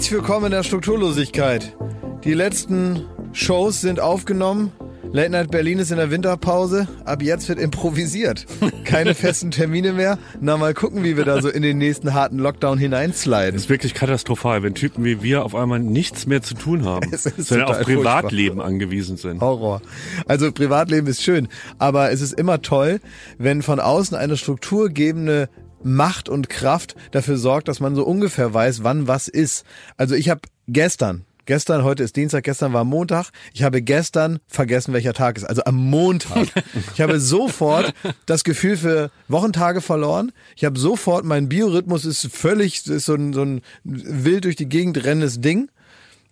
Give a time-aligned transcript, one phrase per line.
[0.00, 1.76] Herzlich willkommen in der Strukturlosigkeit.
[2.24, 3.04] Die letzten
[3.34, 4.72] Shows sind aufgenommen.
[5.12, 6.88] Late Night Berlin ist in der Winterpause.
[7.04, 8.46] Ab jetzt wird improvisiert.
[8.84, 10.18] Keine festen Termine mehr.
[10.40, 13.52] Na, mal gucken, wie wir da so in den nächsten harten Lockdown hineinsliden.
[13.52, 17.10] Das ist wirklich katastrophal, wenn Typen wie wir auf einmal nichts mehr zu tun haben,
[17.14, 18.66] sondern auf Privatleben furchtbar.
[18.66, 19.42] angewiesen sind.
[19.42, 19.82] Horror.
[20.26, 21.46] Also Privatleben ist schön,
[21.76, 23.00] aber es ist immer toll,
[23.36, 25.50] wenn von außen eine strukturgebende
[25.82, 29.64] Macht und Kraft dafür sorgt, dass man so ungefähr weiß, wann was ist.
[29.96, 34.92] Also ich habe gestern, gestern, heute ist Dienstag, gestern war Montag, ich habe gestern vergessen,
[34.92, 35.44] welcher Tag ist.
[35.44, 36.48] Also am Montag.
[36.94, 37.94] Ich habe sofort
[38.26, 40.32] das Gefühl für Wochentage verloren.
[40.54, 44.68] Ich habe sofort, mein Biorhythmus ist völlig, ist so ein, so ein wild durch die
[44.68, 45.70] Gegend rennendes Ding.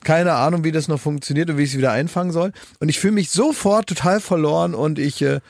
[0.04, 2.52] Keine Ahnung, wie das noch funktioniert und wie ich es wieder einfangen soll.
[2.80, 5.40] Und ich fühle mich sofort total verloren und ich, äh,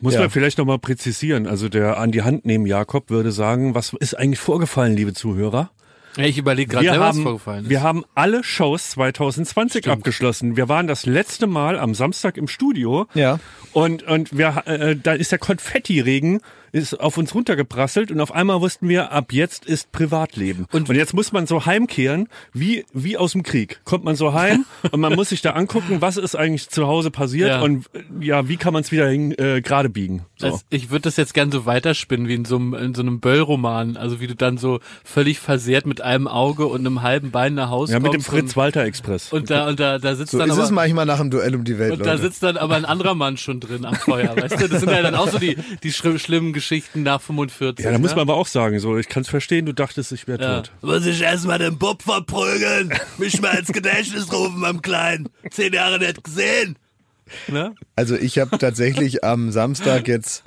[0.00, 0.20] Muss Ja.
[0.20, 1.46] man vielleicht nochmal präzisieren.
[1.46, 5.70] Also der an die Hand nehmen Jakob würde sagen, was ist eigentlich vorgefallen, liebe Zuhörer?
[6.16, 7.70] Ich überlege gerade was haben, vorgefallen ist.
[7.70, 10.56] wir haben alle Shows 2020 abgeschlossen.
[10.56, 13.06] Wir waren das letzte Mal am Samstag im Studio.
[13.14, 13.38] Ja.
[13.72, 16.40] Und, und wir, äh, da ist der Konfettiregen
[16.72, 20.66] ist auf uns runtergeprasselt und auf einmal wussten wir, ab jetzt ist Privatleben.
[20.72, 23.80] Und, und jetzt muss man so heimkehren, wie, wie aus dem Krieg.
[23.84, 27.10] Kommt man so heim und man muss sich da angucken, was ist eigentlich zu Hause
[27.10, 27.60] passiert Ja.
[27.62, 27.86] und
[28.20, 30.24] ja, wie kann man es wieder hin, äh, gerade biegen.
[30.36, 30.46] So.
[30.46, 33.20] Also ich würde das jetzt gern so weiterspinnen wie in so einem, in so einem
[33.20, 33.96] Böll-Roman.
[33.96, 37.70] Also wie du dann so völlig versehrt mit einem Auge und einem halben Bein nach
[37.70, 39.32] Hause ja, mit dem kommst Fritz-Walter-Express.
[39.32, 41.30] Und, und da, und da, da sitzt so dann ist aber, es manchmal nach dem
[41.30, 42.22] Duell um die Welt, und da Leute.
[42.22, 44.68] sitzt dann aber ein anderer Mann schon drin am Feuer, weißt du?
[44.68, 47.84] Das sind ja dann auch so die, die schlimm, schlimmen Geschichten nach 45.
[47.84, 48.16] Ja, da muss ne?
[48.16, 50.60] man aber auch sagen, so, ich kann es verstehen, du dachtest, ich wäre ja.
[50.62, 50.72] tot.
[50.82, 55.28] Muss ich erstmal den Bob verprügeln, mich mal ins Gedächtnis rufen, meinem Kleinen.
[55.50, 56.76] Zehn Jahre nicht gesehen.
[57.46, 57.74] Ne?
[57.94, 60.42] Also ich habe tatsächlich am Samstag jetzt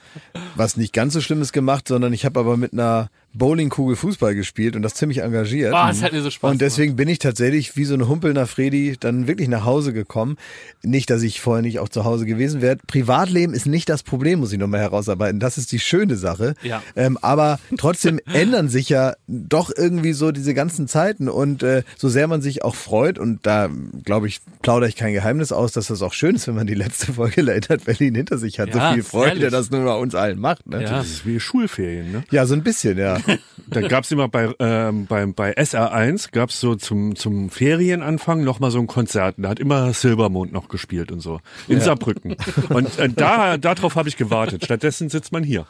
[0.56, 4.76] was nicht ganz so Schlimmes gemacht, sondern ich habe aber mit einer Bowlingkugel Fußball gespielt
[4.76, 5.74] und das ziemlich engagiert.
[5.74, 8.46] Oh, das hat mir so Spaß und deswegen bin ich tatsächlich wie so ein humpelnder
[8.46, 10.38] Freddy dann wirklich nach Hause gekommen.
[10.84, 12.78] Nicht, dass ich vorher nicht auch zu Hause gewesen wäre.
[12.88, 15.40] Privatleben ist nicht das Problem, muss ich nochmal herausarbeiten.
[15.40, 16.56] Das ist die schöne Sache.
[16.62, 16.84] Ja.
[16.96, 22.10] Ähm, aber trotzdem ändern sich ja doch irgendwie so diese ganzen Zeiten und äh, so
[22.10, 23.70] sehr man sich auch freut und da
[24.04, 26.76] glaube ich plaudere ich kein Geheimnis aus, dass das auch schön ist, wenn man die
[26.76, 28.76] letzte Folge Late Night Berlin hinter sich hat.
[28.76, 29.52] Ja, so viel Freude, herrlich.
[29.52, 30.68] das nur bei uns allen macht.
[30.68, 30.84] Ne?
[30.84, 30.90] Ja.
[30.90, 32.24] Das ist wie Schulferien, ne?
[32.32, 33.21] ja, so ein bisschen, ja.
[33.68, 38.70] Da gab's immer bei, ähm, beim, bei SR1 gab's so zum, zum Ferienanfang noch mal
[38.72, 39.36] so ein Konzert.
[39.38, 41.40] Da hat immer Silbermond noch gespielt und so.
[41.68, 42.36] In Saarbrücken.
[42.70, 44.66] Und äh, da, darauf habe ich gewartet.
[44.66, 45.66] Stattdessen sitzt man hier.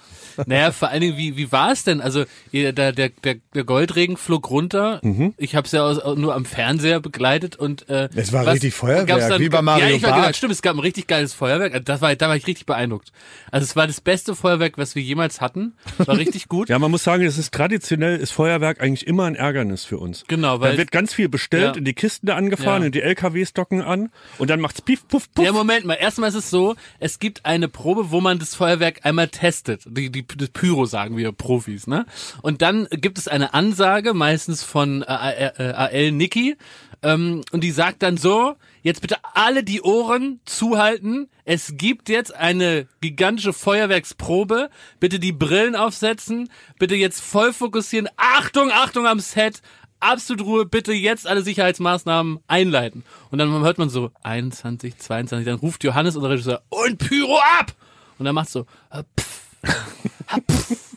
[0.48, 2.02] Naja, vor allen Dingen, wie, wie war es denn?
[2.02, 2.24] Also
[2.54, 3.12] der, der, der,
[3.54, 5.02] der Goldregen flog runter.
[5.38, 9.08] Ich habe es ja aus, nur am Fernseher begleitet und äh, Es war richtig Feuerwerk,
[9.08, 10.22] gab's wie bei Mario Ja, ich war Barth.
[10.24, 11.86] genau, stimmt, es gab ein richtig geiles Feuerwerk.
[11.86, 13.12] Das war, da war ich richtig beeindruckt.
[13.52, 15.74] Also es war das beste Feuerwerk, was wir jemals hatten.
[15.98, 16.70] War richtig gut.
[16.70, 20.26] Ja, man muss sagen, es ist traditionell, ist Feuerwerk eigentlich immer ein Ärgernis für uns.
[20.28, 21.72] Genau, weil Da wird ganz viel bestellt Ja.
[21.74, 22.86] und die Kisten da angefahren Ja.
[22.88, 25.44] und die LKWs docken an und dann macht's pief, puff, puff.
[25.46, 25.96] Ja, Moment mal.
[25.96, 29.82] Erstmal ist es so, es gibt eine Probe, wo man das Feuerwerk einmal testet.
[29.88, 32.06] Die, die, das Pyro sagen wir Profis, ne?
[32.42, 36.58] Und dann gibt es eine Ansage, meistens von äh, äh, AL Niki,
[37.04, 41.30] ähm, und die sagt dann so, jetzt bitte alle die Ohren zuhalten.
[41.46, 44.70] Es gibt jetzt eine gigantische Feuerwerksprobe.
[45.00, 46.50] Bitte die Brillen aufsetzen.
[46.78, 48.08] Bitte jetzt voll fokussieren.
[48.18, 49.62] Achtung, Achtung am Set.
[50.00, 53.04] Absolut Ruhe, bitte jetzt alle Sicherheitsmaßnahmen einleiten.
[53.30, 57.74] Und dann hört man so 21, 22, dann ruft Johannes unser Regisseur und Pyro ab!
[58.18, 59.42] Und dann macht so äh, pff,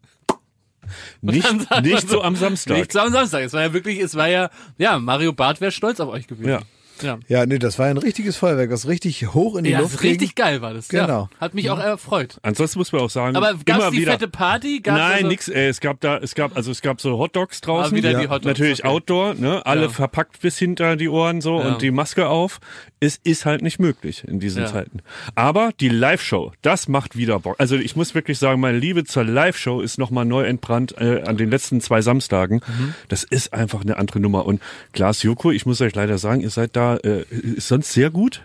[1.21, 2.77] Nicht, nicht so am Samstag.
[2.77, 3.43] Nicht so am Samstag.
[3.43, 6.49] Es war ja wirklich, es war ja, ja, Mario Barth wäre stolz auf euch gewesen.
[6.51, 6.61] Ja.
[7.03, 9.95] Ja, Ja, nee, das war ein richtiges Feuerwerk, das richtig hoch in die ja Luft
[9.95, 10.45] ist richtig ging.
[10.45, 10.89] geil war das.
[10.89, 11.29] Genau.
[11.33, 12.39] Ja, hat mich auch erfreut.
[12.43, 14.13] Ansonsten muss man auch sagen, Aber gab's immer die wieder.
[14.13, 14.81] fette Party?
[14.81, 15.49] Gab's Nein, also, nix.
[15.49, 17.93] Ey, es gab da, es gab, also es gab so Hotdogs draußen.
[17.93, 18.21] Ah, wieder Ja.
[18.21, 18.45] die Hotdogs.
[18.47, 18.89] Natürlich okay.
[18.89, 19.65] Outdoor, ne?
[19.67, 19.89] Alle Ja.
[19.89, 21.69] verpackt bis hinter die Ohren so Ja.
[21.69, 22.61] und die Maske auf.
[23.01, 24.69] Es ist halt nicht möglich in diesen Ja.
[24.69, 25.01] Zeiten.
[25.35, 27.57] Aber die Live-Show, das macht wieder Bock.
[27.59, 31.37] Also ich muss wirklich sagen, meine Liebe zur Live-Show ist nochmal neu entbrannt äh, an
[31.37, 32.61] den letzten zwei Samstagen.
[32.67, 32.95] Mhm.
[33.09, 34.45] Das ist einfach eine andere Nummer.
[34.45, 34.61] Und
[34.93, 38.43] Glas Joko, ich muss euch leider sagen, ihr seid da äh, ist sonst sehr gut.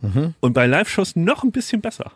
[0.00, 0.34] Mhm.
[0.40, 2.12] Und bei Live-Shows noch ein bisschen besser.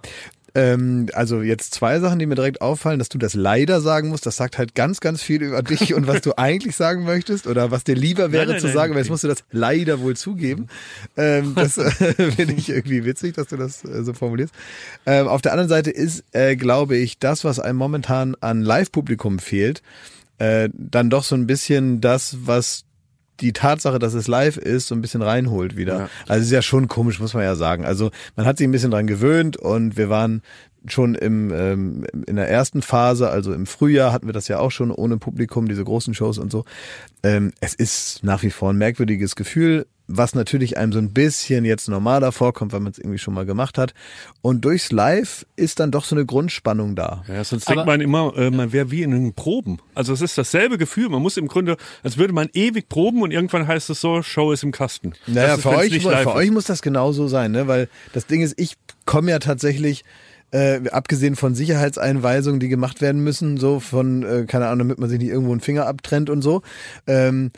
[0.54, 4.26] Ähm, also jetzt zwei Sachen, die mir direkt auffallen, dass du das leider sagen musst.
[4.26, 7.70] Das sagt halt ganz, ganz viel über dich und was du eigentlich sagen möchtest oder
[7.70, 8.74] was dir lieber wäre Nein, nein, zu nein.
[8.74, 8.92] sagen.
[8.92, 10.68] Aber jetzt musst du das leider wohl zugeben.
[11.16, 14.54] Ähm, das äh, finde ich irgendwie witzig, dass du das äh, so formulierst.
[15.06, 19.38] Ähm, auf der anderen Seite ist, äh, glaube ich, das, was einem momentan an Live-Publikum
[19.38, 19.82] fehlt,
[20.38, 22.84] äh, dann doch so ein bisschen das, was
[23.42, 25.98] die Tatsache, dass es live ist, so ein bisschen reinholt wieder.
[25.98, 26.08] Ja.
[26.28, 27.84] Also es ist ja schon komisch, muss man ja sagen.
[27.84, 30.42] Also man hat sich ein bisschen dran gewöhnt und wir waren
[30.86, 34.70] schon im, ähm, in der ersten Phase, also im Frühjahr hatten wir das ja auch
[34.70, 36.64] schon ohne Publikum, diese großen Shows und so.
[37.22, 41.64] Ähm, es ist nach wie vor ein merkwürdiges Gefühl, was natürlich einem so ein bisschen
[41.64, 43.94] jetzt normaler vorkommt, weil man es irgendwie schon mal gemacht hat.
[44.42, 47.22] Und durchs Live ist dann doch so eine Grundspannung da.
[47.28, 49.78] Ja, sonst Aber- denkt man immer, äh, man wäre wie in den Proben.
[49.94, 51.08] Also es ist dasselbe Gefühl.
[51.08, 54.52] Man muss im Grunde, als würde man ewig proben und irgendwann heißt es so, Show
[54.52, 55.12] ist im Kasten.
[55.26, 57.68] Naja, ist, für euch, für euch muss das genauso sein, ne?
[57.68, 58.76] Weil das Ding ist, ich
[59.06, 60.04] komme ja tatsächlich,
[60.52, 65.08] äh, abgesehen von Sicherheitseinweisungen, die gemacht werden müssen, so von, äh, keine Ahnung, damit man
[65.10, 66.62] sich nicht irgendwo einen Finger abtrennt und so,
[67.06, 67.50] ähm,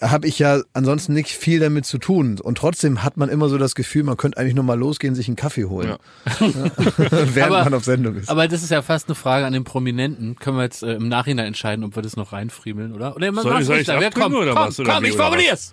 [0.00, 2.40] habe ich ja ansonsten nicht viel damit zu tun.
[2.40, 5.28] Und trotzdem hat man immer so das Gefühl, man könnte eigentlich nur mal losgehen, sich
[5.28, 5.94] einen Kaffee holen,
[6.40, 8.28] während Aber- man auf Sendung ist.
[8.28, 10.34] Aber das ist ja fast eine Frage an den Prominenten.
[10.36, 13.14] Können wir jetzt äh, im Nachhinein entscheiden, ob wir das noch reinfriemeln, oder?
[13.14, 14.00] Oder Soll- mach's soll nicht ich's dann.
[14.00, 14.34] Wer kommt?
[14.34, 15.72] oder komm, was, oder komm, wie, ich oder was?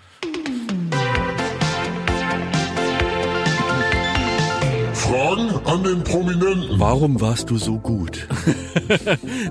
[5.09, 6.79] Fragen an den Prominenten.
[6.79, 8.27] Warum warst du so gut?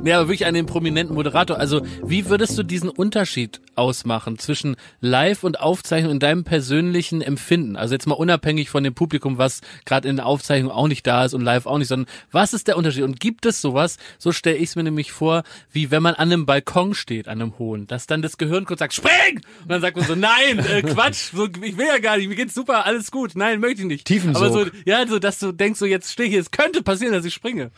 [0.03, 1.59] Nee, aber wirklich an den prominenten Moderator.
[1.59, 7.77] Also, wie würdest du diesen Unterschied ausmachen zwischen Live und Aufzeichnung in deinem persönlichen Empfinden?
[7.77, 11.25] Also jetzt mal unabhängig von dem Publikum, was gerade in der Aufzeichnung auch nicht da
[11.25, 13.05] ist und live auch nicht, sondern was ist der Unterschied?
[13.05, 16.33] Und gibt es sowas, so stelle ich es mir nämlich vor, wie wenn man an
[16.33, 19.41] einem Balkon steht, an einem hohen, dass dann das Gehirn kurz sagt, spring!
[19.63, 22.37] Und dann sagt man so, nein, äh, Quatsch, so, ich will ja gar nicht, mir
[22.37, 24.05] geht's super, alles gut, nein, möchte ich nicht.
[24.05, 24.43] Tiefensog.
[24.43, 27.13] Aber so, ja, so, dass du denkst, so jetzt stehe ich hier, es könnte passieren,
[27.13, 27.71] dass ich springe.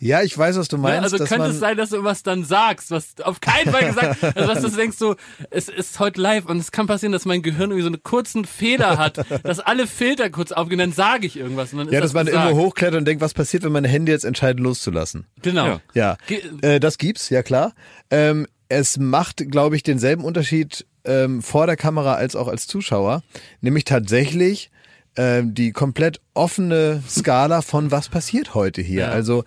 [0.00, 1.04] Ja, ich weiß, was du Ja, meinst.
[1.04, 4.22] also dass könnte es sein, dass du was dann sagst, was auf keinen Fall gesagt,
[4.36, 5.16] also was du denkst so,
[5.50, 8.44] es ist heute live und es kann passieren, dass mein Gehirn irgendwie so einen kurzen
[8.44, 12.02] Feder hat, dass alle Filter kurz aufgehen, dann sage ich irgendwas und dann ja, ist
[12.02, 12.44] dass das man gesagt.
[12.46, 15.26] irgendwo hochklettert und denkt, was passiert, wenn meine Hände jetzt entscheiden, loszulassen.
[15.42, 15.80] Genau.
[15.94, 16.16] Ja.
[16.28, 17.72] Ja, äh, das gibt's, ja klar.
[18.10, 23.22] Ähm, es macht, glaube ich, denselben Unterschied ähm, vor der Kamera als auch als Zuschauer,
[23.60, 24.70] nämlich tatsächlich
[25.16, 29.02] ähm, die komplett offene Skala von was passiert heute hier.
[29.02, 29.08] Ja.
[29.10, 29.44] Also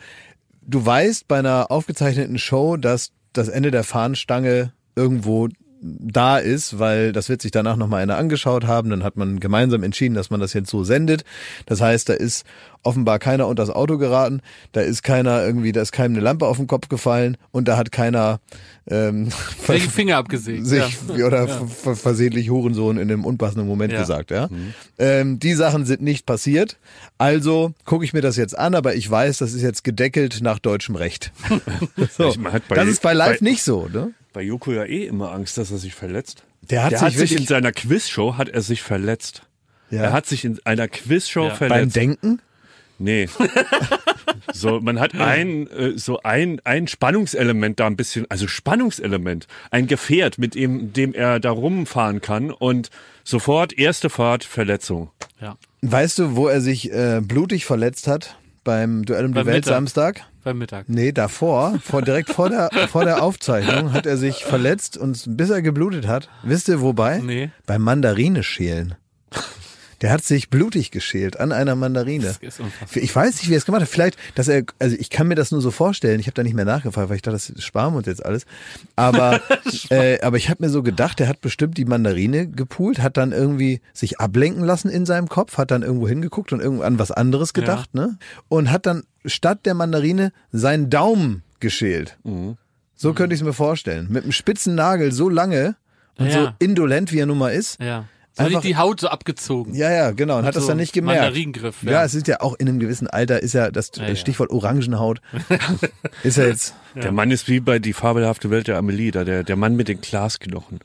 [0.68, 5.48] du weißt bei einer aufgezeichneten Show, dass das Ende der Fahnenstange irgendwo
[5.81, 9.83] da ist, weil das wird sich danach nochmal einer angeschaut haben, dann hat man gemeinsam
[9.83, 11.24] entschieden, dass man das jetzt so sendet.
[11.68, 12.45] Das heißt, da ist
[12.83, 14.41] offenbar keiner unter das Auto geraten,
[14.71, 17.77] da ist keiner irgendwie, da ist keinem eine Lampe auf den Kopf gefallen und da
[17.77, 18.39] hat keiner
[18.89, 19.29] ähm,
[19.68, 20.65] Welche Finger abgesägt.
[20.65, 21.25] sich ja.
[21.27, 24.00] oder ver- versehentlich Hurensohn in einem unpassenden Moment Ja.
[24.00, 24.47] gesagt, ja.
[24.97, 26.77] Ähm, die Sachen sind nicht passiert.
[27.18, 30.59] Also gucke ich mir das jetzt an, aber ich weiß, das ist jetzt gedeckelt nach
[30.59, 31.31] deutschem Recht.
[32.18, 32.33] so.
[32.69, 34.12] Das ist bei Live bei- nicht so, ne?
[34.33, 36.44] Bei Joko ja eh immer Angst, dass er sich verletzt.
[36.62, 39.44] Der hat Der sich hat sich in seiner Quizshow hat er sich verletzt.
[39.89, 40.03] Ja.
[40.03, 41.50] Er hat sich in einer Quizshow Ja.
[41.50, 41.95] beim verletzt.
[41.95, 42.41] Denken.
[43.00, 43.29] Nee.
[44.53, 49.88] so, man hat ein, äh, so ein, ein Spannungselement da ein bisschen, also Spannungselement, ein
[49.88, 52.89] Gefährt, mit dem, dem er da rumfahren kann und
[53.23, 55.09] sofort erste Fahrt, Verletzung.
[55.41, 55.57] ja.
[55.81, 58.35] Weißt du, wo er sich äh, blutig verletzt hat?
[58.63, 59.73] Beim Duell um die Beim Welt Mittag.
[59.75, 60.25] Samstag?
[60.47, 60.88] Beim Mittag.
[60.88, 65.49] Nee, davor, vor, direkt vor der, vor der Aufzeichnung hat er sich verletzt und bis
[65.49, 66.29] er geblutet hat.
[66.41, 67.17] Wisst ihr wobei?
[67.17, 67.49] Nee.
[67.65, 68.95] Beim Mandarine schälen.
[69.99, 72.23] Der hat sich blutig geschält an einer Mandarine.
[72.25, 72.61] Das ist.
[72.95, 73.89] Ich weiß nicht, wie er es gemacht hat.
[73.89, 76.21] Vielleicht, dass er, also ich kann mir das nur so vorstellen.
[76.21, 78.45] Ich habe da nicht mehr nachgefragt, weil ich dachte, das ist Sparm und jetzt alles.
[78.95, 79.41] Aber,
[79.89, 83.33] äh, aber ich habe mir so gedacht, der hat bestimmt die Mandarine gepult, hat dann
[83.33, 87.11] irgendwie sich ablenken lassen in seinem Kopf, hat dann irgendwo hingeguckt und irgendwo an was
[87.11, 88.18] anderes gedacht, ne?
[88.47, 92.18] Und hat dann statt der Mandarine seinen Daumen geschält.
[92.96, 94.07] So könnte ich es mir vorstellen.
[94.10, 95.76] Mit einem spitzen Nagel so lange
[96.18, 96.56] und so Ja.
[96.60, 97.80] indolent, wie er nun mal ist.
[97.81, 98.06] Ja.
[98.34, 99.74] So Einfach- die Haut so abgezogen.
[99.74, 100.38] Ja, ja, genau.
[100.38, 101.22] Und hat das so dann nicht gemerkt.
[101.22, 101.92] Mandaringriff, Ja.
[101.92, 102.04] ja.
[102.04, 104.16] es ist ja auch in einem gewissen Alter, ist ja das ja.
[104.16, 105.22] Stichwort Orangenhaut.
[106.24, 106.76] ist ja jetzt.
[106.96, 109.88] Der Mann ist wie bei die fabelhafte Welt der Amelie, da der, der Mann mit
[109.88, 110.80] den Glasknochen.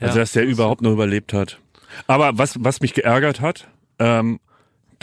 [0.00, 0.20] Also, Ja.
[0.22, 1.58] dass der überhaupt noch überlebt hat.
[2.06, 4.38] Aber was, was mich geärgert hat, ähm,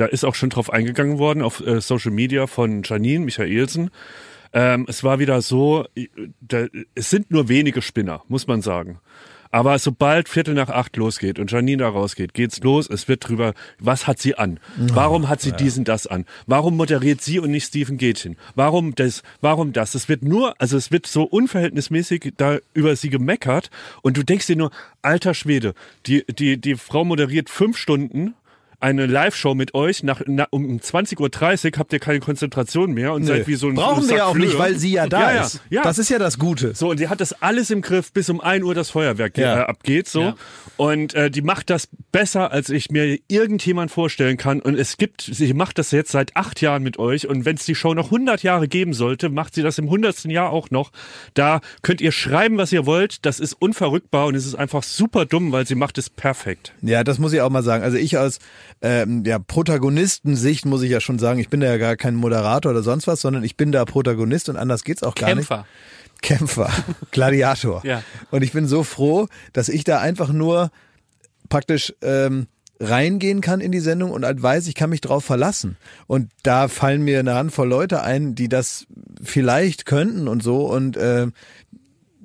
[0.02, 3.92] da ist auch schon drauf eingegangen worden auf äh, Social Media von Janine Michaelsen.
[4.52, 6.08] Ähm, es war wieder so, äh,
[6.42, 6.66] da,
[6.96, 9.00] es sind nur wenige Spinner, muss man sagen.
[9.52, 12.90] Aber sobald Viertel nach acht losgeht und Janine da rausgeht, geht's los.
[12.90, 14.60] Es wird drüber, was hat sie an?
[14.78, 16.26] Warum hat sie diesen, das an?
[16.48, 18.38] Warum moderiert sie und nicht Stephen Gätchen?
[18.56, 19.22] Warum das?
[19.42, 19.94] Warum das?
[19.94, 23.70] Es wird nur, also es wird so unverhältnismäßig da über sie gemeckert
[24.02, 24.72] und du denkst dir nur,
[25.04, 25.76] alter Schwede,
[26.08, 28.34] die, die, die Frau moderiert fünf Stunden
[28.82, 30.04] eine Live-Show mit euch.
[30.04, 31.20] Nach, na, um 20.30
[31.74, 34.36] Uhr habt ihr keine Konzentration mehr und seid wie so ein Brauchen wir ja auch
[34.36, 35.56] nicht, weil sie ja da ja, ist.
[35.70, 35.82] Ja, ja.
[35.84, 36.74] Das ist ja das Gute.
[36.76, 39.60] So, und die hat das alles im Griff, bis um 1 Uhr das Feuerwerk Ja.
[39.60, 40.08] äh, abgeht.
[40.08, 40.22] So.
[40.22, 40.36] Ja.
[40.78, 44.62] Und äh, die macht das besser, als ich mir irgendjemand vorstellen kann.
[44.62, 47.28] Und es gibt, sie macht das jetzt seit acht Jahren mit euch.
[47.28, 50.26] Und wenn es die Show noch 100 Jahre geben sollte, macht sie das im 100.
[50.26, 50.92] Jahr auch noch.
[51.34, 53.26] Da könnt ihr schreiben, was ihr wollt.
[53.26, 56.74] Das ist unverrückbar und es ist einfach super dumm, weil sie macht es perfekt.
[56.82, 57.84] Ja, das muss ich auch mal sagen.
[57.84, 58.40] Also ich als,
[58.82, 62.72] ähm, ja, Protagonistensicht muss ich ja schon sagen, ich bin da ja gar kein Moderator
[62.72, 65.48] oder sonst was, sondern ich bin da Protagonist und anders geht's auch gar nicht.
[65.48, 65.66] Kämpfer.
[66.22, 66.70] Kämpfer,
[67.12, 67.82] Gladiator.
[67.84, 68.04] Ja.
[68.30, 70.72] Und ich bin so froh, dass ich da einfach nur
[71.50, 72.48] praktisch ähm,
[72.80, 75.78] reingehen kann in die Sendung und halt weiß, ich kann mich drauf verlassen.
[76.08, 78.88] Und da fallen mir eine Handvoll Leute ein, die das
[79.22, 80.66] vielleicht könnten und so.
[80.66, 81.28] Und äh,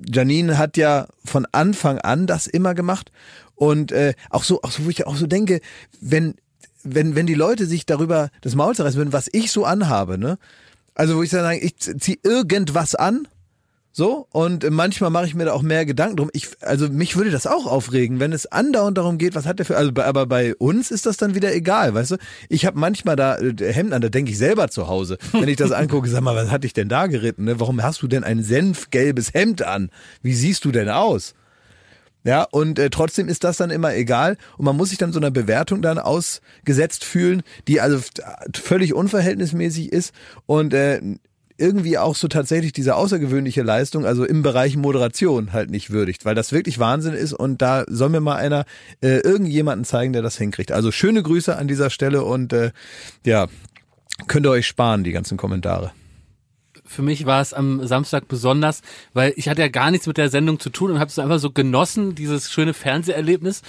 [0.03, 3.11] Janine hat ja von Anfang an das immer gemacht.
[3.57, 5.59] Und äh, auch so, auch so, wo ich auch so denke,
[5.99, 6.35] wenn,
[6.83, 10.37] wenn, wenn die Leute sich darüber das Maul zerreißen würden, was ich so anhabe, ne?
[10.95, 13.27] Also wo ich sage, ich ziehe irgendwas an,
[13.97, 16.29] so, und manchmal mache ich mir da auch mehr Gedanken drum.
[16.33, 19.65] Ich, also mich würde das auch aufregen, wenn es andauernd darum geht, was hat der
[19.65, 22.17] für, also aber bei uns ist das dann wieder egal, weißt du?
[22.47, 25.55] Ich habe manchmal da äh, Hemden an, da denke ich selber zu Hause, wenn ich
[25.55, 27.45] das angucke, sag mal, was hatte ich denn da geritten?
[27.45, 27.59] Ne?
[27.59, 29.89] Warum hast du denn ein senfgelbes Hemd an?
[30.21, 31.33] Wie siehst du denn aus?
[32.27, 35.19] Ja, und äh, trotzdem ist das dann immer egal und man muss sich dann so
[35.19, 38.11] einer Bewertung dann ausgesetzt fühlen, die also f-
[38.53, 40.13] völlig unverhältnismäßig ist
[40.45, 40.99] und äh,
[41.57, 46.35] irgendwie auch so tatsächlich diese außergewöhnliche Leistung, also im Bereich Moderation halt nicht würdigt, weil
[46.35, 48.65] das wirklich Wahnsinn ist und da soll mir mal einer
[49.01, 50.73] äh, irgendjemanden zeigen, der das hinkriegt.
[50.73, 52.71] Also schöne Grüße an dieser Stelle und äh,
[53.25, 53.47] ja,
[54.27, 55.93] könnt ihr euch sparen, die ganzen Kommentare.
[56.87, 58.81] Für mich war es am Samstag besonders,
[59.13, 61.39] weil ich hatte ja gar nichts mit der Sendung zu tun und habe es einfach
[61.39, 63.61] so genossen, dieses schöne Fernseherlebnis.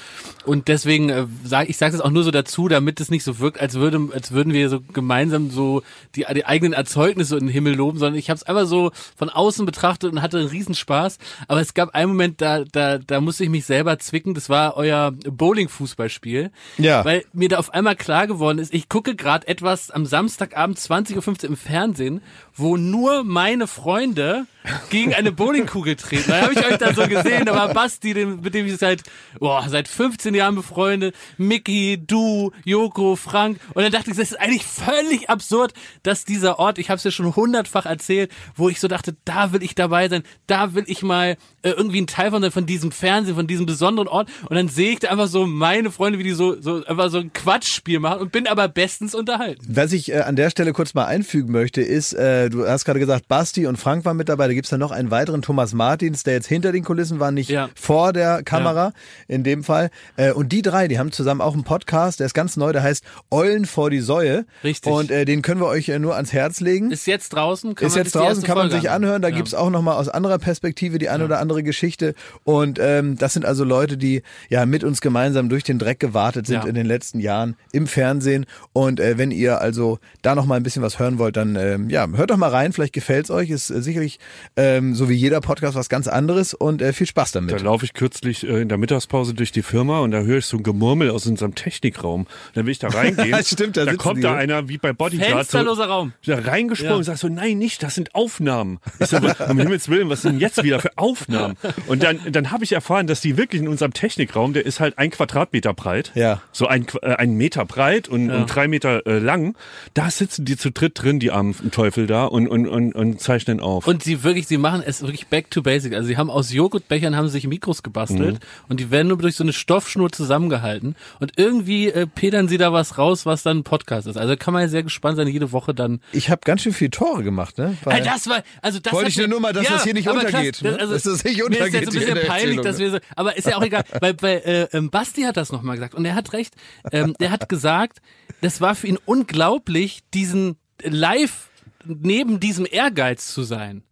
[0.45, 3.39] Und deswegen äh, sage ich sage es auch nur so dazu, damit es nicht so
[3.39, 5.83] wirkt, als würde, als würden wir so gemeinsam so
[6.15, 9.29] die, die eigenen Erzeugnisse in den Himmel loben, sondern ich habe es einfach so von
[9.29, 11.19] außen betrachtet und hatte einen Riesenspaß.
[11.49, 14.35] Aber es gab einen Moment, da da da musste ich mich selber zwicken.
[14.35, 17.05] Das war euer Bowling-Fußballspiel, Ja.
[17.05, 21.17] weil mir da auf einmal klar geworden ist, ich gucke gerade etwas am Samstagabend 20.15
[21.45, 22.23] Uhr im Fernsehen,
[22.59, 24.47] wo nur meine Freunde
[24.91, 26.31] gegen eine Bowlingkugel treten.
[26.31, 29.03] Da habe ich euch dann so gesehen, da war Basti, mit dem ich seit,
[29.39, 33.59] boah, seit 15 Jahren befreundet, Mickey, du, Joko, Frank.
[33.75, 35.73] Und dann dachte ich, das ist eigentlich völlig absurd,
[36.03, 39.53] dass dieser Ort, ich habe es ja schon hundertfach erzählt, wo ich so dachte, da
[39.53, 42.67] will ich dabei sein, da will ich mal äh, irgendwie ein Teil von sein, von
[42.67, 44.29] diesem Fernsehen, von diesem besonderen Ort.
[44.49, 47.19] Und dann sehe ich da einfach so meine Freunde, wie die so, so einfach so
[47.19, 49.65] ein Quatschspiel machen und bin aber bestens unterhalten.
[49.69, 53.01] Was ich äh, an der Stelle kurz mal einfügen möchte, ist, äh, du hast gerade
[53.01, 54.49] gesagt, Basti und Frank waren mit dabei.
[54.59, 57.49] Da gibt's dann noch einen weiteren Thomas Martins, der jetzt hinter den Kulissen war, nicht
[57.49, 57.69] Ja.
[57.77, 58.93] vor der Kamera
[59.29, 59.89] in dem Fall.
[60.17, 62.83] Äh, und die drei, die haben zusammen auch einen Podcast, der ist ganz neu, der
[62.83, 64.47] heißt Eulen vor die Säue.
[64.65, 64.93] Richtig.
[64.93, 66.91] Und äh, den können wir euch äh, nur ans Herz legen.
[66.91, 69.23] Ist jetzt draußen, kann ist man jetzt draußen, kann man sich anhören.
[69.23, 69.37] Da Ja.
[69.37, 72.17] gibt's auch nochmal aus anderer Perspektive die eine oder andere Geschichte.
[72.43, 76.49] Und ähm, das sind also Leute, die ja mit uns gemeinsam durch den Dreck gewartet
[76.49, 76.69] sind Ja.
[76.69, 78.45] in den letzten Jahren im Fernsehen.
[78.73, 81.91] Und äh, wenn ihr also da noch mal ein bisschen was hören wollt, dann ähm,
[81.91, 82.73] ja, hört doch mal rein.
[82.73, 83.51] Vielleicht gefällt's euch.
[83.51, 84.19] Ist äh, sicherlich
[84.57, 87.61] ähm, so wie jeder Podcast was ganz anderes und äh, viel Spaß Da damit.
[87.63, 90.57] laufe ich kürzlich äh, in der Mittagspause durch die Firma und da höre ich so
[90.57, 92.27] ein Gemurmel aus unserem Technikraum.
[92.55, 93.37] Dann will ich da reingehen.
[93.45, 94.37] Stimmt, da da kommt da ne?
[94.39, 96.13] einer wie bei Bodyguard so, Fensterloser Raum.
[96.27, 96.97] da reingesprungen Ja.
[96.99, 98.79] und sagt so, nein, nicht, das sind Aufnahmen.
[98.99, 101.57] Ich so, um Himmels Willen, was sind jetzt wieder für Aufnahmen?
[101.87, 104.99] Und dann, dann habe ich erfahren, dass die wirklich in unserem Technikraum, der ist halt
[104.99, 106.43] ein Quadratmeter breit, Ja.
[106.53, 109.57] so ein, äh, ein Meter breit und, und drei Meter äh, lang,
[109.95, 113.61] da sitzen die zu dritt drin, die armen Teufel da und, und, und, und zeichnen
[113.61, 113.87] auf.
[113.87, 115.93] Und sie wirklich, sie machen es wirklich back to basic.
[115.95, 118.39] Also sie haben aus Joghurtbechern haben sich Mikros gebastelt Mhm.
[118.69, 122.73] und die werden nur durch so eine Stoffschnur zusammengehalten und irgendwie äh, pedern sie da
[122.73, 124.17] was raus, was dann ein Podcast ist.
[124.17, 126.01] Also kann man ja sehr gespannt sein, jede Woche dann.
[126.13, 127.77] Ich habe ganz schön viele Tore gemacht, ne?
[127.83, 130.09] Weil- Ah, das war, also das Wollte ich mir- nur mal, dass das hier nicht
[130.09, 130.77] untergeht, ne?
[130.79, 132.85] also, Dass das nicht Mir ist untergeht jetzt ein bisschen peinlich, dass ne?
[132.85, 135.77] wir so, aber ist ja auch egal, weil bei äh, ähm, Basti hat das nochmal
[135.77, 136.55] gesagt und er hat recht.
[136.93, 137.99] Ähm, der hat gesagt,
[138.43, 141.49] das war für ihn unglaublich, diesen live
[141.85, 143.83] neben diesem Ehrgeiz zu sein.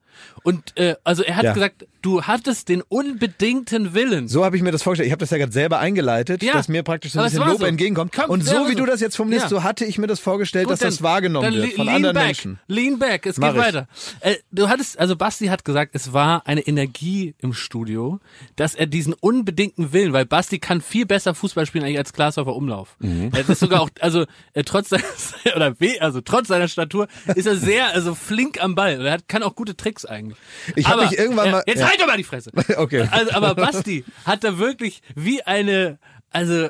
[0.47, 1.53] Und äh, also er hat Ja.
[1.55, 4.28] gesagt, du hattest den unbedingten Willen.
[4.28, 5.06] So habe ich mir das vorgestellt.
[5.08, 7.58] Ich habe das ja gerade selber eingeleitet, Ja, dass mir praktisch so ein bisschen Lob
[7.58, 7.64] so.
[7.66, 8.12] entgegenkommt.
[8.12, 8.78] Komm, und so wie so.
[8.78, 9.48] du das jetzt formulierst, Ja.
[9.48, 11.96] so hatte ich mir das vorgestellt, Gut, dass das dann- wahrgenommen dann wird von lean
[11.96, 12.58] anderen back, Menschen.
[12.68, 13.66] Lean back, es Mach geht ich.
[13.66, 13.88] weiter.
[14.20, 18.20] Äh, du hattest, also Basti hat gesagt, es war eine Energie im Studio,
[18.54, 22.54] dass er diesen unbedingten Willen, weil Basti kann viel besser Fußball spielen eigentlich als Glashäufer
[22.54, 22.96] Umlauf.
[23.00, 23.30] Mhm.
[23.34, 25.02] Er ist sogar auch, also äh, trotz seiner,
[25.56, 29.04] oder weh, also trotz seiner Statur ist er sehr, also flink am Ball.
[29.04, 30.38] Er hat, kann auch gute Tricks eigentlich.
[30.76, 31.86] Ich hab Aber, mich irgendwann äh, mal- Jetzt ja.
[31.99, 32.50] Halt doch mal die Fresse.
[32.76, 33.09] Okay.
[33.11, 35.99] Also, aber Basti hat da wirklich wie eine,
[36.31, 36.69] also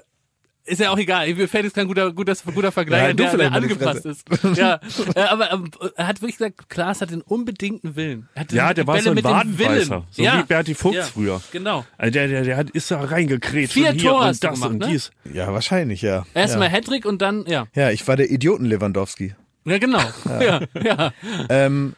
[0.67, 1.33] ist ja auch egal.
[1.35, 4.25] Mir fällt jetzt kein guter, guter, guter Vergleich, Ja, der, der angepasst ist.
[4.57, 4.81] Ja,
[5.15, 8.29] äh, aber ähm, er hat wirklich gesagt, Klaas hat den unbedingten Willen.
[8.35, 10.05] Hat ja, der war Bälle so ein Wadenbeißer, Willen.
[10.11, 10.39] so ja.
[10.39, 11.05] wie Berti Fuchs ja.
[11.05, 11.41] früher.
[11.53, 11.85] Genau.
[11.97, 14.71] Also der, der, der hat, ist da reingekrätscht Vier und hier Tore und das gemacht,
[14.71, 14.89] und ne?
[14.89, 15.11] dies.
[15.33, 16.27] Ja, wahrscheinlich, ja.
[16.35, 16.75] Erstmal ja.
[16.75, 17.67] Hattrick und dann, ja.
[17.75, 19.35] ja, ich war der Idioten Lewandowski.
[19.65, 20.03] Ja, genau.
[20.41, 21.13] Ja, ja.
[21.49, 21.95] Ähm,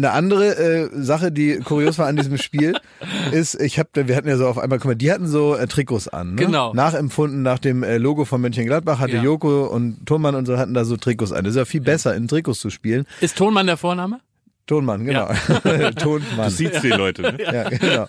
[0.00, 2.74] eine andere äh, Sache, die kurios war an diesem Spiel,
[3.32, 5.66] ist, ich habe, wir hatten ja so auf einmal, guck mal, die hatten so äh,
[5.66, 6.46] Trikots an, ne?
[6.46, 6.72] Genau.
[6.72, 9.22] Nachempfunden nach dem äh, Logo von Mönchengladbach hatte Ja.
[9.22, 11.44] Joko und Thunmann und so hatten da so Trikots an.
[11.44, 13.06] Das ist ja viel besser, in Trikots zu spielen.
[13.20, 14.20] Ist Tonmann der Vorname?
[14.66, 15.26] Tonmann, genau.
[15.96, 16.44] Tonmann.
[16.44, 17.38] Du siehst die Leute, ne?
[17.42, 18.06] Ja, genau.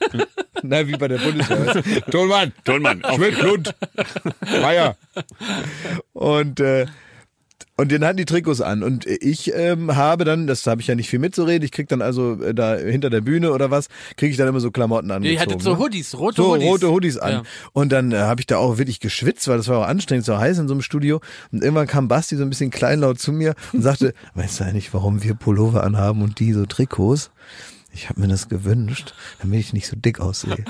[0.64, 2.04] Na, wie bei der Bundeswehr.
[2.12, 3.74] Tonmann, Tollmann, auf Schmidt, Lund,
[4.62, 4.96] Meier.
[6.14, 6.86] Und äh,
[7.82, 8.84] und den hatten die Trikots an.
[8.84, 12.04] Und ich ähm, habe dann, das habe ich ja nicht viel mitzureden, ich krieg dann
[12.04, 15.34] also äh, da hinter der Bühne oder was, kriege ich dann immer so Klamotten angezogen.
[15.34, 15.80] Ihr hattet so?
[15.80, 16.68] Hoodies, rote so Hoodies.
[16.68, 17.32] rote Hoodies an.
[17.32, 17.44] Ja.
[17.74, 20.38] Und dann äh, habe ich da auch wirklich geschwitzt, weil das war auch anstrengend, so
[20.38, 21.22] heiß in so einem Studio.
[21.52, 24.94] Und irgendwann kam Basti so ein bisschen kleinlaut zu mir und sagte, weißt du eigentlich,
[24.94, 27.32] warum wir Pullover anhaben und die so Trikots?
[27.92, 30.56] Ich habe mir das gewünscht, damit ich nicht so dick aussehe.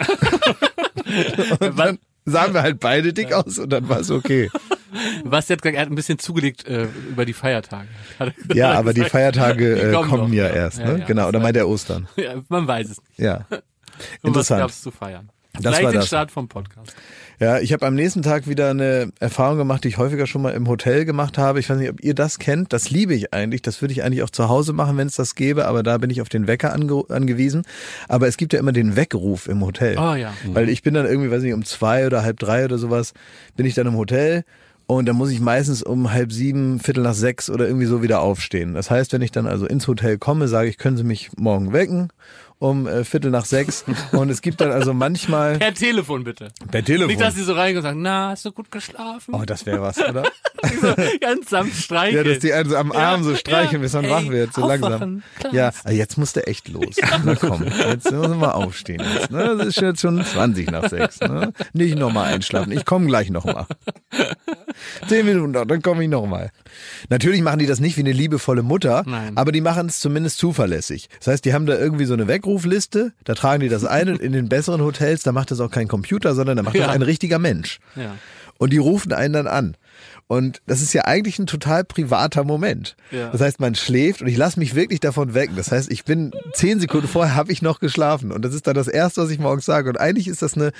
[1.59, 4.49] und dann sahen wir halt beide dick aus und dann war es okay.
[5.23, 7.87] Was jetzt er hat ein bisschen zugelegt äh, über die Feiertage.
[8.19, 9.03] Er Ja, aber die.
[9.05, 10.53] Feiertage Die äh, kommen kommen noch, ja ja.
[10.53, 10.99] erst, Ja, ne?
[10.99, 11.05] ja.
[11.05, 12.07] genau, oder meint er Ostern.
[12.17, 13.19] Ja, man weiß es nicht.
[13.19, 13.45] Ja.
[13.49, 14.61] Und was Interessant.
[14.61, 15.29] gab's zu feiern?
[15.53, 16.07] Das Gleich war den das.
[16.07, 16.93] Start vom Podcast.
[17.41, 20.51] Ja, ich habe am nächsten Tag wieder eine Erfahrung gemacht, die ich häufiger schon mal
[20.51, 21.59] im Hotel gemacht habe.
[21.59, 22.71] Ich weiß nicht, ob ihr das kennt.
[22.71, 23.63] Das liebe ich eigentlich.
[23.63, 25.65] Das würde ich eigentlich auch zu Hause machen, wenn es das gäbe.
[25.65, 27.63] Aber da bin ich auf den Wecker ange angewiesen.
[28.07, 29.97] Aber es gibt ja immer den Weckruf im Hotel.
[29.97, 30.31] Oh ja.
[30.53, 33.15] Weil ich bin dann irgendwie, weiß nicht, um zwei oder halb drei oder sowas,
[33.55, 34.43] bin ich dann im Hotel.
[34.85, 38.21] Und dann muss ich meistens um halb sieben, viertel nach sechs oder irgendwie so wieder
[38.21, 38.75] aufstehen.
[38.75, 41.73] Das heißt, wenn ich dann also ins Hotel komme, sage ich, können Sie mich morgen
[41.73, 42.09] wecken
[42.61, 43.83] um äh, viertel nach sechs.
[44.11, 46.49] Und es gibt dann also manchmal Per Telefon bitte.
[46.69, 47.07] per Telefon.
[47.07, 49.33] Nicht, dass sie so reingehen und sagen, na, hast du gut geschlafen?
[49.33, 50.23] Oh, das wäre was, oder?
[50.81, 52.23] so, ganz sanft streicheln.
[52.23, 53.79] Ja, dass die also am Arm so streicheln, ja.
[53.79, 55.23] bis man Ey, wach wird, so langsam.
[55.51, 56.97] Ja, aber jetzt muss der echt los.
[57.25, 59.01] Na komm, jetzt müssen wir mal aufstehen.
[59.15, 59.55] Jetzt, ne?
[59.57, 61.19] Das ist jetzt schon 20 nach sechs.
[61.19, 61.53] Ne?
[61.73, 62.71] Nicht nochmal einschlafen.
[62.71, 63.65] Ich komme gleich nochmal.
[65.07, 66.51] Zehn Minuten noch, dann komme ich nochmal.
[67.09, 69.35] Natürlich machen die das nicht wie eine liebevolle Mutter, Nein.
[69.35, 71.09] aber die machen es zumindest zuverlässig.
[71.19, 74.19] Das heißt, die haben da irgendwie so eine Weckrufliste, da tragen die das ein und
[74.21, 76.89] in den besseren Hotels, da macht das auch kein Computer, sondern da macht das Ja.
[76.89, 77.79] ein richtiger Mensch.
[77.95, 78.15] Ja.
[78.57, 79.75] Und die rufen einen dann an.
[80.31, 82.95] Und das ist ja eigentlich ein total privater Moment.
[83.11, 83.31] Ja.
[83.31, 85.57] Das heißt, man schläft und ich lasse mich wirklich davon wecken.
[85.57, 88.75] Das heißt, ich bin zehn Sekunden vorher habe ich noch geschlafen und das ist dann
[88.75, 89.89] das Erste, was ich morgens sage.
[89.89, 90.71] Und eigentlich ist das eine,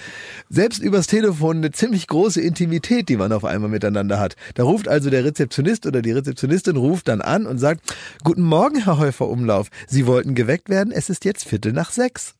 [0.49, 4.37] selbst übers Telefon, eine ziemlich große Intimität, die man auf einmal miteinander hat.
[4.53, 7.81] Da ruft also der Rezeptionist oder die Rezeptionistin ruft dann an und sagt,
[8.23, 9.67] Guten Morgen, Herr Häufer Umlauf.
[9.85, 12.35] Sie wollten geweckt werden, es ist jetzt Viertel nach sechs.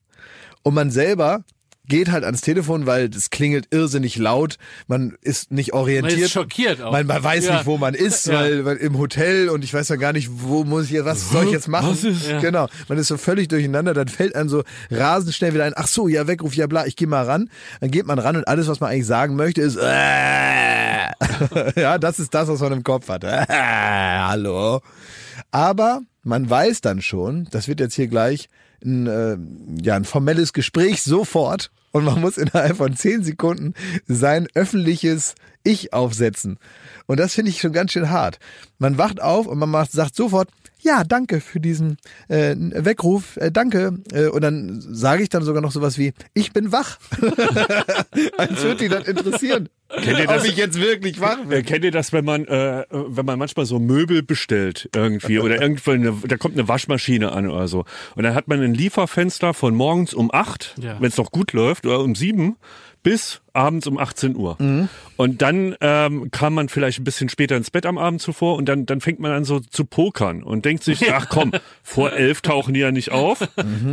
[0.64, 1.44] Und man selber
[1.88, 4.58] geht halt ans Telefon, weil das klingelt irrsinnig laut.
[4.88, 6.14] Man ist nicht orientiert.
[6.16, 6.92] Man ist schockiert auch.
[6.92, 7.54] Man, man weiß Ja.
[7.56, 8.36] nicht, wo man ist, Ja.
[8.36, 11.30] weil, weil im Hotel und ich weiß ja gar nicht, wo muss ich jetzt, was
[11.32, 11.90] soll ich jetzt machen?
[11.92, 12.40] Was ist- Ja.
[12.40, 12.68] Genau.
[12.88, 16.08] Man ist so völlig durcheinander, dann fällt einem so rasend schnell wieder ein, ach so,
[16.08, 17.50] ja, Weckruf, ja bla, ich gehe mal ran.
[17.82, 21.12] Dann geht man ran und alles, was man eigentlich sagen möchte, ist äh.
[21.76, 23.24] Ja, das ist das, was man im Kopf hat.
[23.24, 24.82] Äh, hallo.
[25.52, 28.48] Aber man weiß dann schon, das wird jetzt hier gleich
[28.84, 29.38] ein, äh,
[29.82, 33.74] ja, ein formelles Gespräch sofort und man muss innerhalb von zehn Sekunden
[34.08, 36.58] sein öffentliches Ich aufsetzen.
[37.06, 38.40] Und das finde ich schon ganz schön hart.
[38.80, 40.50] Man wacht auf und man macht, sagt sofort,
[40.82, 44.00] ja, danke für diesen äh, Weckruf, äh, danke.
[44.12, 46.98] Äh, und dann sage ich dann sogar noch sowas wie, ich bin wach.
[48.38, 49.70] Als würde die das interessieren.
[49.90, 50.42] Kennt ihr das?
[50.44, 51.52] Ob ich jetzt wirklich wach bin.
[51.52, 55.62] Äh, kennt ihr das, wenn man, äh, wenn man manchmal so Möbel bestellt irgendwie oder
[55.62, 59.54] irgendwo eine, da kommt eine Waschmaschine an oder so und dann hat man ein Lieferfenster
[59.54, 60.96] von morgens um acht, Ja.
[61.00, 62.56] wenn es noch gut läuft, oder um sieben
[63.04, 64.58] bis abends um 18 Uhr.
[65.18, 68.68] Und dann ähm, kam man vielleicht ein bisschen später ins Bett am Abend zuvor und
[68.68, 71.52] dann, dann fängt man an so zu pokern und denkt sich, ach komm,
[71.84, 73.40] vor elf tauchen die ja nicht auf,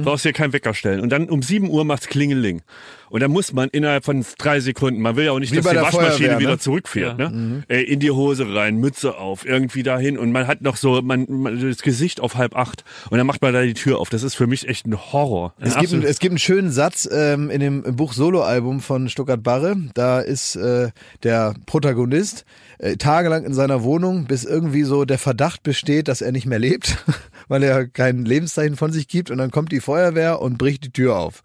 [0.03, 1.01] brauchst dir keinen Wecker stellen.
[1.01, 2.63] Und dann um sieben Uhr macht's Klingeling.
[3.11, 5.67] Und dann muss man innerhalb von drei Sekunden, man will ja auch nicht, Wie dass
[5.71, 6.59] die Waschmaschine Feuerwehr, wieder ne?
[6.59, 7.65] zurückfährt, ne?
[7.69, 11.25] Äh, in die Hose rein, Mütze auf, irgendwie dahin und man hat noch so man,
[11.29, 14.11] man das Gesicht auf halb acht und dann macht man da die Tür auf.
[14.11, 15.55] Das ist für mich echt ein Horror.
[15.59, 18.81] Ein Es gibt, einen, absolut- es gibt einen schönen Satz ähm, in dem Buch Soloalbum
[18.81, 19.77] von Stuttgart Barre.
[19.95, 20.91] Da ist äh,
[21.23, 22.45] der Protagonist
[22.77, 26.59] äh, tagelang in seiner Wohnung, bis irgendwie so der Verdacht besteht, dass er nicht mehr
[26.59, 26.99] lebt,
[27.49, 29.31] weil er kein Lebenszeichen von sich gibt.
[29.31, 31.43] Und dann kommt die Feuerwehr und bricht die Tür auf.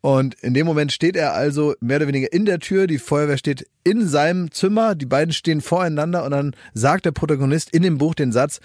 [0.00, 3.36] Und in dem Moment steht er also mehr oder weniger in der Tür, die Feuerwehr
[3.36, 7.98] steht in seinem Zimmer, die beiden stehen voreinander und dann sagt der Protagonist in dem
[7.98, 8.60] Buch den Satz,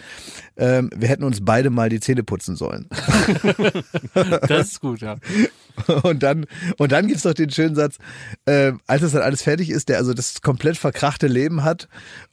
[0.56, 2.88] ähm, wir hätten uns beide mal die Zähne putzen sollen.
[4.48, 5.18] Das ist gut, ja.
[6.04, 6.46] Und dann,
[6.78, 7.98] und dann gibt's doch den schönen Satz,
[8.46, 11.88] äh, als das dann alles fertig ist, der also das komplett verkrachte Leben hat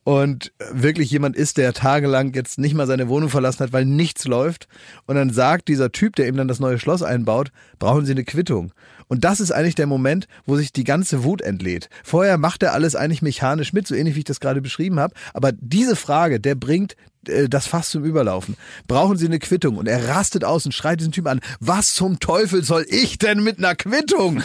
[0.05, 4.25] und wirklich jemand ist, der tagelang jetzt nicht mal seine Wohnung verlassen hat, weil nichts
[4.27, 4.69] läuft.
[5.07, 8.25] Und dann sagt dieser Typ, der ihm dann das neue Schloss einbaut, brauchen Sie eine
[8.25, 8.73] Quittung.
[9.09, 11.89] Und das ist eigentlich der Moment, wo sich die ganze Wut entlädt.
[12.05, 15.15] Vorher macht er alles eigentlich mechanisch mit, so ähnlich wie ich das gerade beschrieben habe.
[15.35, 18.57] Aber diese Frage, der bringt das Fass zum Überlaufen.
[18.89, 19.77] Brauchen Sie eine Quittung?
[19.77, 23.43] Und er rastet aus und schreit diesen Typ an, was zum Teufel soll ich denn
[23.43, 24.43] mit einer Quittung?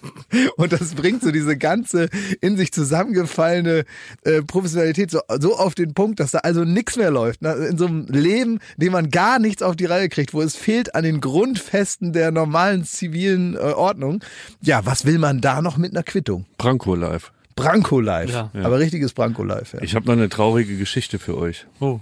[0.56, 2.08] und das bringt so diese ganze
[2.40, 3.84] in sich zusammengefallene
[4.24, 7.42] äh, Professionalität so, so auf den Punkt, dass da also nichts mehr läuft.
[7.42, 7.52] Ne?
[7.52, 10.94] In so einem Leben, dem man gar nichts auf die Reihe kriegt, wo es fehlt
[10.94, 14.22] an den Grundfesten der normalen zivilen äh, Ordnung.
[14.60, 16.46] Ja, was will man da noch mit einer Quittung?
[16.58, 17.32] Branko live.
[17.56, 18.30] Branko Live.
[18.30, 18.50] Ja.
[18.62, 19.74] Aber richtiges Branko Live.
[19.74, 19.82] Ja.
[19.82, 21.66] Ich habe noch eine traurige Geschichte für euch.
[21.80, 21.98] Oh.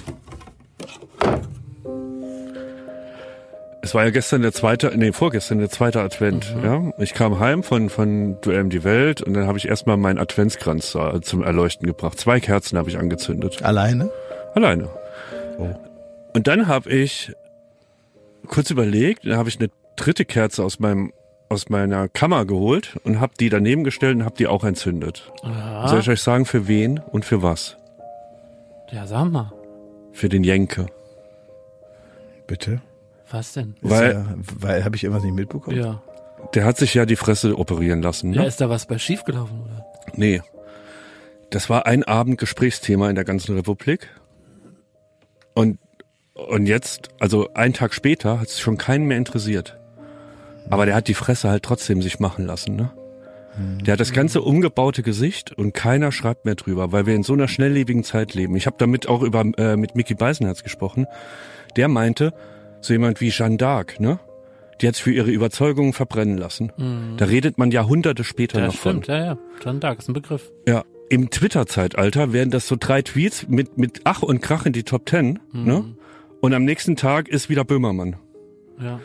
[3.80, 6.54] Es war ja gestern der zweite, nee, vorgestern der zweite Advent.
[6.62, 9.96] Ja, ich kam heim von von Duell um die Welt und dann habe ich erstmal
[9.96, 12.18] meinen Adventskranz zum Erleuchten gebracht.
[12.20, 14.10] Zwei Kerzen habe ich angezündet, Alleine?
[14.54, 14.90] alleine.
[15.58, 15.74] Oh.
[16.34, 17.32] Und dann habe ich
[18.46, 21.12] kurz überlegt, dann habe ich eine dritte Kerze aus meinem
[21.48, 25.32] aus meiner Kammer geholt und habe die daneben gestellt und habe die auch entzündet.
[25.42, 27.76] Ja, Soll ich euch sagen, für wen und für was?
[28.90, 29.52] ja, sag mal.
[30.12, 30.86] Für den Jenke.
[32.46, 32.80] Bitte?
[33.30, 33.74] Was denn?
[33.82, 35.76] Weil- ja, weil habe ich irgendwas nicht mitbekommen?
[35.76, 36.02] Ja.
[36.54, 38.32] Der hat sich ja die Fresse operieren lassen.
[38.32, 38.48] Ja, Ne?
[38.48, 39.84] ist da was bei schiefgelaufen, oder?
[40.14, 40.40] Nee.
[41.50, 44.08] Das war ein Abend Gesprächsthema in der ganzen Republik.
[45.54, 45.78] Und,
[46.34, 49.77] und jetzt, also einen Tag später, hat es schon keinen mehr interessiert.
[50.70, 52.90] Aber der hat die Fresse halt trotzdem sich machen lassen, ne?
[53.84, 57.32] Der hat das ganze umgebaute Gesicht und keiner schreibt mehr drüber, weil wir in so
[57.32, 58.54] einer schnelllebigen Zeit leben.
[58.54, 61.06] Ich habe damit auch über äh, mit Mickey Beisenherz gesprochen.
[61.76, 62.32] Der meinte,
[62.80, 64.20] so jemand wie Jeanne d'Arc, ne?
[64.80, 66.70] Die hat sich für ihre Überzeugungen verbrennen lassen.
[67.16, 69.02] Da redet man Jahrhunderte später Ja, noch von.
[69.02, 69.38] stimmt, ja, ja.
[69.64, 70.52] John Dark ist ein Begriff.
[70.68, 74.84] Ja, im Twitter-Zeitalter wären das so drei Tweets mit, mit Ach und Krach in die
[74.84, 75.84] Top Ten, ne?
[76.40, 78.14] Und am nächsten Tag ist wieder Böhmermann.
[78.80, 79.00] Ja.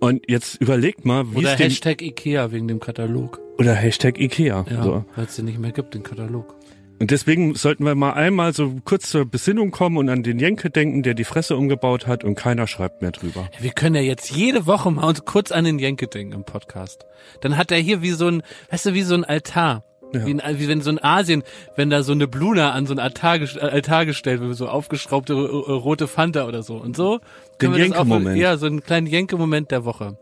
[0.00, 3.40] Und jetzt überlegt mal, wie Oder es Hashtag Ikea wegen dem Katalog.
[3.58, 4.66] oder Hashtag Ikea.
[4.70, 5.04] Ja, So.
[5.14, 6.54] weil es den nicht mehr gibt, den Katalog.
[6.98, 10.70] Und deswegen sollten wir mal einmal so kurz zur Besinnung kommen und an den Jenke
[10.70, 13.48] denken, der die Fresse umgebaut hat und keiner schreibt mehr drüber.
[13.60, 17.04] Wir können ja jetzt jede Woche mal uns kurz an den Jenke denken im Podcast.
[17.42, 19.84] Dann hat er hier wie so ein, weißt du, wie so ein Altar.
[20.12, 20.24] Ja.
[20.26, 21.42] Wie, ein, wie wenn so in Asien,
[21.74, 25.34] wenn da so eine Bluna an so ein Altar, äh, Altar gestellt wird, so aufgeschraubte
[25.34, 26.76] rote Fanta oder so.
[26.76, 27.18] Und so
[27.58, 28.38] können Den wir das auch- Jenke-Moment.
[28.38, 30.16] Ja, so einen kleinen Jenke-Moment der Woche.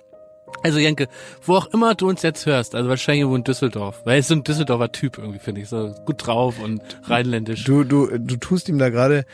[0.63, 1.09] Also Jenke,
[1.43, 4.29] wo auch immer du uns jetzt hörst, also wahrscheinlich irgendwo in Düsseldorf, weil er ist
[4.29, 7.65] so ein Düsseldorfer Typ irgendwie, finde ich, so gut drauf und rheinländisch.
[7.65, 9.27] Du, du, du tust ihm da gerade,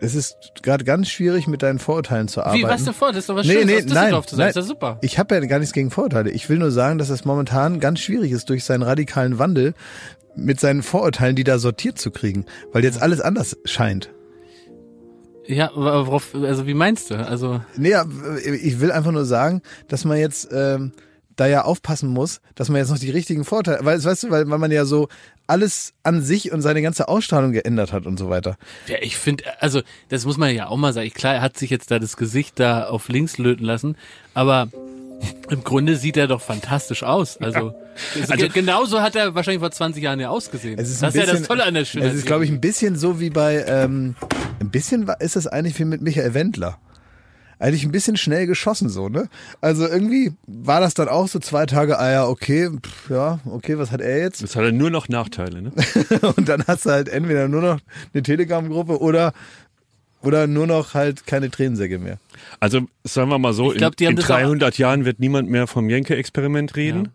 [0.00, 2.58] es ist gerade ganz schwierig, mit deinen Vorurteilen zu arbeiten.
[2.58, 3.08] Wie, was denn vor?
[3.08, 4.42] Das ist doch was Nee, Schönes, nee, aus Düsseldorf nein, zu sein.
[4.44, 4.50] nein.
[4.50, 4.98] Ist ja super.
[5.00, 6.30] Ich habe ja gar nichts gegen Vorurteile.
[6.30, 9.74] Ich will nur sagen, dass es momentan ganz schwierig ist, durch seinen radikalen Wandel
[10.36, 14.10] mit seinen Vorurteilen, die da sortiert zu kriegen, weil jetzt alles anders scheint.
[15.46, 17.16] Ja, worauf, also wie meinst du?
[17.16, 18.04] Also, Nee, ja,
[18.44, 20.92] ich will einfach nur sagen, dass man jetzt ähm,
[21.36, 24.48] da ja aufpassen muss, dass man jetzt noch die richtigen Vorteile, weil, weißt du, weil,
[24.48, 25.08] weil man ja so
[25.46, 28.56] alles an sich und seine ganze Ausstrahlung geändert hat und so weiter.
[28.86, 31.10] ja, ich finde, also, das muss man ja auch mal sagen.
[31.10, 33.96] Klar, er hat sich jetzt da das Gesicht da auf links löten lassen,
[34.32, 34.68] aber
[35.50, 37.36] im Grunde sieht er doch fantastisch aus.
[37.38, 37.74] Also,
[38.28, 40.78] also genauso hat er wahrscheinlich vor 20 Jahren ja ausgesehen.
[40.78, 42.10] Es ist das ein ist ja das bisschen- Tolle an der Schönheit.
[42.12, 44.16] Es ist, glaube ich, ein bisschen so wie bei, ähm,
[44.60, 46.78] ein bisschen ist das eigentlich wie mit Michael Wendler.
[47.60, 49.28] Eigentlich ein bisschen schnell geschossen so, ne?
[49.60, 53.78] Also irgendwie war das dann auch so zwei Tage, ah ja, okay, pff, ja, okay,
[53.78, 54.42] was hat er jetzt?
[54.42, 55.72] Das hat ja nur noch Nachteile, ne?
[56.36, 57.80] Und dann hast du halt entweder nur noch
[58.12, 59.32] eine Telegram-Gruppe oder
[60.24, 62.18] oder nur noch halt keine Tränensäcke mehr.
[62.60, 65.48] Also sagen wir mal so, Ich glaub, in, in das auch- 300 Jahren wird niemand
[65.50, 67.10] mehr vom Jenke-Experiment reden.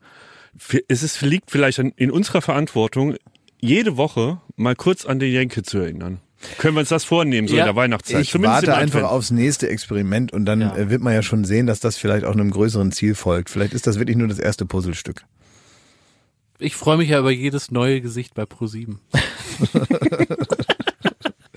[0.58, 3.16] F- Es ist, liegt vielleicht an, in unserer Verantwortung,
[3.60, 6.20] jede Woche mal kurz an den Jenke zu erinnern.
[6.58, 8.22] Können wir uns das vornehmen, so Ja, in der Weihnachtszeit?
[8.22, 10.76] Ich Zumindest warte einfach aufs nächste Experiment und dann Ja.
[10.78, 13.50] äh, wird man ja schon sehen, dass das vielleicht auch einem größeren Ziel folgt.
[13.50, 15.26] Vielleicht ist das wirklich nur das erste Puzzlestück.
[16.58, 18.96] Ich freue mich ja über jedes neue Gesicht bei Pro7.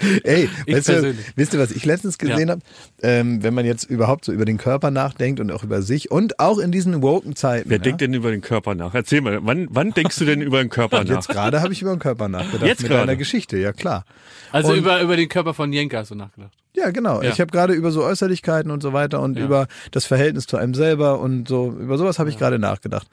[0.25, 2.53] Ey, weißt, du, wisst ihr, was ich letztens gesehen Ja.
[2.55, 2.62] habe?
[3.03, 6.38] Ähm, wenn man jetzt überhaupt so über den Körper nachdenkt und auch über sich und
[6.41, 7.71] auch in diesen woken Zeiten.
[7.71, 7.83] Wer ja?
[7.83, 8.95] denkt denn über den Körper nach?
[8.95, 11.11] Erzähl mal, wann, wann denkst du denn über den Körper nach?
[11.15, 12.67] Jetzt gerade habe ich über den Körper nachgedacht.
[12.67, 13.03] Jetzt mit gerade?
[13.03, 14.05] einer Geschichte, ja klar.
[14.51, 16.53] Also Und- über, über den Körper von Jenka hast du nachgedacht.
[16.75, 17.21] Ja, genau.
[17.23, 17.31] Ja.
[17.31, 19.45] Ich habe gerade über so Äußerlichkeiten und so weiter und Ja.
[19.45, 23.09] über das Verhältnis zu einem selber und so, über sowas habe ich gerade nachgedacht.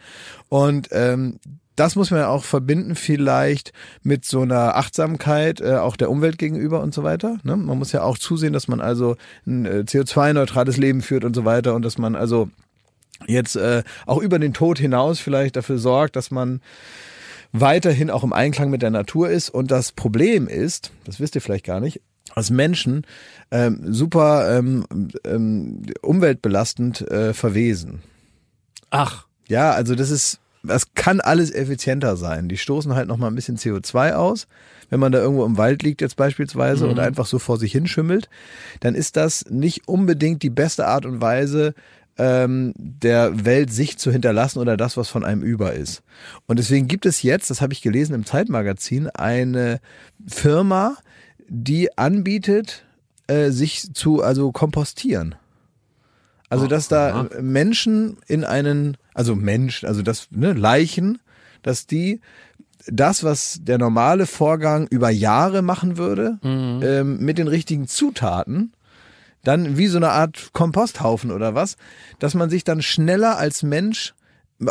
[0.47, 1.39] Und ähm,
[1.79, 3.71] das muss man ja auch verbinden vielleicht
[4.03, 7.37] mit so einer Achtsamkeit äh, auch der Umwelt gegenüber und so weiter.
[7.43, 7.55] Ne?
[7.55, 9.15] Man muss ja auch zusehen, dass man also
[9.47, 12.49] ein äh, CO2-neutrales Leben führt und so weiter und dass man also
[13.27, 16.61] jetzt äh, auch über den Tod hinaus vielleicht dafür sorgt, dass man
[17.53, 19.49] weiterhin auch im Einklang mit der Natur ist.
[19.49, 22.01] Und das Problem ist, das wisst ihr vielleicht gar nicht,
[22.35, 23.05] dass Menschen
[23.51, 24.85] ähm, super ähm,
[25.25, 28.01] ähm, umweltbelastend äh, verwesen.
[28.91, 32.49] Ach, Ja, also das ist das kann alles effizienter sein.
[32.49, 34.47] Die stoßen halt noch mal ein bisschen CO2 aus.
[34.89, 38.27] Wenn man da irgendwo im Wald liegt jetzt beispielsweise und einfach so vor sich hinschimmelt,
[38.79, 41.75] dann ist das nicht unbedingt die beste Art und Weise,
[42.17, 46.03] ähm, der Welt sich zu hinterlassen oder das, was von einem über ist.
[46.47, 49.79] Und deswegen gibt es jetzt, das habe ich gelesen im Zeitmagazin, eine
[50.27, 50.97] Firma,
[51.47, 52.83] die anbietet,
[53.27, 55.35] äh, sich zu also kompostieren.
[56.49, 61.19] Also dass da Menschen in einen, also Mensch, also das ne, Leichen,
[61.61, 62.21] dass die
[62.87, 66.39] das, was der normale Vorgang über Jahre machen würde,
[66.83, 68.73] ähm, mit den richtigen Zutaten,
[69.43, 71.77] dann wie so eine Art Komposthaufen oder was,
[72.19, 74.13] dass man sich dann schneller als Mensch,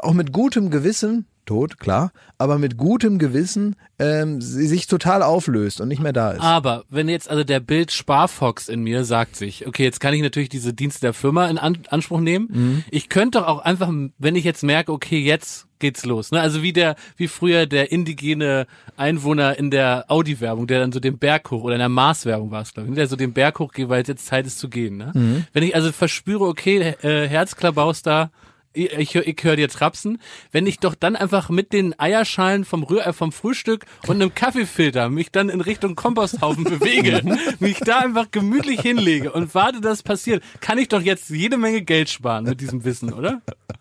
[0.03, 5.81] auch mit gutem Gewissen, tot, klar, aber mit gutem Gewissen ähm, sie sich total auflöst
[5.81, 6.43] und nicht mehr da ist.
[6.43, 10.21] Aber wenn jetzt also der Bild Sparfox in mir sagt sich, okay, jetzt kann ich
[10.21, 12.49] natürlich diese Dienste der Firma in An Anspruch nehmen.
[12.51, 12.85] Mhm.
[12.91, 16.33] Ich könnte doch auch einfach, wenn ich jetzt merke, okay, jetzt geht's los.
[16.33, 16.41] Ne?
[16.41, 21.19] Also wie der, wie früher der indigene Einwohner in der Audi-Werbung, der dann so den
[21.19, 23.73] Berg hoch oder in der Mars-Werbung war es, glaube ich, der so den Berg hoch
[23.73, 24.99] geht, weil jetzt Zeit ist zu gehen.
[24.99, 25.13] Ne?
[25.15, 25.45] Mhm.
[25.53, 28.31] Wenn ich also verspüre, okay, äh, Herzklabaus da,
[28.73, 30.21] ich, ich, hör- ich höre dir trapsen,
[30.53, 35.09] wenn ich doch dann einfach mit den Eierschalen vom Rührei vom Frühstück und einem Kaffeefilter
[35.09, 37.23] mich dann in Richtung Komposthaufen bewege,
[37.61, 41.57] mich da einfach gemütlich hinlege und warte, dass es passiert, kann ich doch jetzt jede
[41.57, 43.41] Menge Geld sparen mit diesem Wissen, oder?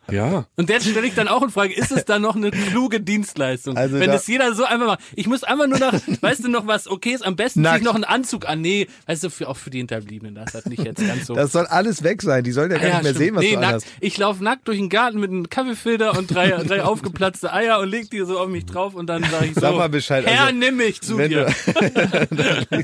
[0.10, 0.46] Ja.
[0.56, 3.76] Und jetzt stelle ich dann auch in Frage, ist es dann noch eine kluge Dienstleistung?
[3.76, 5.00] Also Wenn da- das jeder so einfach macht.
[5.16, 7.84] Ich muss einfach nur nach, weißt du noch was, okay ist, am besten Nackt.
[7.84, 8.62] noch einen Anzug an.
[8.62, 11.36] Nee, weißt du, für, auch für die Hinterbliebenen, das hat nicht jetzt ganz so.
[11.36, 12.44] Das soll alles weg sein.
[12.46, 13.26] Die sollen ja gar Ah ja, nicht mehr stimmt.
[13.26, 13.68] sehen, was nee, du nackt.
[13.68, 13.88] anhast.
[14.00, 17.90] Ich laufe nackt durch den Garten mit einem Kaffeefilter und drei, drei aufgeplatzte Eier und
[17.90, 20.46] leg die so auf mich drauf und dann sage ich so, Sag mal Bescheid, Herr,
[20.46, 21.48] also, nimm mich zu dir.
[21.48, 22.84] du-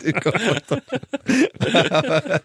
[0.00, 0.40] den Kopf.
[1.90, 2.40] aber,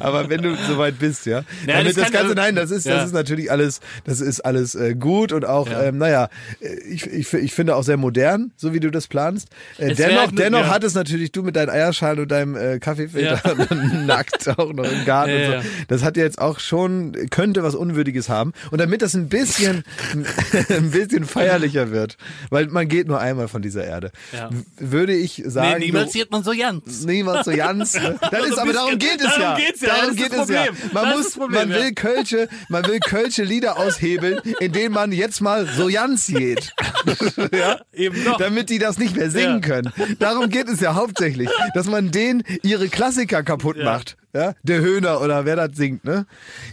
[0.00, 1.42] aber wenn du soweit bist, ja.
[1.66, 2.96] Naja, Damit das das, Ganze, nein, das ist, Ja.
[2.96, 5.84] das ist natürlich alles, das ist alles äh, gut und auch, Ja.
[5.84, 6.28] ähm, naja,
[6.88, 9.48] ich, ich, ich finde auch sehr modern, so wie du das planst.
[9.78, 10.68] Äh, dennoch, nur- dennoch ja.
[10.68, 13.40] hat es natürlich du mit deinen Eierschalen und deinem äh, Kaffeefilter
[14.06, 15.68] nackt auch noch im Garten und so.
[15.88, 16.85] Das hat ja jetzt auch schon,
[17.30, 18.52] könnte was Unwürdiges haben.
[18.70, 19.84] Und damit das ein bisschen,
[20.68, 22.16] ein bisschen feierlicher wird,
[22.50, 24.50] weil man geht nur einmal von dieser Erde, Ja.
[24.78, 25.78] würde ich sagen.
[25.80, 27.04] Nee, niemals sieht man so ganz.
[27.04, 27.94] Niemals so ganz.
[27.94, 28.18] Ne?
[28.30, 29.38] Das ist, aber darum geht es ja.
[29.38, 29.88] Darum geht's ja.
[29.88, 30.66] Darum geht es ja.
[30.92, 31.84] Man Das muss, Problem, man ja.
[31.84, 36.72] will Kölsche, man will Kölsche Lieder aushebeln, indem man jetzt mal so ganz geht.
[37.52, 37.80] ja?
[37.92, 38.38] Eben noch.
[38.38, 39.68] Damit die das nicht mehr singen Ja.
[39.68, 39.92] können.
[40.18, 44.16] Darum geht es ja hauptsächlich, dass man denen ihre Klassiker kaputt macht.
[44.36, 46.26] Ja, der Höhner oder wer das singt, ne?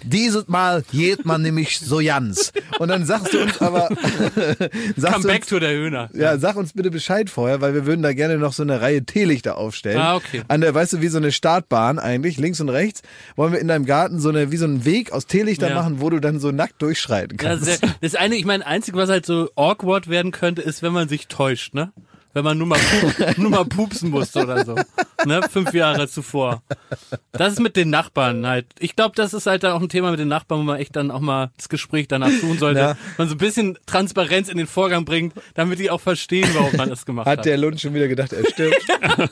[0.04, 2.52] Dieses Mal geht man nämlich so ganz.
[2.80, 3.88] Und dann sagst du uns aber,
[4.98, 6.10] sagst Come back uns, to der Höhner.
[6.14, 9.06] ja, sag uns bitte Bescheid vorher, weil wir würden da gerne noch so eine Reihe
[9.06, 10.00] Teelichter aufstellen.
[10.00, 10.42] Ah, okay.
[10.50, 13.02] An der, weißt du, wie so eine Startbahn eigentlich, links und rechts,
[13.36, 15.76] wollen wir in deinem Garten so eine, wie so einen Weg aus Teelichtern Ja.
[15.76, 17.66] machen, wo du dann so nackt durchschreiten Ja, kannst.
[17.66, 21.08] sehr, das eine, ich meine, einzige, was halt so awkward werden könnte, ist, wenn man
[21.08, 21.92] sich täuscht, ne?
[22.34, 24.76] Wenn man nur mal, pup, nur mal pupsen musste oder so.
[25.26, 25.42] Ne?
[25.52, 26.64] Fünf Jahre zuvor.
[27.32, 28.66] Das ist mit den Nachbarn halt.
[28.80, 30.96] Ich glaube, das ist halt dann auch ein Thema mit den Nachbarn, wo man echt
[30.96, 32.80] dann auch mal das Gespräch danach suchen sollte.
[32.80, 32.98] Ja.
[33.18, 36.90] Man so ein bisschen Transparenz in den Vorgang bringt, damit die auch verstehen, warum man
[36.90, 37.40] das gemacht hat.
[37.40, 38.84] Hat der Lund schon wieder gedacht, er stirbt?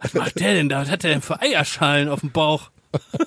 [0.00, 0.82] Was macht der denn da?
[0.82, 2.70] Was hat der denn für Eierschalen auf dem Bauch?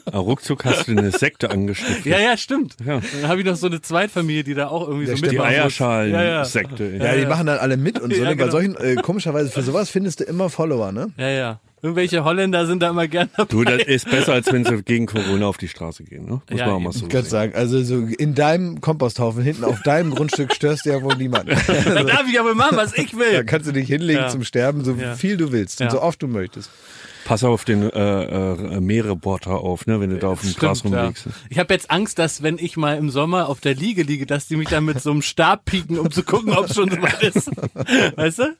[0.05, 2.05] Aber ruckzuck hast du eine Sekte angestiftet.
[2.05, 2.75] Ja, ja, stimmt.
[2.85, 3.01] Ja.
[3.21, 5.31] Dann habe ich noch so eine Zweitfamilie, die da auch irgendwie Der so stimmt.
[5.33, 5.63] Die mitmachen muss.
[5.81, 6.97] Eierschalen-Sekte.
[6.99, 8.19] ja, die machen dann alle mit und so.
[8.23, 8.35] Ja, ne?
[8.35, 8.51] Bei genau.
[8.51, 11.11] solchen, äh, komischerweise, für sowas findest du immer Follower, ne?
[11.17, 11.59] Ja, ja.
[11.81, 13.47] Irgendwelche Holländer sind da immer gern dabei.
[13.49, 16.41] Du, das ist besser, als wenn sie gegen Corona auf die Straße gehen, ne?
[16.49, 19.63] Muss Ja, man auch mal so Ich kann sagen, also so in deinem Komposthaufen hinten
[19.63, 21.47] auf deinem Grundstück störst du ja wohl niemand.
[21.85, 23.45] Da darf ich aber machen, was ich Da will.
[23.45, 24.27] kannst du dich hinlegen Ja.
[24.27, 25.15] zum Sterben, so Ja.
[25.15, 25.91] viel du willst und Ja.
[25.91, 26.69] so oft du möchtest.
[27.29, 30.95] Pass auf den äh, äh, Meerreporter auf, ne, wenn du da auf dem Gras Stimmt,
[30.95, 31.01] ja.
[31.01, 31.27] rumliegst.
[31.49, 34.47] Ich habe jetzt Angst, dass wenn ich mal im Sommer auf der Liege liege, dass
[34.47, 36.99] die mich dann mit so einem Stab pieken, um zu gucken, ob es schon so
[37.01, 37.51] weit ist.
[38.17, 38.55] Weißt du?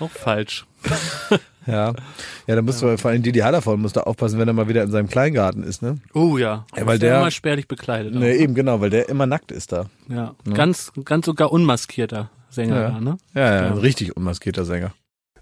[0.00, 0.64] Auch falsch.
[1.68, 1.94] Ja.
[2.46, 4.84] Ja, da musst du vor allem Didi Hallervorden musst du aufpassen, wenn er mal wieder
[4.84, 5.98] in seinem Kleingarten ist, ne?
[6.14, 6.64] Oh ja.
[6.76, 8.14] Ja, weil Ist ja der- immer spärlich bekleidet.
[8.14, 8.20] auch.
[8.20, 9.86] Ne, eben genau, weil der immer nackt ist da.
[10.08, 10.36] Ja.
[10.54, 12.90] Ganz, ganz sogar unmaskierter Sänger Ja.
[12.90, 13.16] da, ne?
[13.34, 14.92] Ja, ja, ein richtig unmaskierter Sänger.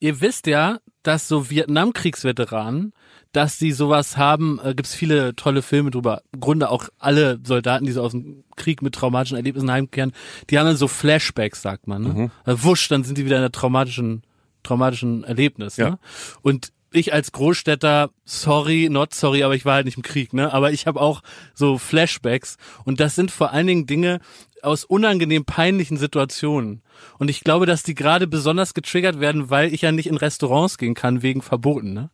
[0.00, 2.92] Ihr wisst ja, dass so Vietnamkriegsveteranen,
[3.32, 6.22] dass die sowas haben, äh, gibt's viele tolle Filme drüber.
[6.32, 10.12] Im Grunde auch alle Soldaten, die so aus dem Krieg mit traumatischen Erlebnissen heimkehren,
[10.50, 12.02] die haben dann so Flashbacks, sagt man.
[12.02, 12.30] Ne?
[12.46, 14.22] Äh, Wusch, dann sind die wieder in der traumatischen,
[14.62, 15.76] traumatischen Erlebnis.
[15.76, 15.90] Ja.
[15.90, 15.98] Ne?
[16.42, 20.52] Und ich als Großstädter, sorry, not sorry, aber ich war halt nicht im Krieg, ne?
[20.52, 21.22] Aber ich habe auch
[21.54, 24.20] so Flashbacks und das sind vor allen Dingen Dinge
[24.62, 26.82] aus unangenehm peinlichen Situationen.
[27.18, 30.78] Und ich glaube, dass die gerade besonders getriggert werden, weil ich ja nicht in Restaurants
[30.78, 31.92] gehen kann wegen Verboten.
[31.92, 32.10] Ne?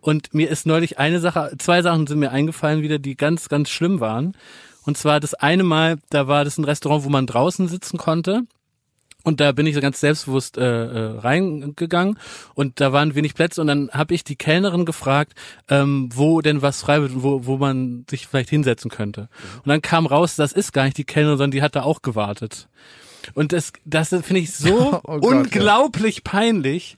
[0.00, 3.70] Und mir ist neulich eine Sache, zwei Sachen sind mir eingefallen wieder, die ganz, ganz
[3.70, 4.36] schlimm waren.
[4.84, 8.42] Und zwar das eine Mal, da war das ein Restaurant, wo man draußen sitzen konnte.
[9.24, 12.18] Und da bin ich so ganz selbstbewusst äh, äh, reingegangen
[12.54, 15.34] und da waren wenig Plätze und dann habe ich die Kellnerin gefragt,
[15.68, 19.28] ähm, wo denn was frei wird und wo, wo man sich vielleicht hinsetzen könnte.
[19.56, 22.00] Und dann kam raus, das ist gar nicht die Kellnerin, sondern die hat da auch
[22.00, 22.68] gewartet.
[23.34, 25.38] Und das, das finde ich so Oh Gott, ja.
[25.38, 26.96] unglaublich peinlich.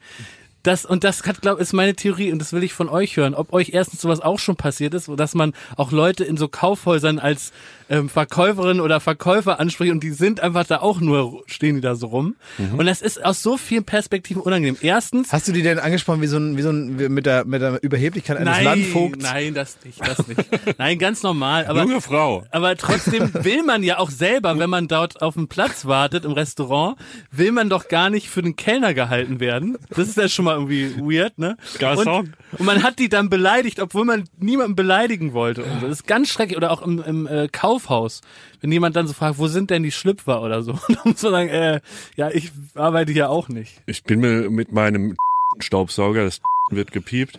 [0.62, 3.34] Das, und das hat, glaub, ist meine Theorie und das will ich von euch hören,
[3.34, 7.18] ob euch erstens sowas auch schon passiert ist, dass man auch Leute in so Kaufhäusern
[7.18, 7.52] als
[7.88, 11.94] ähm, Verkäuferin oder Verkäufer anspricht und die sind einfach da auch nur, stehen die da
[11.94, 12.36] so rum.
[12.76, 14.76] Und das ist aus so vielen Perspektiven unangenehm.
[14.80, 17.44] Erstens, Hast du die denn angesprochen wie so ein, wie so ein, wie mit der,
[17.44, 19.24] mit der Überheblichkeit eines nein, Landvogts?
[19.24, 20.40] nein, das nicht, das nicht.
[20.78, 22.44] Nein, ganz normal, aber Junge Frau.
[22.50, 26.32] aber trotzdem will man ja auch selber, wenn man dort auf dem Platz wartet im
[26.32, 26.96] Restaurant,
[27.30, 29.76] will man doch gar nicht für den Kellner gehalten werden.
[29.90, 31.56] Das ist ja schon mal irgendwie weird, ne?
[31.80, 35.64] Und, und man hat die dann beleidigt, obwohl man niemanden beleidigen wollte.
[35.64, 35.82] Und.
[35.82, 36.56] Das ist ganz schrecklich.
[36.56, 38.20] Oder auch im, im äh, Kaufhaus,
[38.60, 40.72] wenn jemand dann so fragt, wo sind denn die Schlüpfer oder so?
[40.88, 41.80] Und dann muss man sagen, äh,
[42.16, 43.80] ja, ich arbeite hier auch nicht.
[43.86, 45.16] Ich bin mir mit meinem
[45.58, 47.38] Staubsauger, das wird gepiept,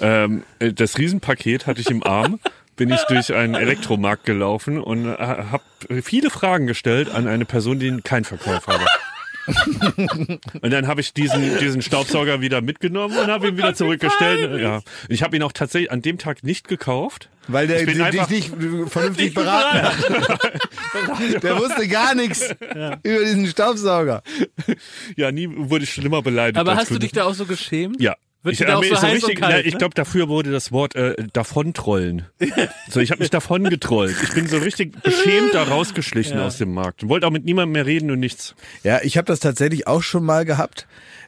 [0.00, 2.40] ähm, äh, das Riesenpaket hatte ich im Arm,
[2.76, 5.62] bin ich durch einen Elektromarkt gelaufen und habe
[6.02, 8.84] viele Fragen gestellt an eine Person, die keinen Verkauf hatte.
[10.60, 14.60] und dann habe ich diesen, diesen Staubsauger wieder mitgenommen und habe ihn wieder zurückgestellt.
[14.60, 17.30] Ja, ich habe ihn auch tatsächlich an dem Tag nicht gekauft.
[17.48, 18.52] Weil der dich nicht
[18.88, 21.42] vernünftig beraten hat.
[21.42, 24.22] Der wusste gar nichts über diesen Staubsauger.
[25.14, 26.58] Ja, nie wurde ich schlimmer beleidigt.
[26.58, 28.00] Aber hast du dich da auch so geschämt?
[28.00, 29.78] Ja, Wird Ich, äh, auch so so richtig, und kalt, na, ich ne?
[29.78, 32.26] glaube, dafür wurde das Wort äh, davontrollen.
[32.88, 34.16] So, ich habe mich davon getrollt.
[34.22, 37.02] Ich bin so richtig beschämt da rausgeschlichen aus dem Markt.
[37.02, 38.54] Und wollte auch mit niemandem mehr reden und nichts.
[38.84, 40.86] Ja, ich habe das tatsächlich auch schon mal gehabt.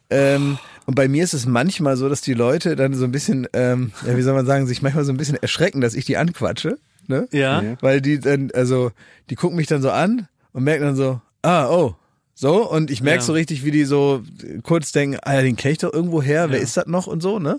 [0.09, 3.49] Ähm, und bei mir ist es manchmal so, dass die Leute dann so ein bisschen,
[3.53, 6.17] ähm, ja, wie soll man sagen, sich manchmal so ein bisschen erschrecken, dass ich die
[6.17, 6.79] anquatsche.
[7.09, 7.29] Ne?
[7.33, 7.63] Ja.
[7.81, 8.93] Weil die dann, also,
[9.31, 11.97] die gucken mich dann so an und merken dann so, ah, oh.
[12.41, 13.25] So, und ich merke Ja.
[13.27, 14.23] so richtig, wie die so
[14.63, 17.21] kurz denken, ah ja, den kenn ich doch irgendwo her, wer ist das noch und
[17.21, 17.59] so, ne?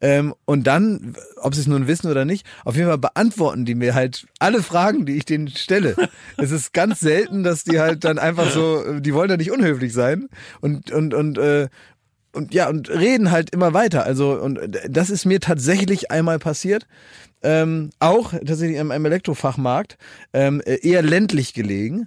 [0.00, 3.74] Ähm, und dann, ob sie es nun wissen oder nicht, auf jeden Fall beantworten die
[3.74, 5.96] mir halt alle Fragen, die ich denen stelle.
[6.36, 9.92] es ist ganz selten, dass die halt dann einfach so, die wollen ja nicht unhöflich
[9.92, 10.28] sein
[10.60, 11.66] und und und äh,
[12.30, 14.04] und ja und reden halt immer weiter.
[14.04, 16.86] Also und das ist mir tatsächlich einmal passiert.
[17.42, 19.98] Ähm, auch tatsächlich im, im Elektrofachmarkt,
[20.32, 22.06] ähm, eher ländlich gelegen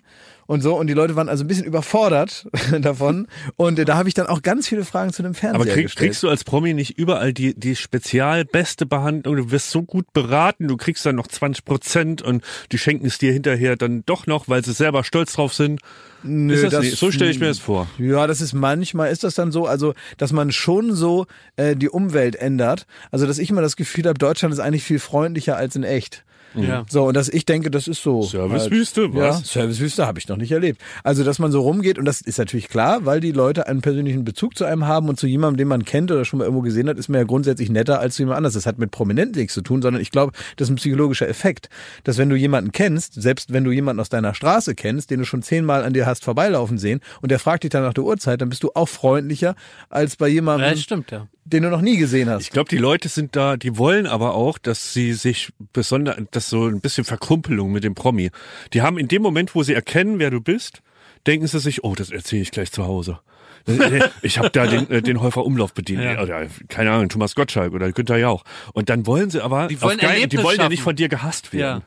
[0.49, 0.75] und so.
[0.75, 2.47] Und die Leute waren also ein bisschen überfordert
[2.81, 3.27] davon.
[3.55, 5.83] Und äh, da habe ich dann auch ganz viele Fragen zu dem Fernseher Aber krieg,
[5.83, 6.07] gestellt.
[6.07, 9.35] kriegst du als Promi nicht überall die, die spezial beste Behandlung?
[9.35, 13.19] Du wirst so gut beraten, du kriegst dann noch 20 Prozent und die schenken es
[13.19, 15.81] dir hinterher dann doch noch, weil sie selber stolz drauf sind.
[16.23, 16.99] Nö, das das-?
[16.99, 17.87] So stelle ich mir das vor.
[17.99, 21.27] Ja, das ist manchmal ist das dann so, also dass man schon so
[21.57, 22.87] äh, die Umwelt ändert.
[23.11, 26.23] Also dass ich immer das Gefühl habe, Deutschland ist eigentlich viel freundlicher als in echt.
[26.55, 26.85] Ja.
[26.89, 28.21] So, und dass ich denke, das ist so.
[28.23, 29.39] Servicewüste, Halt, was?
[29.39, 30.81] Ja, Servicewüste habe ich noch nicht erlebt.
[31.03, 34.23] Also, dass man so rumgeht, und das ist natürlich klar, weil die Leute einen persönlichen
[34.23, 36.89] Bezug zu einem haben und zu jemandem, den man kennt oder schon mal irgendwo gesehen
[36.89, 38.53] hat, ist man ja grundsätzlich netter als zu jemand anders.
[38.53, 41.69] Das hat mit Prominenten nichts zu tun, sondern ich glaube, das ist ein psychologischer Effekt,
[42.03, 45.25] dass wenn du jemanden kennst, selbst wenn du jemanden aus deiner Straße kennst, den du
[45.25, 48.41] schon zehnmal an dir hast vorbeilaufen sehen, und der fragt dich dann nach der Uhrzeit,
[48.41, 49.55] dann bist du auch freundlicher
[49.89, 51.27] als bei Ja, jemandem, das stimmt, ja.
[51.49, 52.43] Den du noch nie gesehen hast.
[52.43, 56.49] Ich glaube, die Leute sind da, die wollen aber auch, dass sie sich besonders, das
[56.49, 58.31] so ein bisschen Verkumpelung mit dem Promi.
[58.73, 60.81] Die haben in dem Moment, wo sie erkennen, wer du bist,
[61.27, 63.19] denken sie sich, oh, das erzähle ich gleich zu Hause.
[64.21, 66.01] Ich habe da den, äh, den Häufer Umlauf bedient.
[66.01, 66.21] Ja.
[66.21, 68.43] Oder, keine Ahnung, Thomas Gottschalk oder Günther Jauch.
[68.73, 71.51] Und dann wollen sie aber, Die wollen geil- die wollen ja nicht von dir gehasst
[71.53, 71.83] werden.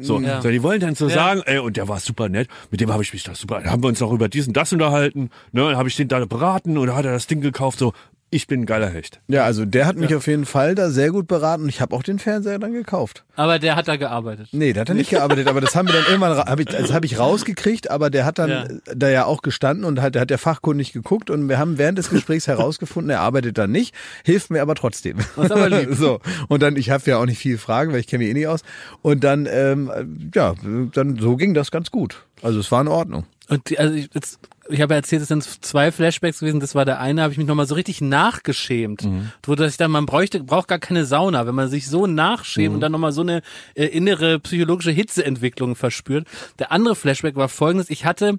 [0.00, 0.42] So, Ja.
[0.42, 1.14] so, die wollen dann so Ja.
[1.14, 3.80] sagen, ey, und der war super nett, mit dem habe ich mich da super, haben
[3.82, 6.96] wir uns noch über diesen, das unterhalten, ne, dann habe ich den da beraten oder
[6.96, 7.92] hat er das Ding gekauft, so,
[8.34, 9.20] ich bin ein geiler Hecht.
[9.28, 11.94] Ja, also der hat mich auf jeden Fall da sehr gut beraten und ich habe
[11.94, 13.24] auch den Fernseher dann gekauft.
[13.36, 14.48] Aber der hat da gearbeitet.
[14.52, 16.92] Nee, der hat er nicht gearbeitet, aber das haben wir dann irgendwann, hab ich, das
[16.92, 18.64] habe ich rausgekriegt, aber der hat dann Ja.
[18.94, 21.96] da ja auch gestanden und halt, der hat ja fachkundig geguckt und wir haben während
[21.98, 25.18] des Gesprächs herausgefunden, er arbeitet da nicht, hilft mir aber trotzdem.
[25.18, 25.90] Ist aber lieb.
[25.94, 26.18] so
[26.48, 28.48] und dann, ich habe ja auch nicht viel Fragen, weil ich kenne mich eh nicht
[28.48, 28.62] aus
[29.02, 30.54] und dann, ähm, ja,
[30.92, 32.24] dann so ging das ganz gut.
[32.42, 33.26] Also es war in Ordnung.
[33.48, 34.38] Und die, also ich, jetzt,
[34.68, 36.60] ich habe erzählt, es sind zwei Flashbacks gewesen.
[36.60, 39.02] Das war der eine, habe ich mich nochmal so richtig nachgeschämt.
[39.42, 42.74] Wo dass ich dann, man bräuchte, braucht gar keine Sauna, wenn man sich so nachschämt
[42.74, 43.42] und dann nochmal so eine
[43.74, 46.26] äh, innere psychologische Hitzeentwicklung verspürt.
[46.58, 47.90] Der andere Flashback war folgendes.
[47.90, 48.38] Ich hatte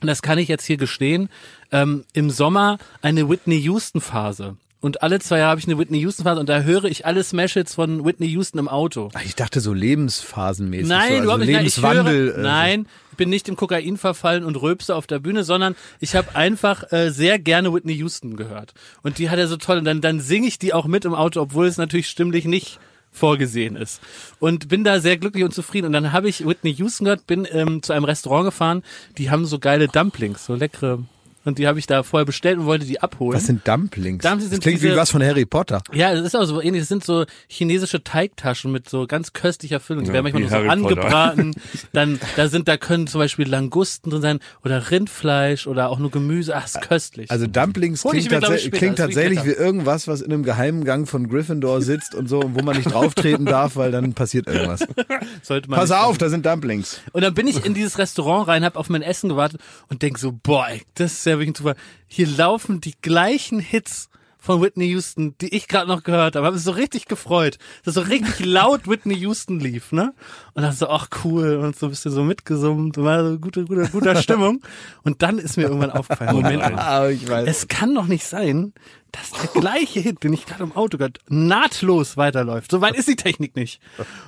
[0.00, 1.28] und das kann ich jetzt hier gestehen,
[1.70, 4.56] ähm, im Sommer eine Whitney Houston Phase.
[4.82, 7.22] Und alle zwei Jahre habe ich eine Whitney Houston Phase und da höre ich alle
[7.22, 9.10] Smash-Hits von Whitney Houston im Auto.
[9.24, 10.88] Ich dachte so lebensphasenmäßig.
[10.88, 11.52] Nein, so, also überhaupt nicht.
[11.52, 12.32] Nein, ich Lebenswandel.
[12.32, 15.76] höre, äh, nein, ich bin nicht im Kokain verfallen und rülpse auf der Bühne, sondern
[16.00, 18.74] ich habe einfach äh, sehr gerne Whitney Houston gehört.
[19.02, 19.78] Und die hat er so toll.
[19.78, 22.80] Und dann, dann singe ich die auch mit im Auto, obwohl es natürlich stimmlich nicht
[23.12, 24.00] vorgesehen ist.
[24.40, 25.86] Und bin da sehr glücklich und zufrieden.
[25.86, 28.82] Und dann habe ich Whitney Houston gehört, bin ähm, zu einem Restaurant gefahren,
[29.16, 31.04] die haben so geile Dumplings, so leckere.
[31.44, 33.36] Und die habe ich da vorher bestellt und wollte die abholen.
[33.36, 34.22] Was sind Dumplings?
[34.22, 35.82] Dumplings das sind klingt wie diese- was von Harry Potter.
[35.92, 36.82] Ja, das ist auch so ähnlich.
[36.82, 40.04] Das sind so chinesische Teigtaschen mit so ganz köstlicher Füllung.
[40.04, 41.02] Die Ja, werden manchmal wie nur so Harry Potter.
[41.02, 41.54] angebraten.
[41.92, 46.10] Dann, da sind, da können zum Beispiel Langusten drin sein oder Rindfleisch oder auch nur
[46.10, 46.54] Gemüse.
[46.56, 47.30] Ach, ist köstlich.
[47.30, 48.76] Also Dumplings klingt, mir, tatsä- später.
[48.78, 52.28] klingt Das wie tatsächlich wie irgendwas, was in einem geheimen Gang von Gryffindor sitzt und
[52.28, 54.86] so, wo man nicht drauftreten darf, weil dann passiert irgendwas.
[55.42, 57.00] sollte man Pass auf, da sind Dumplings.
[57.12, 60.18] Und dann bin ich in dieses Restaurant rein, hab auf mein Essen gewartet und denk
[60.18, 61.76] so, boah, ey, das ist ja wirklich ein Zufall.
[62.06, 64.08] Hier laufen die gleichen Hits
[64.42, 66.44] von Whitney Houston, die ich gerade noch gehört habe.
[66.44, 70.14] Hab mich so richtig gefreut, dass so richtig laut Whitney Houston lief, ne?
[70.54, 73.88] Und dann so, ach cool, und so ein bisschen so mitgesummt, war so gute, gute,
[73.90, 74.60] guter Stimmung.
[75.04, 77.12] Und dann ist mir irgendwann aufgefallen, Moment mal.
[77.12, 77.48] Ich weiß.
[77.48, 78.72] Es kann doch nicht sein,
[79.12, 82.70] dass der gleiche Hit, den ich gerade im Auto gehört, nahtlos weiterläuft.
[82.70, 83.80] So weit ist die Technik nicht.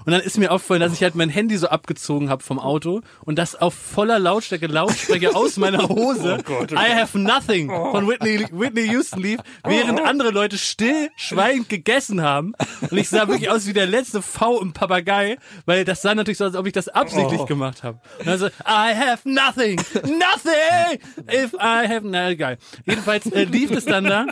[0.05, 3.01] Und dann ist mir aufgefallen, dass ich halt mein Handy so abgezogen habe vom Auto
[3.24, 6.39] und das auf voller Lautstärke Lautsprecher aus meiner Hose
[6.72, 12.53] I Have Nothing von Whitney, Whitney Houston lief, während andere Leute still, schweigend gegessen haben.
[12.91, 16.39] Und ich sah wirklich aus wie der letzte V im Papagei, weil das sah natürlich
[16.39, 18.01] so als ob ich das absichtlich gemacht habe.
[18.18, 21.01] Und dann so, I have nothing, nothing,
[21.32, 22.59] if I have, na egal.
[22.85, 24.26] Jedenfalls äh, lief es dann da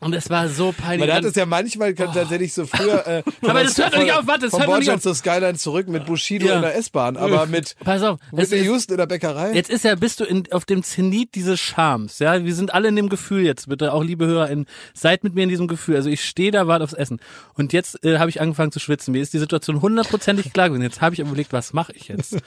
[0.00, 1.06] Und es war so peinlich.
[1.08, 3.06] Man hat es ja manchmal kann tatsächlich so früher.
[3.06, 5.00] Äh, Aber das hört doch nicht auf, warte, das hört doch nicht auf.
[5.02, 6.56] zur Skyline zurück mit Bushido Ja.
[6.56, 9.52] in der S-Bahn, aber mit Pass auf, Whitney ist- Houston in der Bäckerei.
[9.52, 12.42] Jetzt ist ja, bist du in, auf dem Zenit dieses Charmes, ja.
[12.44, 15.48] Wir sind alle in dem Gefühl jetzt, bitte, auch liebe HörerInnen, seid mit mir in
[15.50, 15.96] diesem Gefühl.
[15.96, 17.20] Also ich stehe da, warte aufs Essen.
[17.54, 19.12] Und jetzt äh, habe ich angefangen zu schwitzen.
[19.12, 20.82] Mir ist die Situation hundertprozentig klar gewesen.
[20.82, 22.38] Jetzt habe ich überlegt, was mache ich jetzt?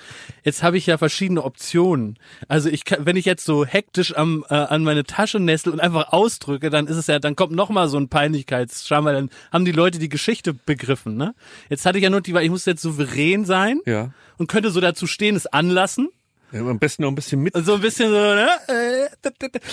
[0.43, 2.17] Jetzt habe ich ja verschiedene Optionen.
[2.47, 5.79] Also ich kann, wenn ich jetzt so hektisch am, äh, an meine Tasche nessel und
[5.79, 9.29] einfach ausdrücke, dann ist es ja, dann kommt noch mal so ein Peinlichkeitsscham, weil dann
[9.51, 11.35] haben die Leute die Geschichte begriffen, ne?
[11.69, 14.11] Jetzt hatte ich ja nur die, weil ich musste jetzt souverän sein Ja.
[14.37, 16.09] und könnte so dazu stehen, es anlassen.
[16.53, 16.61] Ja.
[16.61, 17.53] Am besten noch ein bisschen mit.
[17.65, 18.47] So ein bisschen so, ne?
[18.67, 19.07] Äh.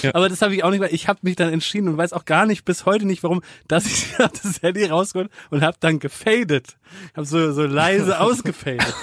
[0.03, 0.15] Ja.
[0.15, 2.25] Aber das habe ich auch nicht, weil ich habe mich dann entschieden und weiß auch
[2.25, 6.77] gar nicht bis heute nicht, warum, dass ich das Handy rausgeholt und habe dann gefadet.
[7.15, 8.95] Habe so, so leise ausgefadet.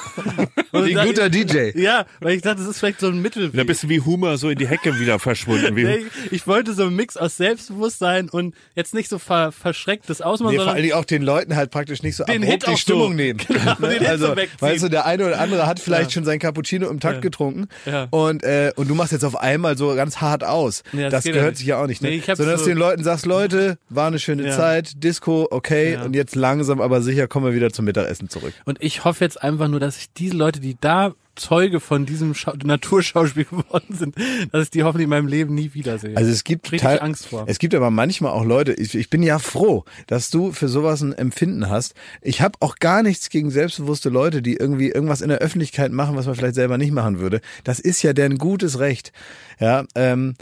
[0.73, 1.71] Wie ein guter DJ.
[1.79, 3.65] Ja, weil ich dachte, das ist vielleicht so ein Mittelweg.
[3.67, 5.75] Bist du wie Humor so in die Hecke wieder verschwunden.
[5.75, 10.21] Wie, Nee, ich wollte so einen Mix aus Selbstbewusstsein und jetzt nicht so ver verschrecktes
[10.21, 12.73] Ausmachen, Nee, vor allen Dingen auch den Leuten halt praktisch nicht so Den abrupt Hit
[12.75, 13.15] die Stimmung so.
[13.15, 13.39] nehmen.
[13.47, 13.89] Genau, Ne?
[13.89, 16.15] den Hit also, so weißt du, der eine oder andere hat vielleicht Ja.
[16.15, 17.21] schon sein Cappuccino im Takt Ja.
[17.21, 18.07] getrunken Ja.
[18.11, 20.83] und äh, und du machst jetzt auf einmal so ganz hart aus.
[20.93, 21.57] Ja, das das gehört nicht.
[21.59, 22.01] sich ja auch nicht.
[22.01, 22.09] Ne?
[22.09, 24.55] Nee, Sondern dass so- du den Leuten sagst, Leute, war eine schöne Ja.
[24.55, 28.53] Zeit, Disco, okay, und jetzt langsam aber sicher kommen wir wieder zum Mittagessen zurück.
[28.65, 32.33] Und ich hoffe jetzt einfach nur, dass ich diese Leute, die da Zeuge von diesem
[32.33, 34.15] Schau Naturschauspiel geworden sind,
[34.51, 36.17] dass ich die hoffentlich in meinem Leben nie wiedersehe.
[36.17, 37.45] Also es gibt Richtig teil- Angst vor.
[37.47, 41.01] Es gibt aber manchmal auch Leute, ich, ich bin ja froh, dass du für sowas
[41.01, 41.93] ein Empfinden hast.
[42.21, 46.15] Ich habe auch gar nichts gegen selbstbewusste Leute, die irgendwie irgendwas in der Öffentlichkeit machen,
[46.15, 47.39] was man vielleicht selber nicht machen würde.
[47.63, 49.11] Das ist ja deren gutes Recht.
[49.59, 50.35] Ja, ähm,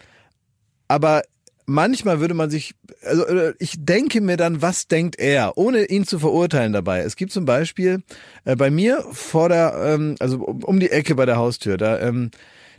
[0.87, 1.23] aber
[1.65, 6.05] manchmal würde man sich, also äh, ich denke mir dann, was denkt er, ohne ihn
[6.05, 6.99] zu verurteilen dabei.
[6.99, 8.03] Es gibt zum Beispiel
[8.45, 12.31] äh, bei mir vor der, ähm, also um, die Ecke bei der Haustür, da, ähm,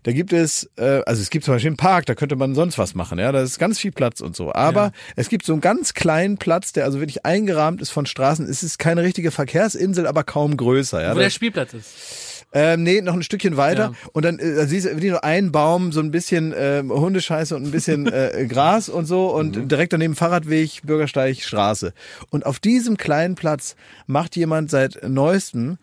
[0.05, 2.79] da gibt es, äh, also es gibt zum Beispiel einen Park, da könnte man sonst
[2.79, 4.53] was machen, ja, da ist ganz viel Platz und so.
[4.53, 4.93] Aber Ja.
[5.17, 8.49] es gibt so einen ganz kleinen Platz, der also wirklich eingerahmt ist von Straßen.
[8.49, 11.03] Es ist keine richtige Verkehrsinsel, aber kaum größer.
[11.03, 12.36] Ja, Wo der Spielplatz ist.
[12.59, 13.93] Ähm, nee, noch ein Stückchen weiter.
[13.93, 14.09] Ja.
[14.15, 17.71] Und dann äh, siehst du nur ein Baum, so ein bisschen ähm, Hundescheiße und ein
[17.71, 21.93] bisschen äh, Gras und so und direkt daneben Fahrradweg, Bürgersteig, Straße.
[22.31, 23.77] Und auf diesem kleinen Platz
[24.07, 25.77] macht jemand seit neuestem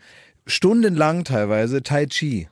[0.48, 2.48] stundenlang teilweise Tai Chi.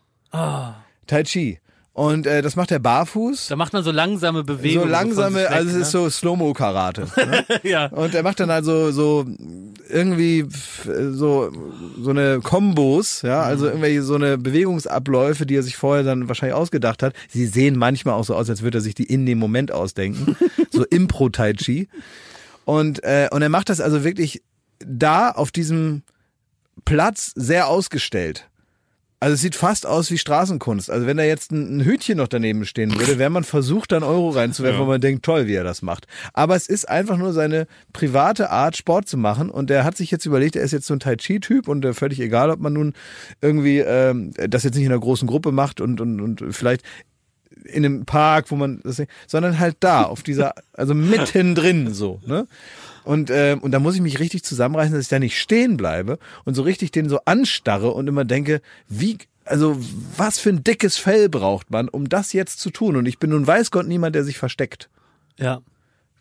[1.08, 1.60] Tai Chi.
[1.94, 3.48] Und äh, das macht er barfuß.
[3.48, 4.88] Da macht man so langsame Bewegungen.
[4.88, 7.02] So langsame, weg, also es ist so Slow-Mo-Karate.
[7.18, 7.46] Ne?
[7.50, 7.60] ne?
[7.70, 7.88] ja.
[7.88, 9.26] Und er macht dann also so
[9.90, 11.52] irgendwie f- so
[12.00, 16.56] so eine Kombos, ja, also irgendwelche so eine Bewegungsabläufe, die er sich vorher dann wahrscheinlich
[16.56, 17.14] ausgedacht hat.
[17.28, 20.38] Sie sehen manchmal auch so aus, als würde er sich die in dem Moment ausdenken,
[20.72, 21.90] so Impro Tai Chi.
[22.64, 24.42] Und äh, und er macht das also wirklich
[24.80, 26.04] da auf diesem
[26.86, 28.48] Platz sehr ausgestellt.
[29.24, 30.90] Also es sieht fast aus wie Straßenkunst.
[30.90, 33.98] Also wenn da jetzt ein, ein Hütchen noch daneben stehen würde, wäre man versucht, da
[33.98, 34.84] einen Euro reinzuwerfen, Ja.
[34.86, 36.08] wo man denkt, toll, wie er das macht.
[36.34, 39.52] Aber es ist einfach nur seine private Art, Sport zu machen.
[39.52, 41.94] Und er hat sich jetzt überlegt, er ist jetzt so ein Tai Chi-Typ und äh,
[41.94, 42.94] völlig egal, ob man nun
[43.42, 46.82] irgendwie ähm, das jetzt nicht in einer großen Gruppe macht und, und, und vielleicht
[47.66, 52.48] in einem Park, wo man das sondern halt da, auf dieser, also mittendrin so, ne?
[53.04, 56.20] Und, ähm, und da muss ich mich richtig zusammenreißen, dass ich da nicht stehen bleibe
[56.46, 59.78] und so richtig den so anstarre und immer denke, wie, also
[60.18, 62.96] was für ein dickes Fell braucht man, um das jetzt zu tun?
[62.96, 64.90] Und ich bin nun weiß Gott niemand, der sich versteckt.
[65.38, 65.62] Ja.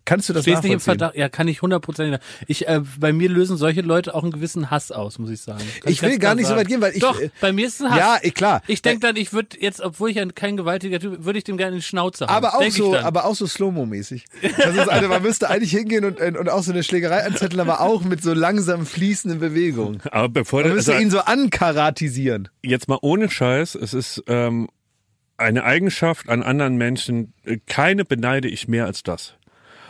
[0.05, 0.81] Kannst du das Stehst nicht im?
[0.81, 2.21] Verdacht, ja, kann ich hundertprozentig.
[2.47, 5.63] Ich, äh, bei mir lösen solche Leute auch einen gewissen Hass aus, muss ich sagen.
[5.83, 6.61] Kann Ich will gar nicht so sagen.
[6.61, 7.99] weit gehen, weil ich- Doch, äh, bei mir ist es ein Hass.
[7.99, 8.63] Ja, eh, klar.
[8.67, 11.57] Ich denke dann, ich würde jetzt, obwohl ich ja kein gewaltiger Typ, würde ich dem
[11.57, 12.35] gerne in die Schnauze hauen.
[12.35, 13.05] Aber auch ich so, dann.
[13.05, 14.25] aber auch so Slow-Mo-mäßig.
[14.57, 17.81] Das ist also, man müsste eigentlich hingehen und, und auch so eine Schlägerei anzetteln, aber
[17.81, 20.01] auch mit so langsam fließenden Bewegungen.
[20.11, 22.49] aber bevor Man müsste also, ihn so ankaratisieren.
[22.63, 24.69] jetzt mal ohne Scheiß, es ist ähm,
[25.37, 29.35] eine Eigenschaft an anderen Menschen, äh, keine beneide ich mehr als das.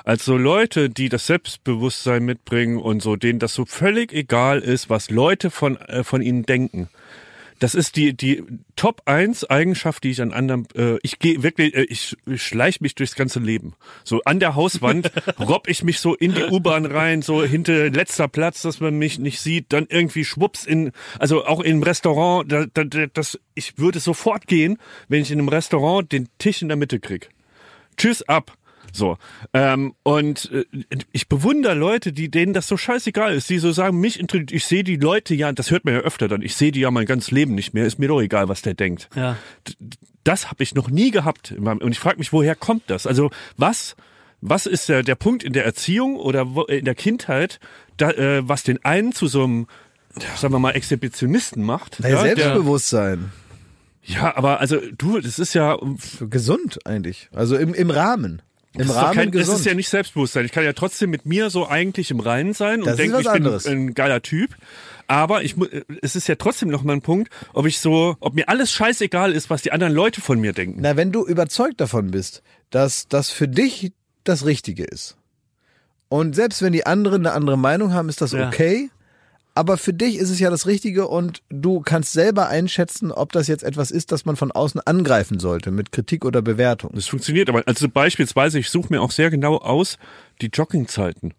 [0.04, 4.90] Als so Leute, die das Selbstbewusstsein mitbringen und so, denen das so völlig egal ist,
[4.90, 6.88] was Leute von, äh, von ihnen denken.
[7.60, 8.42] Das ist die, die
[8.74, 12.80] Top 1 Eigenschaft, die ich an anderen, äh, ich gehe wirklich, äh, ich, ich schleich
[12.80, 13.74] mich durchs ganze Leben.
[14.02, 18.28] So an der Hauswand robb ich mich so in die U-Bahn rein, so hinter letzter
[18.28, 22.64] Platz, dass man mich nicht sieht, dann irgendwie schwupps in, also auch im Restaurant, da,
[22.64, 24.78] da, da, das, ich würde sofort gehen,
[25.08, 27.28] wenn ich in einem Restaurant den Tisch in der Mitte krieg.
[27.98, 28.56] Tschüss ab.
[28.92, 29.16] So.
[29.52, 30.64] Ähm, und äh,
[31.12, 34.64] ich bewundere Leute, die denen das so scheißegal ist, die so sagen, mich interessiert, ich
[34.64, 37.06] sehe die Leute ja, das hört man ja öfter dann, ich sehe die ja mein
[37.06, 39.08] ganzes Leben nicht mehr, ist mir doch egal, was der denkt.
[39.14, 39.36] ja.
[40.22, 41.50] Das habe ich noch nie gehabt.
[41.50, 43.06] in meinem- Und ich frage mich, woher kommt das?
[43.06, 43.96] Also was,
[44.42, 47.58] was ist der, der Punkt in der Erziehung oder wo, in der Kindheit,
[47.96, 49.66] da, äh, was den einen zu so einem,
[50.36, 52.00] sagen wir mal, Exhibitionisten macht?
[52.00, 53.32] Naja, ja, der, Selbstbewusstsein.
[54.02, 55.78] ja, aber also du, das ist ja,
[56.20, 57.30] Gesund eigentlich.
[57.32, 58.42] Also im, im Rahmen.
[58.74, 59.58] Im Das ist, Rahmen kein, das gesund.
[59.60, 60.44] ist ja nicht Selbstbewusstsein.
[60.44, 63.16] Ich kann ja trotzdem mit mir so eigentlich im Reinen sein Das und ist denke,
[63.18, 63.66] ich bin anderes.
[63.66, 64.50] ein geiler Typ.
[65.08, 65.56] Aber ich,
[66.02, 69.32] es ist ja trotzdem noch mal ein Punkt, ob ich so, ob mir alles scheißegal
[69.32, 70.78] ist, was die anderen Leute von mir denken.
[70.82, 73.92] Na, wenn du überzeugt davon bist, dass das für dich
[74.22, 75.16] das Richtige ist.
[76.08, 78.46] Und selbst wenn die anderen eine andere Meinung haben, ist das Ja.
[78.46, 78.88] okay.
[79.54, 83.48] Aber für dich ist es ja das Richtige und du kannst selber einschätzen, ob das
[83.48, 86.92] jetzt etwas ist, das man von außen angreifen sollte mit Kritik oder Bewertung.
[86.94, 87.62] Das funktioniert aber.
[87.66, 89.98] Also beispielsweise, ich suche mir auch sehr genau aus
[90.40, 91.34] die Joggingzeiten.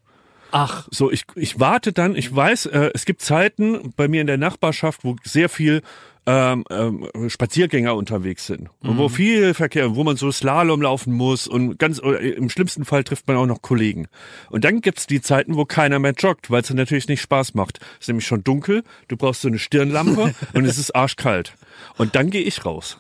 [0.51, 4.28] Ach, So, ich, ich warte dann, ich weiß, äh, es gibt Zeiten bei mir in
[4.28, 5.82] der Nachbarschaft, wo sehr viel
[6.28, 11.47] ähm, ähm, Spaziergänger unterwegs sind und wo viel Verkehr, wo man so Slalom laufen muss
[11.47, 14.07] und ganz im schlimmsten Fall trifft man auch noch Kollegen.
[14.51, 17.80] Und dann gibt's die Zeiten, wo keiner mehr joggt, weil es natürlich nicht Spaß macht.
[17.93, 21.55] Es ist nämlich schon dunkel, du brauchst so eine Stirnlampe und es ist arschkalt.
[21.97, 22.99] Und dann gehe ich raus.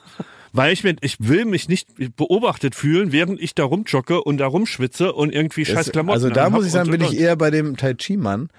[0.53, 4.47] Weil ich mir, ich will mich nicht beobachtet fühlen, während ich da rumjogge und da
[4.47, 7.77] rumschwitze und irgendwie scheiß Klamotten also da muss ich sagen, bin ich eher bei dem
[7.77, 8.49] Tai Chi Mann.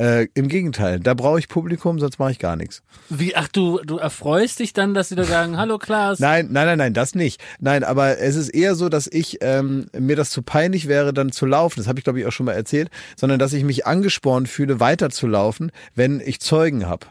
[0.00, 2.82] Äh, Im Gegenteil, da brauche ich Publikum, sonst mache ich gar nichts.
[3.08, 6.20] wie, ach, du, du erfreust dich dann, dass sie da sagen, hallo Klaas.
[6.20, 7.40] Nein, nein, nein, nein, das nicht.
[7.58, 11.32] Nein, aber es ist eher so, dass ich ähm, mir das zu peinlich wäre, dann
[11.32, 11.80] zu laufen.
[11.80, 14.78] Das habe ich glaube ich auch schon mal erzählt, sondern dass ich mich angespornt fühle,
[14.78, 17.06] weiterzulaufen, wenn ich Zeugen habe.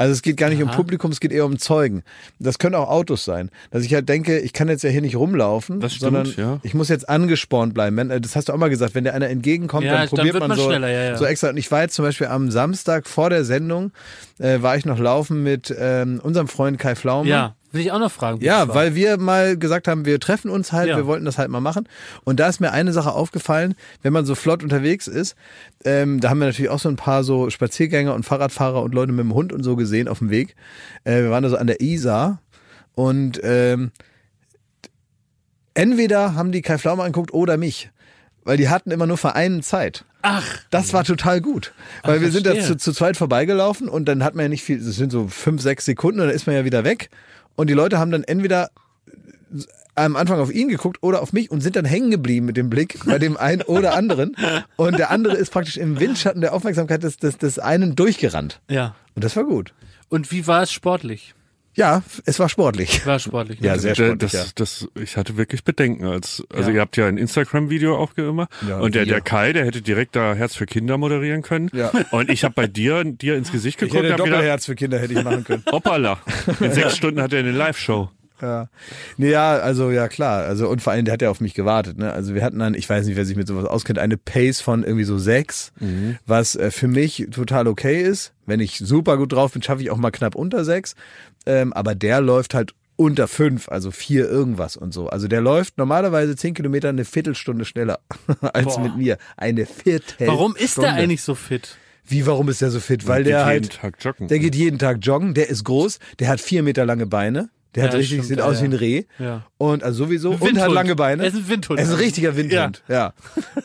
[0.00, 0.76] Also es geht gar nicht um Aha.
[0.76, 2.04] Publikum, es geht eher um Zeugen.
[2.38, 3.50] Das können auch Autos sein.
[3.70, 6.58] Dass ich halt denke, ich kann jetzt ja hier nicht rumlaufen, stimmt, sondern ja.
[6.62, 8.08] ich muss jetzt angespornt bleiben.
[8.08, 10.32] Äh, das hast du auch mal gesagt, wenn dir einer entgegenkommt, Ja, dann dann probiert
[10.32, 11.50] wird man, man so, ja, so extra.
[11.50, 13.92] Und ich war jetzt zum Beispiel am Samstag vor der Sendung,
[14.38, 17.28] äh, war ich noch laufen mit ähm, unserem Freund Kai Pflaume.
[17.28, 18.40] Ja, will ich auch noch fragen.
[18.42, 18.74] Ja, war.
[18.74, 20.96] weil wir mal gesagt haben, wir treffen uns halt, Ja.
[20.96, 21.88] wir wollten das halt mal machen.
[22.24, 25.36] Und da ist mir eine Sache aufgefallen, wenn man so flott unterwegs ist,
[25.84, 29.12] ähm, da haben wir natürlich auch so ein paar so Spaziergänger und Fahrradfahrer und Leute
[29.12, 30.56] mit dem Hund und so gesehen auf dem Weg.
[31.04, 32.40] Äh, wir waren da so an der Isar
[32.94, 33.92] und ähm,
[35.74, 37.90] entweder haben die Kai Pflaume angeguckt oder mich.
[38.42, 40.04] Weil die hatten immer nur für einen Zeit.
[40.22, 41.72] Ach, Das war total gut.
[42.02, 42.76] Weil wir sind da verstehe.
[42.78, 45.60] zu, zu zweit vorbeigelaufen und dann hat man ja nicht viel, das sind so fünf,
[45.62, 47.10] sechs Sekunden und dann ist man ja wieder weg.
[47.56, 48.70] Und die Leute haben dann entweder
[49.94, 52.70] am Anfang auf ihn geguckt oder auf mich und sind dann hängen geblieben mit dem
[52.70, 54.36] Blick bei dem einen oder anderen.
[54.76, 58.60] Und der andere ist praktisch im Windschatten der Aufmerksamkeit des, des, des einen durchgerannt.
[58.68, 58.94] ja.
[59.16, 59.74] Und das war gut.
[60.08, 61.34] Und wie war es sportlich?
[61.74, 63.06] Ja, es war sportlich.
[63.06, 63.60] War sportlich.
[63.60, 63.68] ne?
[63.68, 64.44] Ja, sehr sportlich, das, ja.
[64.54, 66.04] das, ich hatte wirklich Bedenken.
[66.04, 66.76] Als, also Ja.
[66.76, 70.16] ihr habt ja ein Instagram-Video auch gemacht Ja, und der, der Kai, der hätte direkt
[70.16, 71.70] da Herz für Kinder moderieren können.
[71.72, 71.90] Ja.
[72.10, 74.66] Und ich habe bei dir, dir ins Gesicht Ich geguckt hätte und hab gedacht, Doppelherz
[74.66, 75.62] für Kinder hätte ich machen können.
[75.70, 76.18] hoppala,
[76.60, 78.10] in sechs Stunden hat er eine Live-Show.
[78.42, 78.68] Ja.
[79.18, 80.44] Nee, ja, also ja klar.
[80.44, 81.98] Also und vor allem, der hat ja auf mich gewartet.
[81.98, 82.10] Ne?
[82.10, 84.82] Also wir hatten dann, ich weiß nicht, wer sich mit sowas auskennt, eine Pace von
[84.82, 85.72] irgendwie so sechs,
[86.26, 88.32] was äh, für mich total okay ist.
[88.46, 90.94] Wenn ich super gut drauf bin, schaffe ich auch mal knapp unter sechs.
[91.46, 95.08] Ähm, aber der läuft halt unter fünf, also vier irgendwas und so.
[95.08, 98.00] Also der läuft normalerweise zehn Kilometer eine Viertelstunde schneller
[98.52, 98.80] als Boah.
[98.80, 99.16] mit mir.
[99.36, 100.26] Eine Viertel.
[100.26, 101.78] Warum ist der eigentlich so fit?
[102.04, 103.06] Wie, warum ist der so fit?
[103.06, 104.28] Weil Geht der jeden halt, Tag joggen.
[104.28, 107.48] der geht jeden Tag joggen, der ist groß, der hat vier Meter lange Beine.
[107.76, 108.62] Der hat Ja, richtig, stimmt, sieht ja, aus ja.
[108.62, 109.04] wie ein Reh.
[109.20, 109.46] Ja.
[109.58, 110.30] Und also sowieso.
[110.30, 110.60] Und Windhund.
[110.60, 111.22] hat lange Beine.
[111.22, 111.78] Er ist ein Windhund.
[111.78, 112.82] Er ist ein richtiger Windhund.
[112.88, 113.12] Ja.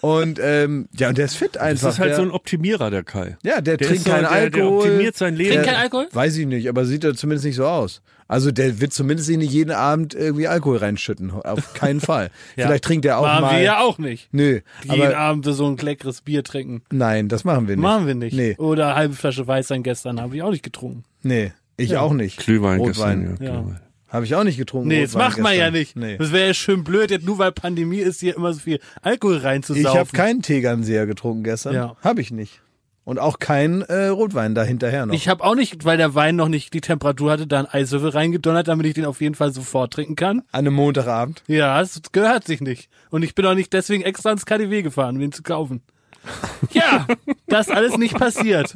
[0.01, 1.89] Und ähm, ja, und der ist fit Das einfach.
[1.89, 3.37] ist halt der, so ein Optimierer, der Kai.
[3.43, 4.77] ja, der, Der trinkt so, keinen der, der Alkohol.
[4.79, 5.49] optimiert sein Leben.
[5.51, 6.07] Trinkt Der- kein Alkohol?
[6.11, 8.01] Weiß ich nicht, aber sieht er zumindest nicht so aus.
[8.27, 11.31] Also der wird zumindest nicht jeden Abend irgendwie Alkohol reinschütten.
[11.31, 12.31] Auf keinen Fall.
[12.55, 12.65] Ja.
[12.67, 13.53] Vielleicht trinkt er auch Machen mal.
[13.55, 14.29] wir ja auch nicht.
[14.31, 14.61] Nö.
[14.83, 16.81] Jeden Aber Abend so ein leckeres Bier trinken.
[16.91, 17.83] nein, das machen wir nicht.
[17.83, 18.35] Machen wir nicht.
[18.35, 18.55] Nee.
[18.57, 21.03] Oder eine halbe Flasche Weißwein gestern habe ich auch nicht getrunken.
[21.23, 21.53] Nee.
[21.77, 22.37] Ich auch nicht.
[22.37, 23.37] Glühwein Rotwein.
[23.37, 23.45] gestern.
[23.45, 23.79] Ja, Ja.
[24.07, 24.87] Habe ich auch nicht getrunken.
[24.89, 25.73] Nee, das macht man ja gestern.
[25.73, 25.95] nicht.
[25.95, 26.17] Nee.
[26.17, 29.37] Das wäre ja schön blöd, jetzt nur weil Pandemie ist, hier immer so viel Alkohol
[29.37, 29.91] reinzusaufen.
[29.91, 31.73] Ich habe keinen Tegernseher getrunken gestern.
[31.73, 31.95] Ja.
[32.01, 32.61] Habe ich nicht.
[33.03, 35.13] Und auch kein äh, Rotwein da hinterher noch.
[35.13, 38.09] Ich habe auch nicht, weil der Wein noch nicht die Temperatur hatte, da einen Eiswürfel
[38.09, 40.39] reingedonnert, damit ich den auf jeden Fall sofort trinken kann.
[40.51, 41.43] An einem Montagabend.
[41.47, 42.89] Ja, es gehört sich nicht.
[43.11, 45.81] Und ich bin auch nicht deswegen extra ins KDW gefahren, um ihn zu kaufen.
[46.71, 47.05] Ja,
[47.47, 48.75] das alles nicht passiert.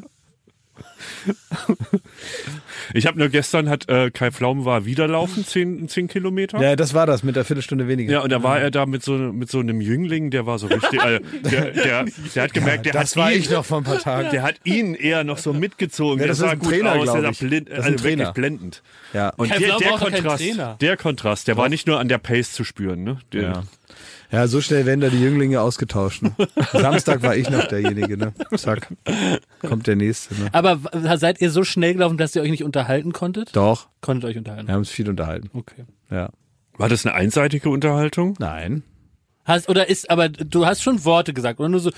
[2.94, 6.62] Ich habe nur gestern hat äh, Kai Pflaumen war wieder laufen, zehn, zehn Kilometer.
[6.62, 8.12] Ja, das war das mit der Viertelstunde weniger.
[8.12, 10.68] Ja, und da war er da mit so, mit so einem Jüngling, der war so
[10.68, 11.20] richtig, äh,
[11.50, 14.00] der, der, der hat gemerkt, der das hat war ihn, ich noch vor ein paar
[14.00, 14.30] Tagen.
[14.32, 16.20] der hat ihn eher noch so mitgezogen.
[16.20, 17.40] Ja, der das sah ist ein gut Trainer, aus, der sah ich.
[17.40, 18.18] blind, Das ist also ein Trainer.
[18.20, 18.84] wirklich blendend.
[19.14, 19.30] Ja.
[19.38, 20.78] Und Kai der, der Kontrast, Trainer.
[20.82, 23.18] der Kontrast, der war nicht nur an der Pace zu spüren, ne?
[23.34, 23.64] Der, Ja.
[24.32, 26.22] Ja, so schnell werden da die Jünglinge ausgetauscht.
[26.22, 26.34] Ne?
[26.72, 28.34] Samstag war ich noch derjenige, ne?
[28.56, 28.88] Zack.
[29.62, 30.50] Kommt der nächste, ne?
[30.52, 30.80] Aber
[31.18, 33.56] seid ihr so schnell gelaufen, dass ihr euch nicht unterhalten konntet?
[33.56, 33.88] Doch.
[34.02, 34.68] Konntet euch unterhalten.
[34.68, 35.50] Wir haben uns viel unterhalten.
[35.54, 35.86] Okay.
[36.12, 36.30] Ja.
[36.78, 38.36] War das eine einseitige Unterhaltung?
[38.40, 38.84] Nein.
[39.46, 41.92] Hast, oder ist, aber du hast schon Worte gesagt, oder nur so,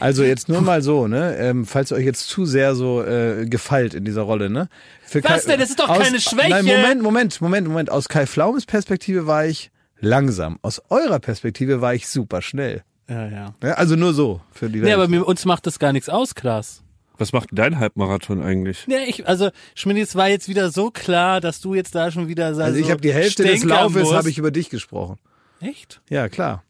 [0.00, 1.36] Also jetzt nur mal so, ne?
[1.36, 4.68] Ähm, falls ihr euch jetzt zu sehr so äh, gefeilt in dieser Rolle, ne?
[5.04, 5.60] Für Was denn?
[5.60, 6.48] Das ist doch keine Schwäche.
[6.50, 7.90] Nein, Moment, Moment, Moment, Moment.
[7.90, 9.70] Aus Kai Flaumes Perspektive war ich
[10.04, 10.58] langsam.
[10.62, 12.82] Aus eurer Perspektive war ich super schnell.
[13.08, 13.54] Ja, ja.
[13.62, 14.84] Ja, also nur so für die Welt.
[14.84, 16.82] Nee, aber mir, uns macht das gar nichts aus, Klaas.
[17.16, 18.86] Was macht dein Halbmarathon eigentlich?
[18.88, 22.28] Ja, ich, also Schmidt, es war jetzt wieder so klar, dass du jetzt da schon
[22.28, 25.18] wieder also ich habe die Hälfte des Laufes habe ich über dich gesprochen.
[25.60, 26.00] Echt?
[26.10, 26.64] Ja, klar.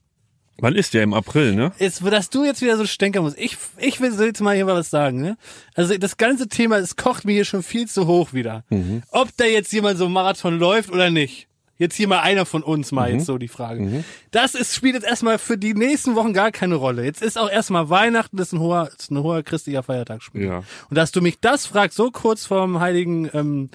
[0.58, 1.72] Wann ist der im April, ne?
[1.78, 3.38] Ist, dass du jetzt wieder so stänkern musst.
[3.38, 5.36] Ich, ich will jetzt mal hier mal was sagen, ne?
[5.74, 8.64] Also das ganze Thema, es kocht mir hier schon viel zu hoch wieder.
[9.10, 11.48] Ob da jetzt jemand so einen Marathon läuft oder nicht.
[11.76, 14.04] Jetzt hier mal einer von uns mal jetzt so die Frage.
[14.30, 17.04] Das ist, spielt jetzt erstmal für die nächsten Wochen gar keine Rolle.
[17.04, 20.20] Jetzt ist auch erstmal Weihnachten, das ist ein hoher, ist ein hoher christlicher Feiertag.
[20.34, 20.62] Ja.
[20.88, 23.70] Und dass du mich das fragst, so kurz vorm heiligen, ähm,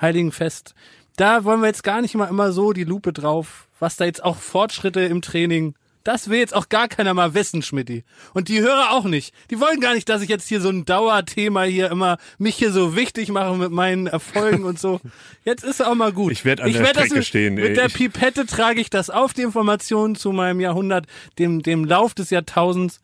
[0.00, 0.74] heiligen Fest,
[1.16, 4.24] da wollen wir jetzt gar nicht mal immer so die Lupe drauf, was da jetzt
[4.24, 5.74] auch Fortschritte im Training.
[6.04, 8.04] Das will jetzt auch gar keiner mal wissen, Schmidti.
[8.34, 9.34] Und die Hörer auch nicht.
[9.50, 12.72] Die wollen gar nicht, dass ich jetzt hier so ein Dauerthema hier immer mich hier
[12.72, 15.00] so wichtig mache mit meinen Erfolgen und so.
[15.44, 16.32] Jetzt ist auch mal gut.
[16.32, 17.68] Ich werd an der werd das Strecke mit, stehen, ey.
[17.68, 21.06] Mit der Ich- Pipette trage ich das auf, die Informationen zu meinem Jahrhundert,
[21.38, 23.00] dem, dem Lauf des Jahrtausends.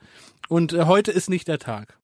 [0.49, 1.98] Und äh, heute ist nicht der Tag.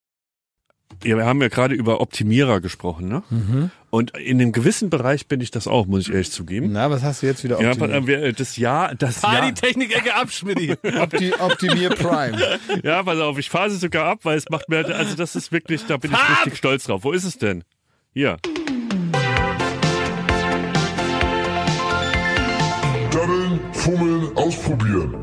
[1.03, 3.23] Ja, wir haben ja gerade über Optimierer gesprochen, ne?
[3.29, 3.71] Mhm.
[3.91, 6.73] Und in einem gewissen Bereich bin ich das auch, muss ich ehrlich zugeben.
[6.73, 8.09] Na, was hast du jetzt wieder Ja, optimiert?
[8.09, 10.73] äh, das Jahr, das Fahr Jahr, die Technik-Ecke ab, Schmidti.
[11.01, 12.59] Opti Optimier Prime.
[12.83, 15.53] ja, pass auf, ich fahre sie sogar ab, weil es macht mir, also das ist
[15.53, 17.05] wirklich, da bin ich Fahr richtig stolz drauf.
[17.05, 17.65] Wo ist es denn?
[18.15, 18.39] Hier.
[23.11, 25.15] Daddeln, fummeln, ausprobieren.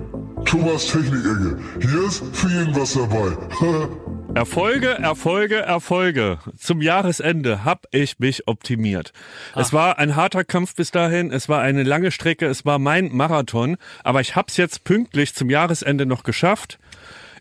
[0.45, 1.57] Thomas Technik-Ecke.
[1.81, 3.31] Hier ist für jeden was dabei.
[4.33, 6.39] Erfolge, Erfolge, Erfolge.
[6.57, 9.11] Zum Jahresende hab ich mich optimiert.
[9.55, 13.13] Es war ein harter Kampf bis dahin, es war eine lange Strecke, es war mein
[13.13, 16.79] Marathon, aber ich hab's jetzt pünktlich zum Jahresende noch geschafft.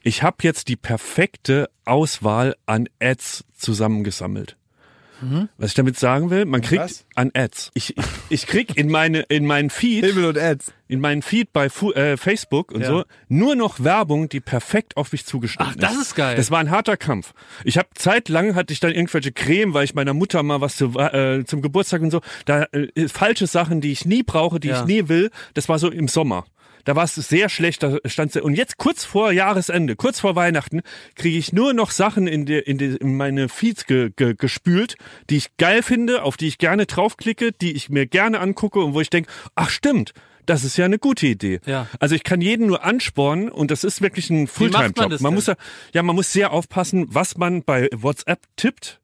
[0.02, 4.56] Ich habe jetzt die perfekte Auswahl an Ads zusammengesammelt.
[5.58, 7.04] Was ich damit sagen will, man kriegt Was?
[7.14, 7.70] an Ads.
[7.74, 10.72] Ich, ich, ich krieg in meine in meinen Feed Himmel und Ads.
[10.88, 12.86] in meinen Feed bei Fu äh, Facebook und Ja.
[12.88, 16.36] so nur noch Werbung, die perfekt auf mich zugeschnitten Ach, das ist geil.
[16.36, 17.32] Das war ein harter Kampf.
[17.64, 20.98] Ich habe zeitlang hatte ich dann irgendwelche Creme, weil ich meiner Mutter mal was zu,
[20.98, 24.80] äh, zum Geburtstag und so, da äh, falsche Sachen, die ich nie brauche, die Ja.
[24.80, 25.30] ich nie will.
[25.54, 26.44] Das war so im Sommer.
[26.84, 30.82] Da war es sehr schlecht, da stand und jetzt kurz vor Jahresende, kurz vor Weihnachten,
[31.14, 34.96] kriege ich nur noch Sachen in, die, in, die, in meine Feeds ge, ge, gespült,
[35.28, 38.94] die ich geil finde, auf die ich gerne draufklicke, die ich mir gerne angucke und
[38.94, 40.12] wo ich denke, ach stimmt,
[40.46, 41.60] das ist ja eine gute Idee.
[41.66, 41.86] Ja.
[41.98, 44.96] Also ich kann jeden nur anspornen und das ist wirklich ein man Fulltime-Job.
[44.96, 45.34] Man denn?
[45.34, 45.54] muss ja,
[45.94, 49.00] ja, man muss sehr aufpassen, was man bei WhatsApp tippt,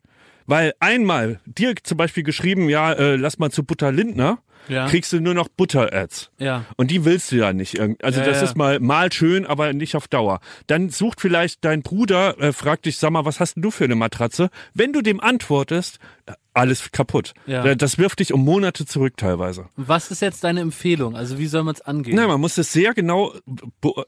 [0.47, 4.39] weil einmal dir zum Beispiel geschrieben, ja, äh, lass mal zu Butter Lindner,
[4.69, 4.87] Ja.
[4.89, 6.31] kriegst du nur noch Butter-Ads.
[6.39, 6.65] Ja.
[6.77, 7.79] Und die willst du ja nicht.
[7.81, 10.41] Also Ja, das ist mal mal schön, aber nicht auf Dauer.
[10.67, 13.85] Dann sucht vielleicht dein Bruder, äh, fragt dich, sag mal, was hast denn du für
[13.85, 14.51] eine Matratze?
[14.75, 17.35] Wenn du dem antwortest, äh, alles kaputt.
[17.47, 17.65] Ja.
[17.65, 19.67] Äh, Das wirft dich um Monate zurück teilweise.
[19.77, 21.15] Was ist jetzt deine Empfehlung?
[21.15, 22.17] Also wie soll man es angehen?
[22.17, 23.35] Nein, man muss es sehr genau,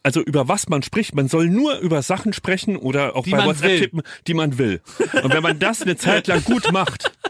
[0.02, 1.14] also über was man spricht.
[1.14, 3.78] Man soll nur über Sachen sprechen oder auch Die bei WhatsApp will.
[3.80, 4.80] tippen, die man will.
[5.22, 7.12] Und wenn man das eine Zeit lang gut macht,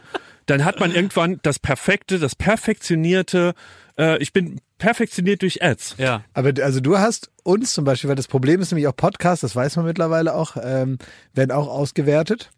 [0.48, 3.54] dann hat man irgendwann das perfekte, das perfektionierte,
[3.98, 5.96] äh, ich bin perfektioniert durch Ads.
[5.98, 6.22] Ja.
[6.34, 9.54] Aber also du hast uns zum Beispiel, weil das Problem ist nämlich auch Podcasts, das
[9.56, 10.98] weiß man mittlerweile auch, ähm,
[11.34, 12.50] werden auch ausgewertet,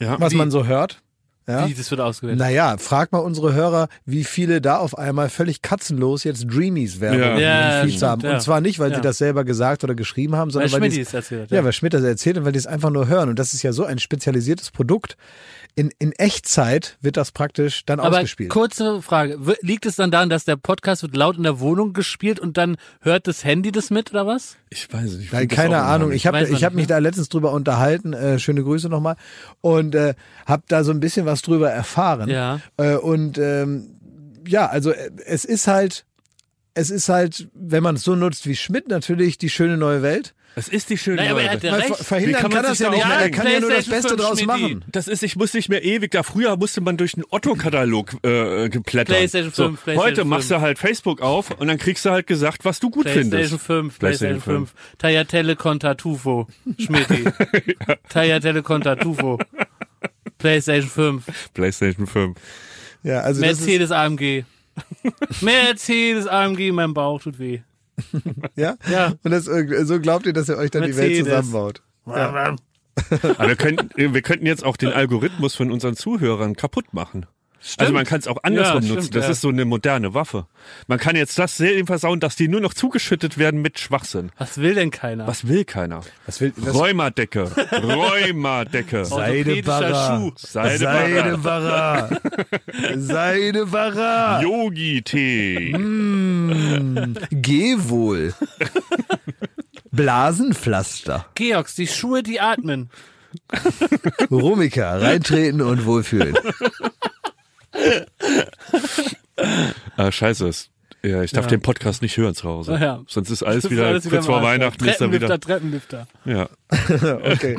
[0.00, 0.20] Ja.
[0.20, 0.36] was Wie?
[0.36, 1.00] man so hört.
[1.48, 1.68] Ja?
[1.68, 2.38] Wie, das wird ausgewählt?
[2.40, 7.20] Naja, frag mal unsere Hörer, wie viele da auf einmal völlig katzenlos jetzt Dreamies Werbung
[7.20, 7.38] Ja.
[7.38, 8.20] Ja, stimmt, haben.
[8.22, 8.34] ja.
[8.34, 8.96] Und zwar nicht, weil Ja.
[8.96, 11.52] sie das selber gesagt oder geschrieben haben, Weil sondern weil, Schmidt die es erzählt.
[11.52, 13.28] ja, weil Schmidt das erzählt und weil die es einfach nur hören.
[13.28, 15.16] Und das ist ja so ein spezialisiertes Produkt.
[15.78, 18.48] In, in Echtzeit wird das praktisch dann Aber ausgespielt.
[18.48, 19.38] kurze Frage.
[19.60, 22.78] Liegt es dann daran, dass der Podcast wird laut in der Wohnung gespielt und dann
[23.02, 24.56] hört das Handy das mit oder was?
[24.70, 25.26] Ich weiß nicht.
[25.26, 26.12] ich Nein, keine Ahnung.
[26.12, 26.94] Ich habe ich hab mich ne?
[26.94, 28.14] da letztens drüber unterhalten.
[28.14, 29.16] Äh, schöne Grüße nochmal.
[29.60, 30.14] Und äh,
[30.46, 32.30] habe da so ein bisschen was drüber erfahren.
[32.30, 32.60] Ja.
[32.78, 33.96] Äh, und ähm,
[34.48, 36.06] ja, also äh, es ist halt,
[36.72, 40.34] es ist halt, wenn man es so nutzt wie Schmidt, natürlich die schöne neue Welt.
[40.58, 41.96] Es ist die schöne Nein, aber er hat ja Weil recht.
[41.96, 43.18] ver- verhindern kann kann, man das ja nicht auch mehr.
[43.18, 44.84] Er kann ja nur das Beste 5 draus machen.
[44.90, 48.70] Das ist, ich muss nicht mehr ewig, da früher musste man durch einen Otto-Katalog äh,
[48.70, 49.16] geplättern.
[49.16, 50.30] PlayStation so, 5, PlayStation heute 5.
[50.30, 53.30] machst du halt Facebook auf und dann kriegst du halt gesagt, was du gut PlayStation
[53.58, 53.66] findest.
[53.66, 56.48] 5, PlayStation PlayStation 5, Tagliatelle con Tartufo,
[56.78, 57.24] Schmidti.
[58.08, 59.38] Tagliatelle con Tartufo,
[60.38, 62.38] PlayStation 5, PlayStation 5.
[63.02, 64.44] Ja, also das ist, Mercedes AMG.
[65.42, 67.60] Mercedes AMG, mein Bauch tut weh.
[68.56, 68.76] ja?
[68.90, 69.14] Ja.
[69.22, 71.26] Und das, äh, so glaubt ihr, dass ihr euch dann die Welt Mercedes.
[71.26, 71.82] zusammenbaut.
[73.38, 77.26] Aber wir könnten, wir könnten jetzt auch den Algorithmus von unseren Zuhörern kaputt machen.
[77.78, 79.02] Also man kann es auch andersrum Ja, nutzen.
[79.02, 79.30] stimmt, das ja.
[79.32, 80.46] ist so eine moderne Waffe.
[80.86, 84.30] Man kann jetzt das Serien versauen, dass die nur noch zugeschüttet werden mit Schwachsinn.
[84.38, 85.26] Was will denn keiner?
[85.26, 86.02] Was will keiner?
[86.26, 87.50] Was will, was, Rheumadecke.
[87.82, 89.04] Rheumadecke.
[89.06, 90.32] Seidebarra.
[90.36, 92.08] Seidebarra.
[92.16, 92.20] Seidebarra.
[92.96, 94.42] Seidebarra.
[94.42, 95.72] Yogi-Tee.
[97.30, 98.34] Geh wohl.
[99.92, 101.26] Blasenpflaster.
[101.34, 102.90] Georgs, die Schuhe, die atmen.
[104.30, 106.36] Rumika, reintreten und wohlfühlen.
[109.96, 110.48] Ah, scheiße.
[110.48, 110.70] es-
[111.02, 111.50] Ja, ich darf Ja.
[111.50, 112.76] den Podcast nicht hören zu Hause.
[112.80, 113.00] Ja.
[113.06, 114.42] Sonst ist alles wieder alles kurz vor.
[114.42, 115.28] Weihnachten ist dann wieder.
[115.38, 116.24] Treppenlifter, Treppenlifter.
[116.24, 116.48] Ja.
[117.32, 117.56] Okay.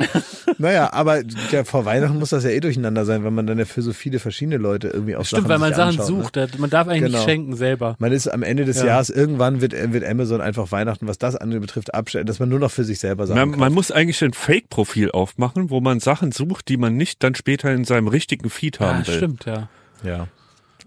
[0.58, 3.64] Naja, aber ja, vor Weihnachten muss das ja eh durcheinander sein, wenn man dann ja
[3.64, 6.46] für so viele verschiedene Leute irgendwie auch Stimmt, Sachen weil man Sachen anschaut, Ne?
[6.48, 6.58] sucht.
[6.58, 7.18] Man darf eigentlich Genau.
[7.18, 7.96] nicht schenken selber.
[8.00, 8.86] Man ist am Ende des Ja.
[8.86, 12.58] Jahres, irgendwann wird, wird Amazon einfach Weihnachten, was das andere betrifft, abstellen, dass man nur
[12.58, 13.60] noch für sich selber Sachen Man, kauft.
[13.60, 17.72] man muss eigentlich ein Fake-Profil aufmachen, wo man Sachen sucht, die man nicht dann später
[17.72, 19.16] in seinem richtigen Feed haben Ah, will.
[19.16, 19.70] stimmt, ja.
[20.02, 20.28] Ja.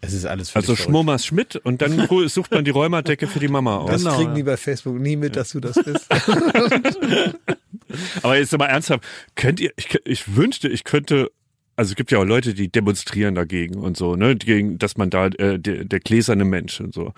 [0.03, 0.89] Es ist alles Also verrückt.
[0.89, 3.91] Schmummers Schmidt und dann sucht man die Rheumadecke für die Mama aus.
[3.91, 4.35] Das Genau, kriegen ja.
[4.35, 6.07] die bei Facebook nie mit, dass du das bist.
[8.23, 9.03] Aber jetzt mal ernsthaft,
[9.35, 11.29] könnt ihr, ich, ich wünschte, ich könnte,
[11.75, 15.09] also es gibt ja auch Leute, die demonstrieren dagegen und so, ne, gegen, dass man
[15.09, 17.13] da, äh, der, der gläserne Mensch und so.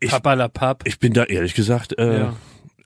[0.00, 0.82] Ich- Papalapap.
[0.86, 2.36] Ich bin da ehrlich gesagt, äh, Ja.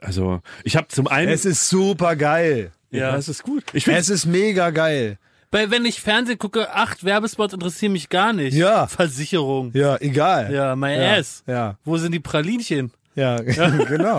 [0.00, 2.72] also ich habe zum einen, es ist super geil.
[2.90, 3.64] ja, es ist gut.
[3.72, 5.18] Ich finde Es ist mega geil.
[5.56, 8.52] Weil wenn ich Fernsehen gucke, acht Werbespots interessieren mich gar nicht.
[8.54, 8.86] Ja.
[8.88, 9.70] Versicherung.
[9.72, 10.52] Ja, egal.
[10.52, 11.42] Ja, my Ja, ass.
[11.46, 11.78] ja.
[11.82, 12.92] Wo sind die Pralinchen?
[13.14, 14.18] Ja, genau.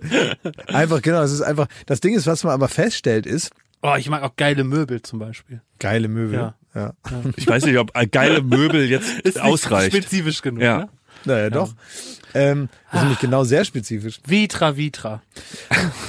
[0.66, 1.22] einfach, genau.
[1.22, 3.52] Es ist einfach, das Ding ist, was man aber feststellt, ist,
[3.82, 5.60] Oh, ich mag auch geile Möbel zum Beispiel.
[5.78, 6.34] geile Möbel.
[6.40, 6.54] Ja.
[6.74, 6.92] ja.
[7.36, 9.94] ich weiß nicht, ob äh, geile Möbel jetzt Ist nicht ausreicht.
[9.94, 10.60] spezifisch genug.
[10.64, 10.78] Ja.
[10.78, 10.88] Ne?
[11.24, 11.72] Naja, doch.
[12.34, 14.18] Ähm, das ist nämlich genau sehr spezifisch.
[14.26, 15.22] Vitra, Vitra.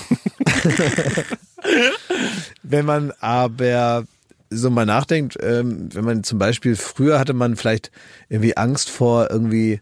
[2.64, 4.06] Wenn man aber
[4.50, 7.92] so mal nachdenkt, ähm, wenn man zum Beispiel, früher hatte man vielleicht
[8.30, 9.80] irgendwie Angst vor irgendwie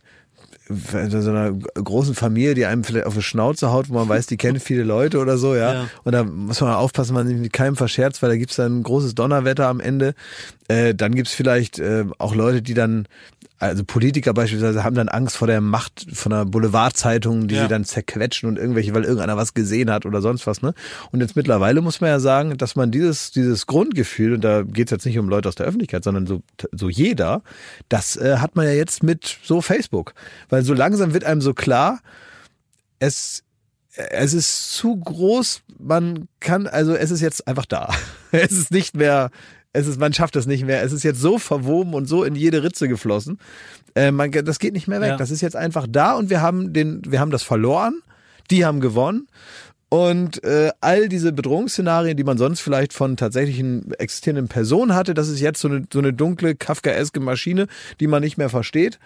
[0.69, 4.37] so einer großen Familie, die einem vielleicht auf die Schnauze haut, wo man weiß, die
[4.37, 5.73] kennen viele Leute oder so, ja.
[5.73, 5.89] Ja.
[6.03, 8.83] Und da muss man aufpassen, man sich mit keinem verscherzt, weil da gibt's dann ein
[8.83, 10.13] großes Donnerwetter am Ende.
[10.67, 13.07] Äh, dann gibt's vielleicht äh, auch Leute, die dann
[13.59, 17.63] also Politiker beispielsweise haben dann Angst vor der Macht von einer Boulevardzeitung, die Ja.
[17.63, 20.73] sie dann zerquetschen und irgendwelche, weil irgendeiner was gesehen hat oder sonst was, ne?
[21.11, 24.91] Und jetzt mittlerweile muss man ja sagen, dass man dieses, dieses Grundgefühl, und da geht's
[24.91, 26.41] jetzt nicht um Leute aus der Öffentlichkeit, sondern so,
[26.71, 27.41] so jeder,
[27.89, 30.13] das äh, hat man ja jetzt mit so Facebook.
[30.49, 31.99] Weil so langsam wird einem so klar,
[32.99, 33.43] es,
[33.95, 37.89] es ist zu groß, man kann, also es ist jetzt einfach da.
[38.31, 39.31] Es ist nicht mehr,
[39.77, 40.81] es ist, man schafft es nicht mehr.
[40.81, 43.39] Es ist jetzt so verwoben und so in jede Ritze geflossen.
[43.95, 45.09] Äh, man, das geht nicht mehr weg.
[45.09, 45.17] Ja.
[45.17, 48.01] Das ist jetzt einfach da und wir haben den, wir haben das verloren.
[48.49, 49.27] Die haben gewonnen.
[49.89, 55.29] Und äh, all diese Bedrohungsszenarien, die man sonst vielleicht von tatsächlichen existierenden Personen hatte, das
[55.29, 57.67] ist jetzt so eine, so eine dunkle, kafkaeske Maschine,
[57.99, 58.99] die man nicht mehr versteht,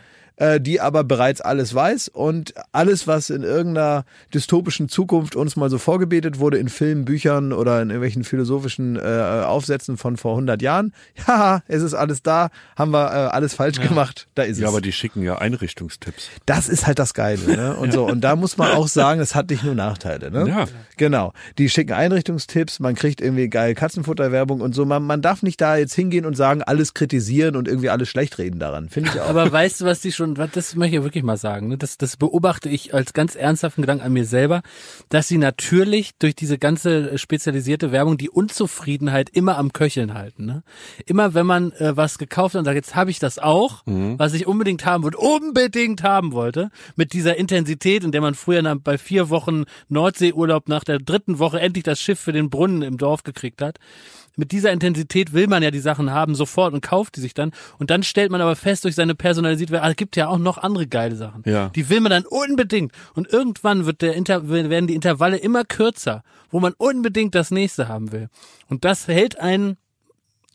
[0.59, 5.77] die aber bereits alles weiß und alles, was in irgendeiner dystopischen Zukunft uns mal so
[5.77, 10.93] vorgebetet wurde in Filmen, Büchern oder in irgendwelchen philosophischen äh, Aufsätzen von vor 100 Jahren,
[11.27, 14.73] ja, es ist alles da, haben wir äh, alles falsch gemacht, da ist Ja, es.
[14.73, 16.29] aber die schicken ja Einrichtungstipps.
[16.45, 17.75] Das ist halt das Geile, ne?
[17.75, 18.05] Und so.
[18.05, 20.47] Und da muss man auch sagen, es hat nicht nur Nachteile, ne?
[20.47, 20.65] Ja.
[20.97, 21.33] Genau.
[21.57, 24.85] Die schicken Einrichtungstipps, man kriegt irgendwie geil Katzenfutterwerbung und so.
[24.85, 28.37] Man, man darf nicht da jetzt hingehen und sagen, alles kritisieren und irgendwie alles schlecht
[28.37, 28.89] reden daran.
[28.89, 29.27] Finde ich auch.
[29.29, 31.77] Aber weißt du, was die schon, was- das möchte ich wirklich mal sagen, ne?
[31.77, 34.61] das, das beobachte ich als ganz ernsthaften Gedanken an mir selber,
[35.09, 40.45] dass sie natürlich durch diese ganze spezialisierte Werbung die Unzufriedenheit immer am Köcheln halten.
[40.45, 40.63] Ne?
[41.05, 44.33] Immer wenn man äh, was gekauft hat und sagt, jetzt habe ich das auch, was
[44.33, 48.75] ich unbedingt haben wollte, unbedingt haben wollte, mit dieser Intensität, in der man früher nach,
[48.81, 52.97] bei vier Wochen Nordseeurlaub nach der dritten Woche endlich das Schiff für den Brunnen im
[52.97, 53.77] Dorf gekriegt hat,
[54.35, 57.51] mit dieser Intensität will man ja die Sachen haben sofort und kauft die sich dann.
[57.77, 60.57] Und dann stellt man aber fest durch seine Personalisierung, ah, es gibt ja auch noch
[60.57, 61.43] andere geile Sachen.
[61.45, 61.69] Ja.
[61.69, 62.91] Die will man dann unbedingt.
[63.13, 67.87] Und irgendwann wird der Inter werden die Intervalle immer kürzer, wo man unbedingt das nächste
[67.87, 68.29] haben will.
[68.67, 69.77] Und das hält einen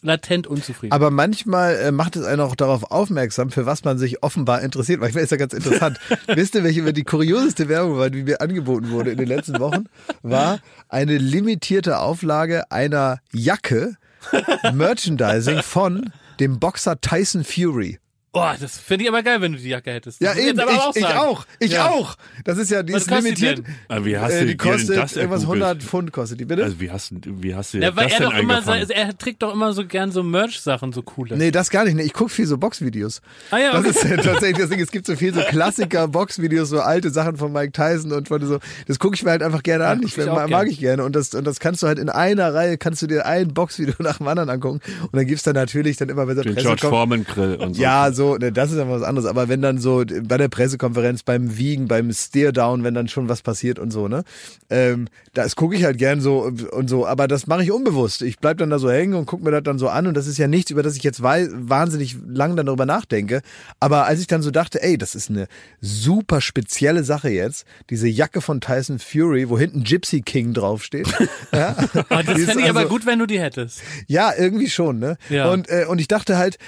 [0.06, 0.92] latent unzufrieden.
[0.92, 5.00] Aber manchmal äh, macht es einen auch darauf aufmerksam, für was man sich offenbar interessiert.
[5.00, 5.98] Manchmal ist ja ganz interessant.
[6.26, 9.84] Wisst ihr, welche die kurioseste Werbung war, die mir angeboten wurde in den letzten Wochen?
[10.22, 13.96] War eine limitierte Auflage einer Jacke,
[14.72, 17.98] Merchandising von dem Boxer Tyson Fury.
[18.36, 20.20] Oh, das finde ich aber geil, wenn du die Jacke hättest.
[20.20, 21.18] Ja, Das ich eben, ich, ich sagen.
[21.18, 21.88] auch, ich Ja.
[21.90, 22.16] auch.
[22.44, 23.58] Das ist ja, die Was ist die limitiert.
[23.58, 23.66] denn?
[23.88, 25.62] Aber wie hast Äh, du die dir denn kostet das irgendwas ergoogelt?
[25.64, 26.64] 100 Pfund kostet die, bitte?
[26.64, 28.70] Also wie hast, du- wie hast du Ja, weil das er denn doch immer, so,
[28.72, 31.36] er trägt doch immer so gern so Merch-Sachen, so coole.
[31.36, 31.94] Nee, das gar nicht.
[31.94, 33.20] Nee, ich guck viel so Boxvideos.
[33.50, 33.88] Ah ja, Das okay.
[33.90, 34.80] ist ja tatsächlich das Ding.
[34.80, 38.44] Es gibt so viel so Klassiker, Boxvideos, so alte Sachen von Mike Tyson und von
[38.46, 38.58] so.
[38.86, 40.00] Das gucke ich mir halt einfach gerne an.
[40.00, 40.66] guck Ich, ich auch mag, gern.
[40.66, 41.04] ich gerne.
[41.04, 43.94] Und das, und das kannst du halt in einer Reihe, kannst du dir ein Boxvideo
[44.00, 44.80] nach dem anderen angucken.
[45.02, 47.54] Und dann gibt's dann natürlich dann immer, wenn der Den Presse George kommt, Foreman Grill
[47.56, 47.82] und so.
[47.82, 49.28] Ja, so, ne, das ist aber was anderes.
[49.28, 53.42] Aber wenn dann so bei der Pressekonferenz, beim Wiegen, beim Steerdown, wenn dann schon was
[53.42, 54.24] passiert und so, ne,
[54.68, 57.06] ähm, das gucke ich halt gern so und so.
[57.06, 58.22] Aber das mache ich unbewusst.
[58.22, 60.06] Ich bleib dann da so hängen und gucke mir das dann so an.
[60.06, 63.42] Und das ist ja nichts, über das ich jetzt wahnsinnig lang dann darüber nachdenke.
[63.80, 65.46] Aber als ich dann so dachte, ey, das ist eine
[65.80, 71.06] super spezielle Sache jetzt, diese Jacke von Tyson Fury, wo hinten Gypsy King draufsteht.
[71.52, 71.76] ja,
[72.08, 73.82] Aber das fände ich aber also- gut, wenn du die hättest.
[74.06, 75.16] ja, irgendwie schon, ne?
[75.28, 75.50] Ja.
[75.50, 76.58] Und, äh, und ich dachte halt,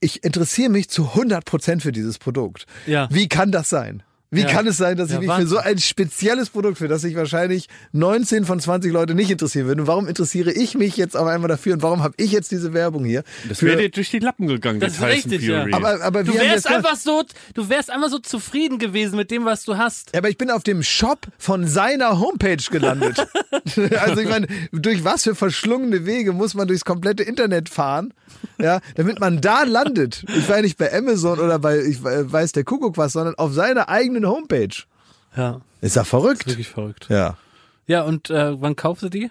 [0.00, 2.66] ich interessiere mich zu 100 Prozent für dieses Produkt.
[2.86, 3.08] Ja.
[3.10, 4.02] Wie kann das sein?
[4.36, 4.48] Wie Ja.
[4.48, 5.48] kann es sein, dass ich Ja, mich für Wahnsinn.
[5.48, 9.80] so ein spezielles Produkt, für das sich wahrscheinlich 19 von 20 Leute nicht interessieren würden?
[9.80, 11.74] Und warum interessiere ich mich jetzt auf einmal dafür?
[11.74, 13.24] Und warum habe ich jetzt diese Werbung hier?
[13.48, 15.60] Das Für- wäre dir durch die Lappen gegangen, Das die ist richtig, ja.
[15.62, 15.72] Fury.
[15.74, 17.22] aber, aber Du wärst das einfach so,
[17.54, 20.10] du wärst einfach so zufrieden gewesen mit dem, was du hast.
[20.12, 23.26] Ja, aber ich bin auf dem Shop von seiner Homepage gelandet.
[24.00, 28.12] also ich meine, durch was für verschlungene Wege muss man durchs komplette Internet fahren,
[28.58, 30.24] ja, damit man da landet.
[30.36, 33.52] Ich war ja nicht bei Amazon oder bei, ich weiß der Kuckuck was, sondern auf
[33.52, 34.74] seiner eigenen Homepage.
[35.36, 36.46] Ja, Ist ja verrückt.
[36.46, 37.06] wirklich verrückt.
[37.08, 37.36] Ja.
[37.86, 39.30] Ja, und äh, wann kaufst du die?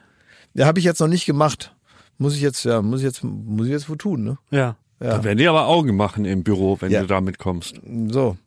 [0.54, 1.74] Ja, habe ich jetzt noch nicht gemacht.
[2.18, 4.38] Muss ich jetzt, ja, muss ich jetzt, muss ich jetzt wo tun, ne?
[4.52, 4.76] Ja.
[5.00, 7.02] Da werden die aber Augen machen im Büro, wenn Ja.
[7.02, 7.82] du damit kommst.
[8.08, 8.38] So.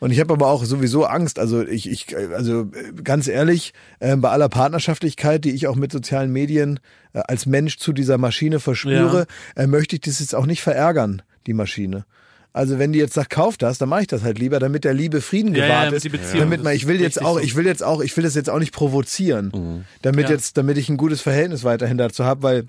[0.00, 1.38] Und ich habe aber auch sowieso Angst.
[1.38, 5.92] Also ich, ich also äh, ganz ehrlich, äh, bei aller Partnerschaftlichkeit, die ich auch mit
[5.92, 6.80] sozialen Medien
[7.12, 11.20] äh, als Mensch zu dieser Maschine verspüre, äh, möchte ich das jetzt auch nicht verärgern,
[11.46, 12.06] die Maschine.
[12.52, 14.94] Also wenn die jetzt sagt, kauf das, dann mache ich das halt lieber, damit der
[14.94, 16.04] Liebe Frieden Ja, ja, gewahrt damit ist.
[16.04, 18.34] die Beziehung- damit man, ich will jetzt auch, ich will jetzt auch, ich will das
[18.34, 20.34] jetzt auch nicht provozieren, damit Ja.
[20.34, 22.64] jetzt, damit ich ein gutes Verhältnis weiterhin dazu habe, weil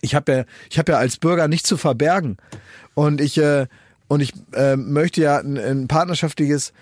[0.00, 2.38] ich habe ja, ich habe ja als Bürger nichts zu verbergen
[2.94, 3.66] und ich äh,
[4.06, 6.72] und ich äh, möchte ja ein, ein partnerschaftliches,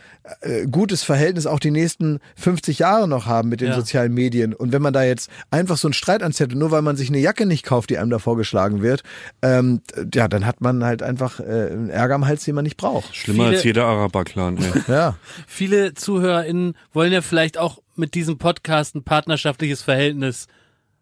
[0.41, 3.77] äh, gutes Verhältnis auch die nächsten 50 Jahre noch haben mit den Ja.
[3.77, 4.53] sozialen Medien.
[4.55, 7.19] Und wenn man da jetzt einfach so einen Streit anzettelt, nur weil man sich eine
[7.21, 9.03] Jacke nicht kauft, die einem da vorgeschlagen wird,
[9.41, 12.77] ähm, ja, dann hat man halt einfach äh, einen Ärger am Hals, den man nicht
[12.77, 13.15] braucht.
[13.15, 14.59] Schlimmer Viele- als jeder Araber-Clan.
[14.89, 15.17] Ja.
[15.47, 20.49] Viele ZuhörerInnen wollen ja vielleicht auch mit diesem Podcast ein partnerschaftliches Verhältnis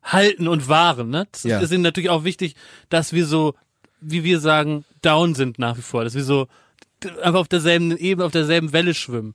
[0.02, 1.08] halten und wahren.
[1.10, 1.26] Ne?
[1.32, 1.60] Das Ja.
[1.60, 2.56] ist ihnen natürlich auch wichtig,
[2.90, 3.54] dass wir so,
[4.00, 6.04] wie wir sagen, down sind nach wie vor.
[6.04, 6.48] Dass wir so
[7.22, 9.34] einfach auf derselben Ebene, auf derselben Welle schwimmen.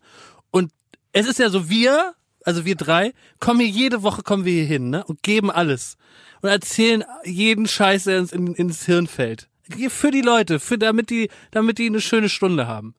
[0.52, 0.72] Und
[1.12, 2.14] es ist ja so, wir,
[2.44, 5.04] also wir drei, kommen hier jede Woche kommen wir hier hin, ne?
[5.06, 5.98] Und geben alles.
[6.42, 9.48] Und erzählen jeden Scheiß, der uns in, ins Hirn fällt.
[9.90, 12.94] Für die Leute, für, damit die, damit die eine schöne Stunde haben.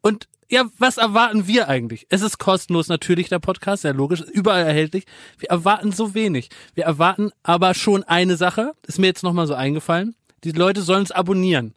[0.00, 2.06] Und ja, was erwarten wir eigentlich?
[2.08, 5.04] Es ist kostenlos natürlich der Podcast, ja logisch, überall erhältlich.
[5.38, 6.48] Wir erwarten so wenig.
[6.74, 10.16] Wir erwarten aber schon eine Sache, ist mir jetzt nochmal so eingefallen.
[10.42, 11.74] Die Leute sollen es abonnieren.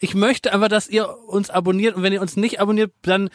[0.00, 3.30] Ich möchte aber, dass ihr uns abonniert und wenn ihr uns nicht abonniert, dann,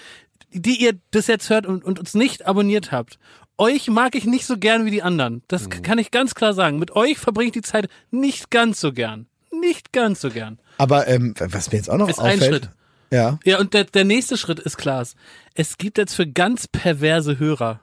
[0.51, 3.17] die ihr das jetzt hört und, und uns nicht abonniert habt,
[3.57, 5.43] euch mag ich nicht so gern wie die anderen.
[5.47, 5.81] Das Mhm.
[5.83, 6.79] kann ich ganz klar sagen.
[6.79, 9.27] Mit euch verbringe ich die Zeit nicht ganz so gern.
[9.51, 10.59] Nicht ganz so gern.
[10.77, 12.63] Aber ähm, was mir jetzt auch noch Ist ein auffällt.
[12.65, 12.69] Schritt.
[13.11, 13.39] Ja.
[13.43, 15.05] Ja, und der, der nächste Schritt ist klar.
[15.53, 17.81] Es gibt jetzt für ganz perverse Hörer,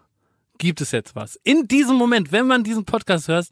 [0.57, 1.39] gibt es jetzt was.
[1.45, 3.49] In diesem Moment, wenn man diesen Podcast hört,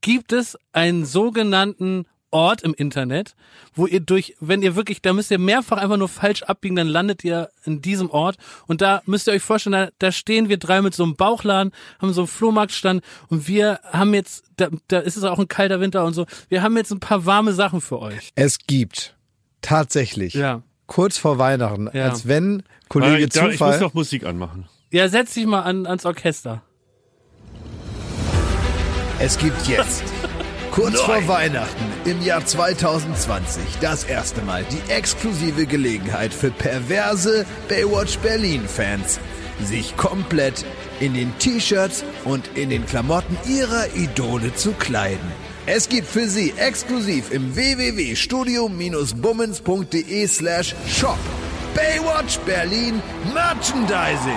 [0.00, 3.34] gibt es einen sogenannten Ort im Internet,
[3.74, 6.88] wo ihr durch, wenn ihr wirklich, da müsst ihr mehrfach einfach nur falsch abbiegen, dann
[6.88, 10.56] landet ihr in diesem Ort und da müsst ihr euch vorstellen, da, da stehen wir
[10.58, 14.98] drei mit so einem Bauchladen, haben so einen Flohmarktstand und wir haben jetzt, da, da
[14.98, 17.80] ist es auch ein kalter Winter und so, wir haben jetzt ein paar warme Sachen
[17.80, 18.30] für euch.
[18.34, 19.16] Es gibt
[19.62, 20.62] tatsächlich Ja.
[20.86, 22.04] kurz vor Weihnachten, Ja.
[22.10, 23.80] als wenn Kollege ich, da, ich muss Zufall.
[23.80, 24.68] noch Musik anmachen.
[24.92, 26.62] Ja, setz dich mal an, ans Orchester.
[29.18, 30.02] Es gibt jetzt,
[30.76, 38.18] kurz vor Weihnachten im Jahr 2020, das erste Mal die exklusive Gelegenheit für perverse Baywatch
[38.18, 39.18] Berlin-Fans,
[39.64, 40.66] sich komplett
[41.00, 45.32] in den T-Shirts und in den Klamotten ihrer Idole zu kleiden.
[45.64, 51.16] Es gibt für sie exklusiv im www.studio-bummens.de slash shop
[51.74, 53.00] Baywatch Berlin
[53.32, 54.36] Merchandising.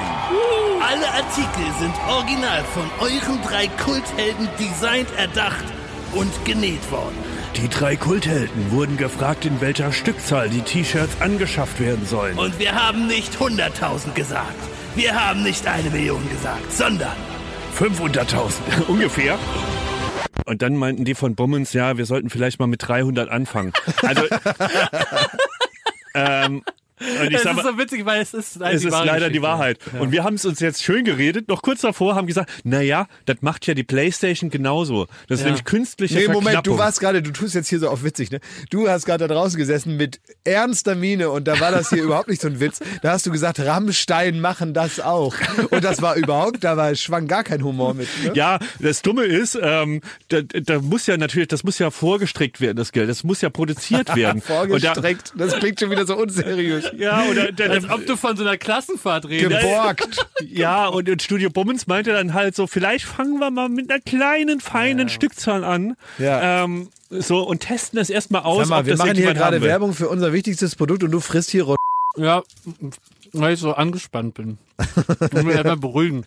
[0.81, 5.65] Alle Artikel sind original von euren drei Kulthelden designt, erdacht
[6.13, 7.17] und genäht worden.
[7.55, 12.37] Die drei Kulthelden wurden gefragt, in welcher Stückzahl die T-Shirts angeschafft werden sollen.
[12.37, 14.55] Und wir haben nicht 100.000 gesagt.
[14.95, 17.15] Wir haben nicht eine Million gesagt, sondern
[17.77, 19.37] 500.000 ungefähr.
[20.45, 23.71] Und dann meinten die von Bummens, ja, wir sollten vielleicht mal mit 300 anfangen.
[24.01, 24.23] Also
[26.15, 26.63] ähm,
[27.19, 29.29] und ich Das sag ist mal, so witzig, weil es ist, halt es ist leider
[29.29, 29.41] die.
[29.41, 29.79] Wahrheit.
[29.99, 33.07] Und wir haben es uns jetzt schön geredet, noch kurz davor haben gesagt, na ja,
[33.25, 35.07] das macht ja die Playstation genauso.
[35.27, 35.45] Das ist Ja.
[35.47, 38.39] nämlich künstliche Nee, Moment, du warst gerade, du tust jetzt hier so auf witzig, ne?
[38.69, 42.27] Du hast gerade da draußen gesessen mit ernster Miene und da war das hier überhaupt
[42.27, 42.79] nicht so ein Witz.
[43.01, 45.35] Da hast du gesagt, Rammstein machen das auch.
[45.71, 48.07] Und das war überhaupt, da war, schwang gar kein Humor mit.
[48.23, 48.31] Ne?
[48.33, 52.75] Ja, das Dumme ist, ähm, da, da muss ja natürlich, das muss ja vorgestreckt werden,
[52.77, 53.09] das Geld.
[53.09, 54.41] Das muss ja produziert werden.
[54.41, 55.33] Und da, Vorgestreckt.
[55.37, 56.91] Das klingt schon wieder so unseriös.
[56.99, 59.61] Ja, oder der, Als ob du von so einer Klassenfahrt redest.
[59.61, 60.25] Geborgt.
[60.51, 63.99] Ja, und, und Studio Bummens meinte dann halt so, vielleicht fangen wir mal mit einer
[63.99, 65.95] kleinen, feinen Stückzahl an.
[66.17, 66.63] Ja.
[66.63, 68.59] Ähm, so und testen das erstmal aus.
[68.59, 69.61] Sag mal, ob wir das machen hier gerade.
[69.61, 71.77] Werbung für unser wichtigstes Produkt und du frisst hier Rot
[72.17, 72.43] Ja,
[73.33, 74.57] weil ich so angespannt bin.
[75.19, 76.25] Ich muss mich erstmal beruhigen.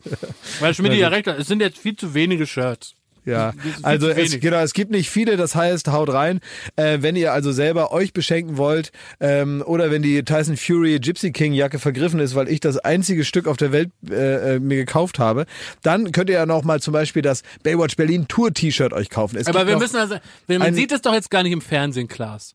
[0.61, 2.95] Weil Schmidt ja recht hat, es sind jetzt viel zu wenige Shirts.
[3.25, 6.41] Ja, Das also es, genau, es gibt nicht viele, das heißt, haut rein.
[6.77, 11.31] Äh, wenn ihr also selber euch beschenken wollt ähm, oder wenn die Tyson Fury Gypsy
[11.31, 14.77] King Jacke vergriffen ist, weil ich das einzige Stück auf der Welt äh, äh, mir
[14.77, 15.47] gekauft habe,
[15.83, 19.37] dann könnt ihr ja noch mal zum Beispiel das Baywatch Berlin Tour T-Shirt euch kaufen.
[19.37, 20.17] Es Aber wir müssen also,
[20.49, 22.55] wenn man sieht es doch jetzt gar nicht im Fernsehen, Klaas.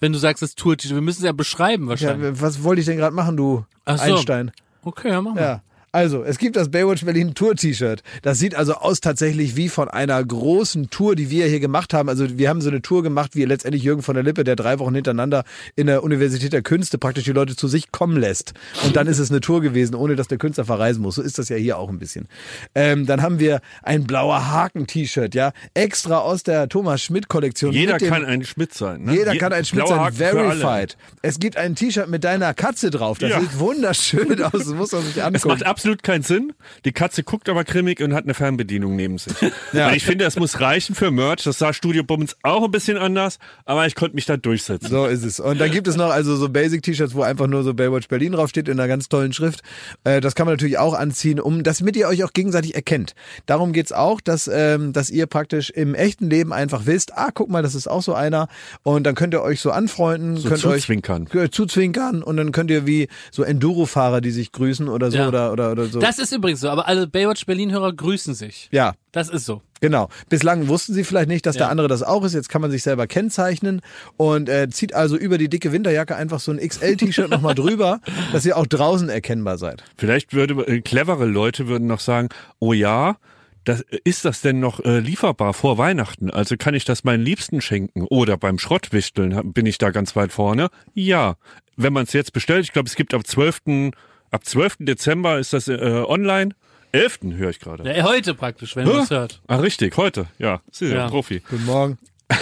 [0.00, 2.40] Wenn du sagst, es tut, wir müssen es ja beschreiben ja, wahrscheinlich.
[2.40, 4.14] was wollte ich denn gerade machen, du Ach so.
[4.14, 4.52] Einstein?
[4.82, 5.40] Okay, ja, mach mal.
[5.40, 5.62] Ja.
[5.90, 8.02] Also, es gibt das Baywatch Berlin Tour T-Shirt.
[8.22, 12.08] Das sieht also aus tatsächlich wie von einer großen Tour, die wir hier gemacht haben.
[12.08, 14.78] Also, wir haben so eine Tour gemacht, wie letztendlich Jürgen von der Lippe, der drei
[14.78, 15.44] Wochen hintereinander
[15.76, 18.52] in der Universität der Künste praktisch die Leute zu sich kommen lässt.
[18.84, 21.14] Und dann ist es eine Tour gewesen, ohne dass der Künstler verreisen muss.
[21.14, 22.28] So ist das ja hier auch ein bisschen.
[22.74, 25.52] Ähm, dann haben wir ein blauer Haken-T-Shirt, ja.
[25.74, 27.72] Extra aus der Thomas Schmidt-Kollektion.
[27.72, 29.04] Jeder kann ein Schmidt sein.
[29.04, 29.14] Ne?
[29.14, 30.96] jeder Je- kann ein Schmidt sein, verified.
[31.22, 33.18] Es gibt ein T-Shirt mit deiner Katze drauf.
[33.18, 33.40] Das Ja.
[33.40, 34.52] sieht wunderschön aus.
[34.52, 35.62] Das muss man sich angucken.
[35.78, 36.52] Absolut keinen Sinn.
[36.84, 39.32] Die Katze guckt aber grimmig und hat eine Fernbedienung neben sich.
[39.72, 39.92] Ja.
[39.92, 41.44] Ich finde, das muss reichen für Merch.
[41.44, 44.88] Das sah Studio Bummens auch ein bisschen anders, aber ich konnte mich da durchsetzen.
[44.88, 45.40] So ist es.
[45.40, 48.66] Und dann gibt es noch also so Basic-T-Shirts, wo einfach nur so Baywatch Berlin draufsteht
[48.66, 49.60] in einer ganz tollen Schrift.
[50.04, 53.14] Äh, das kann man natürlich auch anziehen, um damit ihr euch auch gegenseitig erkennt.
[53.46, 57.50] Darum geht's auch, dass, ähm, dass ihr praktisch im echten Leben einfach wisst, ah, guck
[57.50, 58.48] mal, das ist auch so einer.
[58.82, 61.28] Und dann könnt ihr euch so anfreunden, So könnt euch zuzwinkern.
[61.34, 65.28] äh, zuzwinkern und dann könnt ihr wie so Enduro-Fahrer, die sich grüßen oder so Ja.
[65.28, 65.98] oder, oder, oder so.
[66.00, 68.68] Das ist übrigens so, aber alle Baywatch Berlin-Hörer grüßen sich.
[68.72, 69.62] ja, Das ist so.
[69.80, 70.08] Genau.
[70.28, 71.70] Bislang wussten sie vielleicht nicht, dass der Ja.
[71.70, 72.34] andere das auch ist.
[72.34, 73.80] Jetzt kann man sich selber kennzeichnen
[74.16, 78.00] und äh, zieht also über die dicke Winterjacke einfach so ein XL-T-Shirt nochmal drüber,
[78.32, 79.84] dass ihr auch draußen erkennbar seid.
[79.96, 83.16] Vielleicht würde äh, clevere Leute würden noch sagen, oh ja,
[83.64, 86.30] das, ist das denn noch äh, lieferbar vor Weihnachten?
[86.30, 88.02] Also kann ich das meinen Liebsten schenken?
[88.08, 90.70] Oder beim Schrottwichteln bin ich da ganz weit vorne?
[90.94, 91.36] Ja.
[91.76, 93.92] Wenn man es jetzt bestellt, ich glaube, es gibt ab 12.
[94.30, 94.76] ab 12.
[94.80, 95.74] Dezember ist das äh,
[96.06, 96.54] online.
[96.92, 97.18] 11.
[97.36, 97.84] höre ich gerade.
[97.94, 99.42] Ja, heute praktisch, wenn man es hört.
[99.46, 100.26] Ah, richtig, heute.
[100.38, 101.00] Ja, Sie sind ja.
[101.00, 101.04] Ja.
[101.06, 101.42] ein Profi.
[101.48, 101.98] Guten Morgen.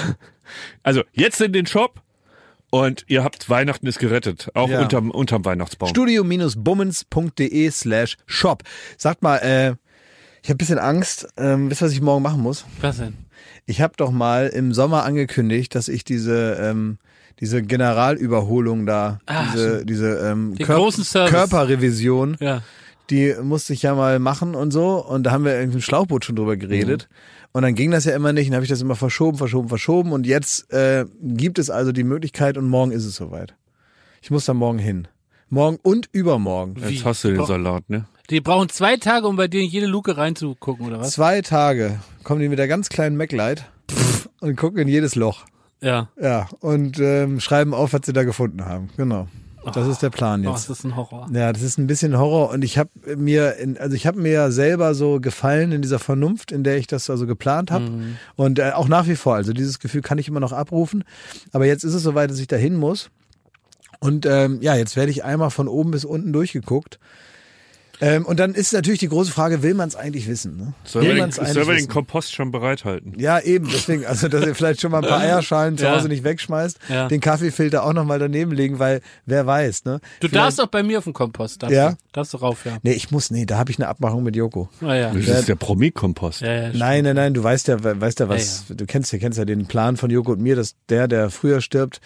[0.85, 2.01] Also jetzt in den Shop
[2.71, 4.49] und ihr habt Weihnachten ist gerettet.
[4.55, 4.81] Auch Ja.
[4.81, 5.89] unterm, unterm Weihnachtsbaum.
[5.89, 8.63] Studio-bummens.de slash shop.
[8.97, 9.75] Sagt mal, äh,
[10.43, 11.27] ich habe ein bisschen Angst.
[11.37, 12.65] Ähm, wisst ihr, was ich morgen machen muss?
[12.81, 13.15] Was denn?
[13.67, 16.99] Ich habe doch mal im Sommer angekündigt, dass ich diese ähm,
[17.41, 21.31] diese Generalüberholung da, Ah, diese, diese ähm, Den großen Service.
[21.33, 22.63] Körperrevision, Ja.
[23.11, 25.05] die musste ich ja mal machen und so.
[25.05, 27.09] Und da haben wir irgendwie im Schlauchboot schon drüber geredet.
[27.53, 28.49] Und dann ging das ja immer nicht.
[28.49, 30.13] Und habe ich das immer verschoben, verschoben, verschoben.
[30.13, 33.55] Und jetzt äh, gibt es also die Möglichkeit und morgen ist es soweit.
[34.23, 35.09] Ich muss da morgen hin.
[35.49, 36.75] Morgen und übermorgen.
[36.89, 37.45] Jetzt hast du den.
[37.47, 38.07] Salat, ne?
[38.31, 41.13] Die brauchen zwei Tage, um bei dir in jede Luke reinzugucken, oder was?
[41.13, 43.63] Zwei Tage kommen die mit der ganz kleinen Maglite
[44.41, 45.45] und gucken in jedes Loch.
[45.81, 46.09] Ja.
[46.21, 48.89] Ja, und ähm, schreiben auf, was sie da gefunden haben.
[48.97, 49.29] Genau.
[49.75, 50.71] Das ist der Plan Oh, jetzt.
[50.71, 51.29] das ist ein Horror.
[51.33, 54.31] Ja, das ist ein bisschen Horror und ich habe mir, in, also ich habe mir
[54.31, 57.91] ja selber so gefallen in dieser Vernunft, in der ich das also geplant habe
[58.37, 59.35] und äh, auch nach wie vor.
[59.35, 61.03] Also dieses Gefühl kann ich immer noch abrufen,
[61.53, 63.11] aber jetzt ist es soweit, dass ich dahin muss
[63.99, 67.01] und ähm, ja, jetzt werde ich einmal von oben bis unten durchgeguckt.
[68.01, 70.57] Ähm, und dann ist natürlich die große Frage, will man es eigentlich wissen?
[70.57, 70.73] Ne?
[70.85, 71.89] Sollen will wir, man's den, eigentlich sollen wir den?
[71.89, 73.15] Kompost schon bereithalten?
[73.19, 75.95] Ja, eben, deswegen, also dass ihr vielleicht schon mal ein paar Eierschalen zu Ja.
[75.97, 77.09] Hause nicht wegschmeißt, Ja.
[77.09, 80.01] den Kaffeefilter auch nochmal daneben legen, weil wer weiß, ne?
[80.21, 81.63] Du Vielleicht- darfst doch bei mir auf dem Kompost.
[81.63, 81.91] Darfst Ja?
[81.93, 82.79] Du, darfst du rauf, ja.
[82.83, 84.69] Nee, ich muss, nee, da habe ich eine Abmachung mit Joko.
[84.83, 85.13] Ah, ja.
[85.15, 86.43] Das ist der Promi-Kompost.
[86.43, 89.39] Ja, ja, Nein, nein, nein, du weißt ja, weißt ja was, du kennst ja, kennst
[89.39, 92.01] ja den Plan von Joko und mir, dass der, der früher stirbt,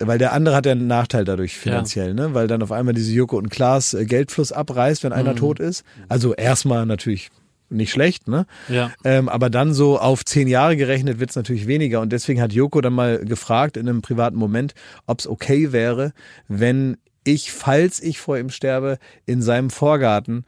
[0.00, 2.34] weil der andere hat ja einen Nachteil dadurch finanziell, ne?
[2.34, 5.84] Weil dann auf einmal diese Joko und Klaas äh, Geldfluss abreißt, wenn einer tot ist.
[6.08, 7.30] Also erstmal natürlich
[7.70, 8.46] nicht schlecht, ne?
[8.68, 8.92] Ja.
[9.04, 12.00] Ähm, aber dann so auf zehn Jahre gerechnet wird's natürlich weniger.
[12.00, 14.74] Und deswegen hat Joko dann mal gefragt in einem privaten Moment,
[15.06, 16.12] ob's okay wäre,
[16.48, 20.44] wenn ich, falls ich vor ihm sterbe, in seinem Vorgarten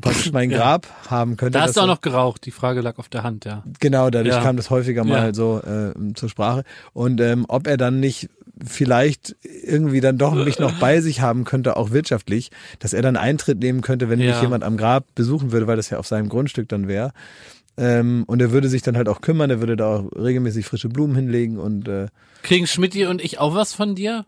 [0.00, 1.58] praktisch mein Grab haben könnte.
[1.58, 2.44] Da hast du auch noch geraucht.
[2.46, 3.62] Die Frage lag auf der Hand, ja.
[3.80, 4.42] Genau, dadurch Ja.
[4.42, 5.34] kam das häufiger mal Ja.
[5.34, 6.64] so äh, zur Sprache.
[6.92, 8.28] Und ähm, ob er dann nicht
[8.64, 13.16] vielleicht irgendwie dann doch mich noch bei sich haben könnte, auch wirtschaftlich, dass er dann
[13.16, 14.30] Eintritt nehmen könnte, wenn Ja.
[14.32, 17.10] mich jemand am Grab besuchen würde, weil das ja auf seinem Grundstück dann wäre.
[17.76, 20.88] Ähm, und er würde sich dann halt auch kümmern, er würde da auch regelmäßig frische
[20.88, 22.06] Blumen hinlegen und äh,
[22.44, 24.24] Kriegen Schmidti und ich auch was von dir?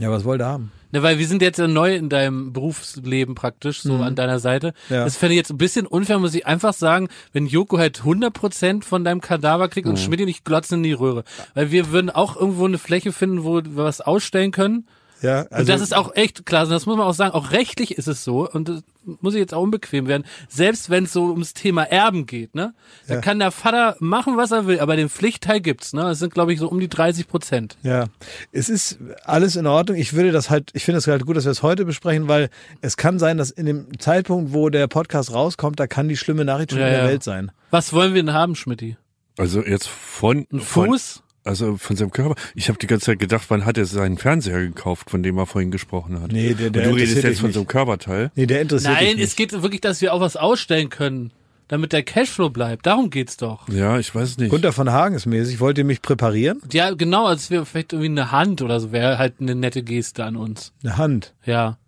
[0.00, 0.72] ja, was wollte er haben?
[0.92, 4.74] Ne, weil wir sind jetzt ja neu in deinem Berufsleben praktisch, so an deiner Seite.
[4.88, 4.94] Mhm.
[4.94, 5.04] Ja.
[5.04, 8.84] Das fände ich jetzt ein bisschen unfair, muss ich einfach sagen, wenn Joko halt 100%
[8.84, 9.92] von deinem Kadaver kriegt Mhm.
[9.92, 11.24] und Schmidti nicht glotzen in die Röhre.
[11.54, 14.86] Weil wir würden auch irgendwo eine Fläche finden, wo wir was ausstellen können.
[15.22, 17.96] Ja, also und das ist auch echt klar, das muss man auch sagen, auch rechtlich
[17.96, 18.82] ist es so und das
[19.20, 22.74] muss ich jetzt auch unbequem werden, selbst wenn es so ums Thema Erben geht, ne?
[23.08, 23.20] Da Ja.
[23.20, 26.02] kann der Vater machen, was er will, aber den Pflichtteil gibt's, ne?
[26.02, 27.76] Das sind glaube ich so um die 30 Prozent.
[27.82, 28.06] Ja,
[28.52, 29.96] es ist alles in Ordnung.
[29.96, 32.50] Ich würde das halt, ich finde es halt gut, dass wir es heute besprechen, weil
[32.80, 36.44] es kann sein, dass in dem Zeitpunkt, wo der Podcast rauskommt, da kann die schlimme
[36.44, 37.08] Nachricht schon Ja, in der ja.
[37.08, 37.50] Welt sein.
[37.70, 38.96] Was wollen wir denn haben, Schmidti?
[39.38, 41.22] Also jetzt von, Ein von Fuß?
[41.44, 42.34] Also von seinem Körper.
[42.54, 45.46] Ich habe die ganze Zeit gedacht, wann hat er seinen Fernseher gekauft, von dem er
[45.46, 46.32] vorhin gesprochen hat?
[46.32, 47.54] Nee, der- der Und du redest interessiert jetzt von nicht.
[47.54, 48.30] so einem Körperteil.
[48.34, 51.32] Nee, der interessiert Nein, es geht wirklich, dass wir auch was ausstellen können,
[51.68, 52.86] damit der Cashflow bleibt.
[52.86, 53.68] Darum geht's doch.
[53.68, 54.50] Ja, ich weiß nicht.
[54.50, 55.58] Gunther von Hagen ist mäßig.
[55.60, 56.60] Wollt ihr mich präparieren?
[56.72, 60.24] Ja, genau, als wäre vielleicht irgendwie eine Hand oder so, wäre halt eine nette Geste
[60.24, 60.72] an uns.
[60.82, 61.34] Eine Hand.
[61.46, 61.78] Ja.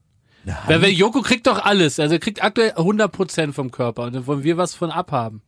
[0.67, 1.99] Weil, weil Joko kriegt doch alles.
[1.99, 5.41] Also er kriegt aktuell 100% vom Körper und dann wollen wir was von abhaben.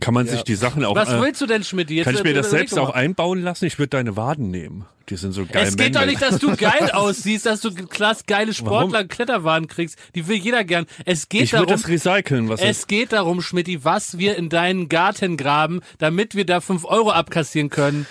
[0.00, 0.96] Kann man sich die Sachen auch.
[0.96, 1.90] Was äh, willst du denn, Schmidt?
[1.90, 3.66] Jetzt kann ich mir das selbst doch auch einbauen lassen?
[3.66, 4.86] Ich würde deine Waden nehmen.
[5.10, 5.66] Die sind so geil.
[5.66, 6.20] Es geht doch männlich.
[6.20, 9.98] nicht, dass du geil aussiehst, dass du klasse geile Sportler Kletterwagen kriegst.
[10.14, 10.86] Die will jeder gern.
[11.04, 14.88] Es geht Ich darum, das recyceln, was es geht darum, Schmidti, was wir in deinen
[14.88, 18.06] Garten graben, damit wir da 5 Euro abkassieren können.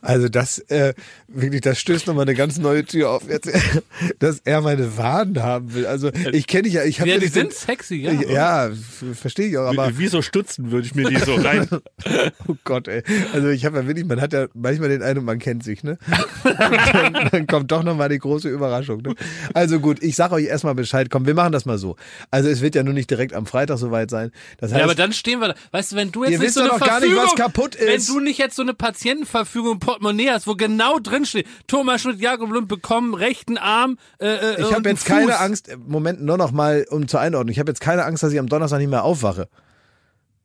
[0.00, 0.94] Also das, äh,
[1.26, 3.28] wirklich, das stößt nochmal eine ganz neue Tür auf.
[3.28, 3.50] Jetzt,
[4.20, 5.86] dass er meine Waden haben will.
[5.86, 8.12] Also ich kenne dich ja, ich habe Ja, ja die sind so- sexy, ja.
[8.12, 8.70] Ja,
[9.14, 11.68] verstehe ich auch, aber Wie, wie so Stutzen würde ich mir die so rein.
[12.48, 13.02] oh Gott, ey.
[13.32, 15.98] Also ich habe ja wirklich, man hat ja manchmal den Eindruck, man kennt sich, ne?
[16.44, 19.02] dann, dann kommt doch nochmal die große Überraschung.
[19.02, 19.14] Ne?
[19.54, 21.08] Also gut, ich sage euch erstmal Bescheid.
[21.10, 21.96] Komm, wir machen das mal so.
[22.30, 24.30] Also es wird ja nur nicht direkt am Freitag soweit sein.
[24.58, 25.54] Das heißt, Ja, aber dann stehen wir da.
[25.72, 27.34] Weißt du, wenn du jetzt Ihr nicht wisst so doch eine noch gar nicht, was
[27.34, 28.08] kaputt ist.
[28.08, 32.20] wenn du nicht jetzt so eine Patientenverfügung Portemonnaie hast, wo genau drin steht, Thomas Schmidt,
[32.20, 35.38] Jakob Lund bekommen rechten Arm, äh, äh, ich habe jetzt keine.
[35.38, 37.50] Angst, Moment, nur noch mal um zur Einordnung.
[37.52, 39.48] Ich habe jetzt keine Angst, dass ich am Donnerstag nicht mehr aufwache.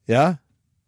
[0.07, 0.39] Ja?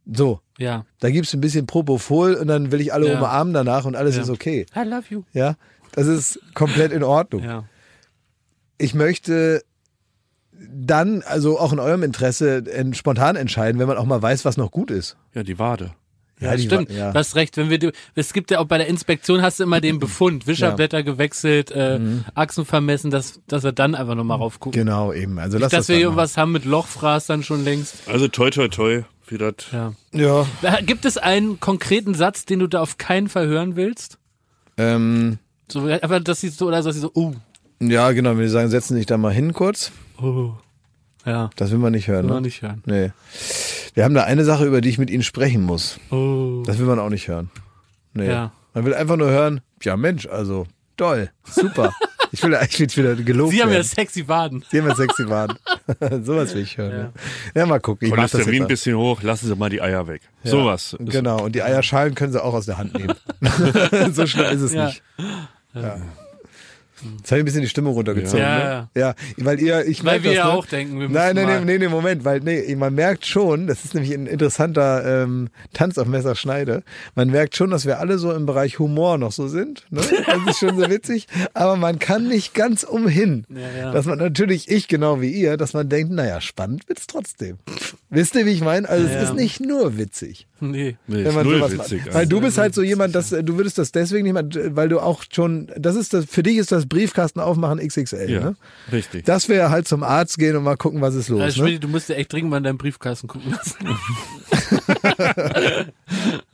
[0.06, 0.40] So.
[0.58, 0.86] Ja.
[1.00, 3.18] Da gibt's ein bisschen Propofol und dann will ich alle Ja.
[3.18, 4.22] umarmen danach und alles Ja.
[4.22, 4.66] ist okay.
[4.76, 5.24] I love you.
[5.34, 5.56] Ja?
[5.92, 7.44] Das ist komplett in Ordnung.
[7.44, 7.64] Ja.
[8.78, 9.64] ich möchte
[10.58, 12.64] dann, also auch in eurem Interesse,
[12.94, 15.18] spontan entscheiden, wenn man auch mal weiß, was noch gut ist.
[15.34, 15.92] Ja, die Wade.
[16.40, 16.90] Ja, die stimmt.
[16.90, 17.12] wa- ja.
[17.14, 17.56] Du hast recht.
[17.58, 20.48] Wenn wir, die- es gibt ja auch bei der Inspektion hast du immer den Befund,
[20.48, 22.00] Wischerblätter gewechselt, äh,
[22.34, 24.78] Achsen vermessen, dass, dass wir dann einfach nochmal raufgucken.
[24.78, 25.40] Genau, eben.
[25.40, 27.96] Also lass Dass das wir irgendwas haben mit Lochfraß dann schon längst.
[28.08, 29.54] Also toi toi toi, wie das.
[29.72, 29.94] Ja.
[30.12, 30.46] Ja.
[30.82, 34.18] Gibt es einen konkreten Satz, den du da auf keinen Fall hören willst?
[34.78, 35.38] Ähm,
[35.72, 37.34] So, einfach, dass sie so, oder dass sie so, uh,
[37.80, 39.92] ja, genau, wenn wir sagen, setzen dich da mal hin kurz.
[40.22, 40.52] uh.
[41.26, 42.24] Ja, Das will man nicht hören.
[42.24, 42.34] will Ne?
[42.36, 42.84] man nicht hören.
[42.86, 43.12] Nee.
[43.94, 46.00] Wir haben da eine Sache, über die ich mit Ihnen sprechen muss.
[46.12, 46.64] Oh.
[46.66, 47.50] Das will man auch nicht hören.
[48.14, 48.28] Nee.
[48.30, 48.52] Ja.
[48.74, 51.94] Man will einfach nur hören, ja Mensch, also toll, super.
[52.32, 53.88] ich will eigentlich will wieder gelobt Sie haben ja werden.
[53.88, 54.64] sexy Waden.
[54.70, 55.58] Sie haben ja sexy Waren.
[56.24, 57.12] Sowas will ich hören.
[57.56, 58.08] Ja, ja mal gucken.
[58.08, 60.22] Ich mach das Cholesterin ein bisschen hoch, lassen Sie mal die Eier weg.
[60.44, 60.96] Ja, Sowas.
[61.00, 63.16] Genau, und die Eierschalen können sie auch aus der Hand nehmen.
[64.14, 64.88] so schlimm ist es Ja.
[64.88, 65.02] nicht.
[65.74, 65.98] Ja.
[67.18, 68.40] Jetzt habe ich ein bisschen die Stimmung runtergezogen.
[68.40, 68.90] Ja, ne?
[68.96, 69.16] ja.
[69.38, 70.52] weil ihr, ich Weil wir das, ja ne?
[70.54, 73.68] auch denken, wir müssen Nein, nein, nein, nee, nee, Moment, weil nee, man merkt schon,
[73.68, 76.84] das ist nämlich ein interessanter ähm, Tanz auf Messerschneide.
[77.16, 79.86] Man merkt schon, dass wir alle so im Bereich Humor noch so sind.
[79.90, 80.02] Ne?
[80.26, 83.92] Das ist schon so witzig, aber man kann nicht ganz umhin, Ja, ja.
[83.92, 87.58] dass man natürlich ich genau wie ihr, dass man denkt, naja, spannend wird's trotzdem.
[88.10, 88.88] Wisst ihr, wie ich meine?
[88.88, 89.30] Also Ja, es ja.
[89.30, 90.48] ist nicht nur witzig.
[90.62, 90.96] Nee.
[91.08, 92.06] Nee, Wenn man null sowas witzig.
[92.06, 92.16] macht.
[92.16, 95.00] Weil du bist halt so jemand, dass du würdest das deswegen nicht mehr, weil du
[95.00, 98.56] auch schon, das ist das, für dich ist das Briefkasten aufmachen XXL, Ja, ne?
[98.92, 99.26] richtig.
[99.26, 101.42] Das wäre halt zum Arzt gehen und mal gucken, was ist los.
[101.42, 101.80] Also, ne?
[101.80, 103.76] Du musst dir echt dringend mal in deinen Briefkasten gucken lassen.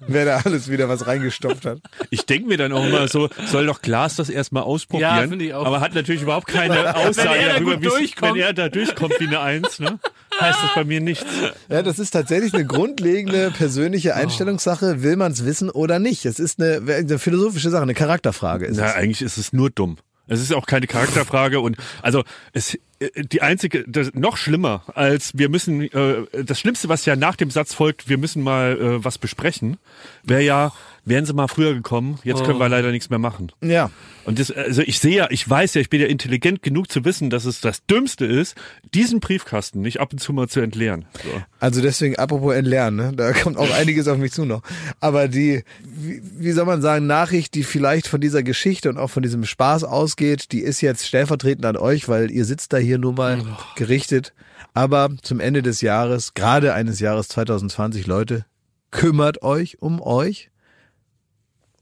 [0.08, 1.80] Wer da alles wieder was reingestopft hat.
[2.10, 5.16] Ich denke mir dann auch immer so, soll doch Klaas das erstmal ausprobieren.
[5.18, 5.66] Ja, finde ich auch.
[5.66, 7.82] Aber hat natürlich überhaupt keine Aussage Wenn er da darüber,
[8.22, 10.00] wenn er da durchkommt wie eine Eins, ne?
[10.40, 11.26] Heißt das bei mir nichts.
[11.70, 15.04] Ja, das ist tatsächlich eine grundlegende persönliche Einstellungssache.
[15.04, 16.26] Will man es wissen oder nicht?
[16.26, 18.66] Es ist eine, eine philosophische Sache, eine Charakterfrage.
[18.66, 18.96] Ist Na, es.
[18.96, 19.98] eigentlich ist es nur dumm.
[20.32, 25.38] Es ist auch keine Charakterfrage und also es äh, die einzige das, noch schlimmer als
[25.38, 29.04] wir müssen äh, das Schlimmste was ja nach dem Satz folgt wir müssen mal äh,
[29.04, 29.78] was besprechen
[30.24, 30.72] wäre ja
[31.04, 33.52] wären sie mal früher gekommen, jetzt können wir leider nichts mehr machen.
[33.62, 33.90] Ja.
[34.24, 37.04] Und das, also ich sehe ja, ich weiß ja, ich bin ja intelligent genug zu
[37.06, 38.56] wissen, dass es das Dümmste ist,
[38.94, 41.06] diesen Briefkasten nicht ab und zu mal zu entleeren.
[41.24, 41.42] So.
[41.60, 43.14] Also deswegen, apropos entlernen, ne?
[43.16, 44.62] da kommt auch einiges auf mich zu noch.
[45.00, 49.10] Aber die, wie, wie soll man sagen, Nachricht, die vielleicht von dieser Geschichte und auch
[49.10, 53.00] von diesem Spaß ausgeht, die ist jetzt stellvertretend an euch, weil ihr sitzt da hier
[53.00, 53.44] nur mal
[53.76, 54.34] gerichtet.
[54.74, 58.46] Aber zum Ende des Jahres, gerade eines Jahres 2020, Leute,
[58.92, 60.51] kümmert euch um euch.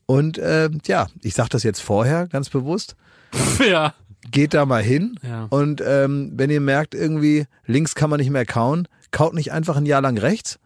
[0.10, 2.96] Und äh, ja, ich sag das jetzt vorher ganz bewusst.
[3.70, 3.94] Ja.
[4.32, 5.46] Geht da mal hin Ja.
[5.52, 9.78] und ähm, wenn ihr merkt, irgendwie links kann man nicht mehr kauen, kaut nicht einfach
[9.78, 10.58] ein Jahr lang rechts,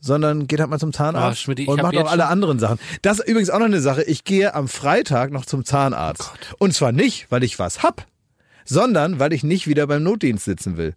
[0.00, 2.80] sondern geht halt mal zum Zahnarzt Ah, Schmidti, ich und macht auch alle anderen Sachen.
[3.02, 4.02] Das ist übrigens auch noch eine Sache.
[4.02, 6.32] Ich gehe am Freitag noch zum Zahnarzt.
[6.58, 8.04] und zwar nicht, weil ich was hab,
[8.64, 10.94] sondern weil ich nicht wieder beim Notdienst sitzen will.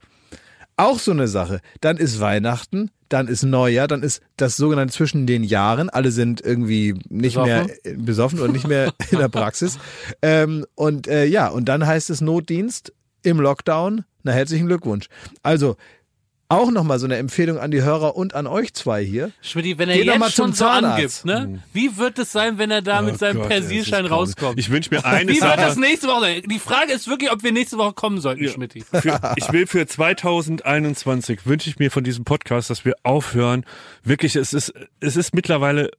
[0.78, 1.62] Auch so eine Sache.
[1.82, 5.90] Dann ist Weihnachten, dann ist Neujahr, dann ist das sogenannte zwischen den Jahren.
[5.90, 7.68] Alle sind irgendwie nicht Besoffen?
[7.84, 9.78] mehr besoffen und nicht mehr in der Praxis.
[10.22, 14.06] Ähm, und äh, ja, und dann heißt es Notdienst im Lockdown.
[14.24, 15.08] Na, herzlichen Glückwunsch.
[15.44, 15.78] Also
[16.48, 19.32] auch nochmal so eine Empfehlung an die Hörer und an euch zwei hier.
[19.42, 21.64] Schmidt, wenn er Geh doch jetzt mal schon zum so angibt, ne?
[21.74, 24.60] Wie wird es sein, wenn er da mit seinem Oh Gott, Persilschein rauskommt?
[24.60, 25.80] Ich wünsche mir eine Wie wird das Sache.
[25.80, 26.42] nächste Woche sein?
[26.50, 28.74] Die Frage ist wirklich, ob wir nächste Woche kommen sollten, Schmidt.
[28.94, 33.66] Für, ich will für 2021 wünsche ich mir von diesem Podcast, dass wir aufhören.
[34.04, 35.90] Wirklich, es ist, es ist mittlerweile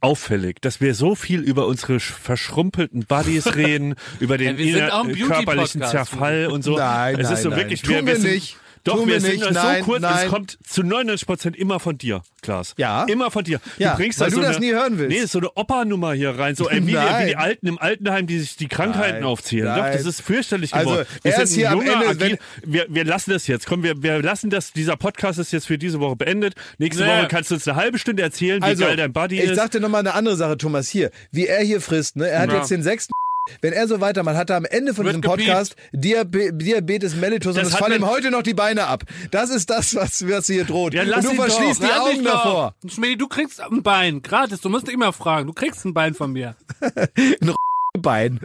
[0.00, 5.26] auffällig, dass wir so viel über unsere sch- verschrumpelten Buddies reden, über den Ja, wir
[5.26, 5.82] körperlichen.
[5.82, 6.76] Zerfall und so.
[6.78, 7.58] Nein, es nein, ist so nein.
[7.58, 8.56] wirklich, Tun wir sind, nicht.
[8.84, 9.44] Doch, Tun wir wir sind nicht.
[9.44, 10.28] so Nein, kurz, es nein.
[10.28, 12.74] kommt zu 99 Prozent immer von dir, Klaas.
[12.76, 13.04] Ja.
[13.04, 13.58] Immer von dir.
[13.78, 15.16] Ja, du bringst weil da du so das eine, nie hören willst.
[15.16, 17.78] Nee, ist so eine Opa-Nummer hier rein, so ey, wie, die, wie die Alten im
[17.78, 19.64] Altenheim, die sich die Krankheiten Nein, aufzählen.
[19.64, 19.92] nein.
[19.92, 21.06] Doch, das ist fürchterlich Also, geworden.
[21.22, 23.66] er wir ist hier ein am junger, Ende, agil, wir, wir lassen das jetzt.
[23.66, 24.72] Komm, wir, wir lassen das.
[24.72, 26.54] Dieser Podcast ist jetzt für diese Woche beendet.
[26.78, 27.08] Nächste Nee.
[27.08, 29.56] Woche kannst du uns eine halbe Stunde erzählen, wie Also, geil dein Buddy ich ist.
[29.56, 31.10] sag dir nochmal eine andere Sache, Thomas, hier.
[31.32, 32.28] Wie er hier frisst, ne?
[32.28, 32.58] Er hat Ja.
[32.58, 33.12] jetzt den sechsten
[33.60, 37.50] wenn er so weitermacht, hat er am Ende von Wird diesem Podcast Diabe Diabetes mellitus
[37.56, 39.04] und Das es hat fallen ihm heute noch die Beine ab.
[39.30, 40.94] Das ist das, was, was hier droht.
[40.94, 41.44] Ja, lass und du ihn doch.
[41.54, 42.74] verschließt die Augen davor.
[42.88, 44.22] Schmidt, du kriegst ein Bein.
[44.22, 44.60] Gratis.
[44.60, 45.46] Du musst nicht immer fragen.
[45.46, 46.56] Du kriegst ein Bein von mir.
[47.98, 48.40] Bein.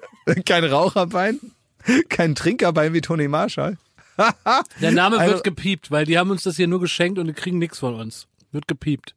[0.45, 1.39] Kein Raucherbein,
[2.09, 3.77] kein Trinkerbein wie Toni Marshall.
[4.81, 7.33] Der Name Also- wird gepiept, weil die haben uns das hier nur geschenkt und die
[7.33, 8.27] kriegen nichts von uns.
[8.51, 9.15] Wird gepiept.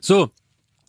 [0.00, 0.30] So.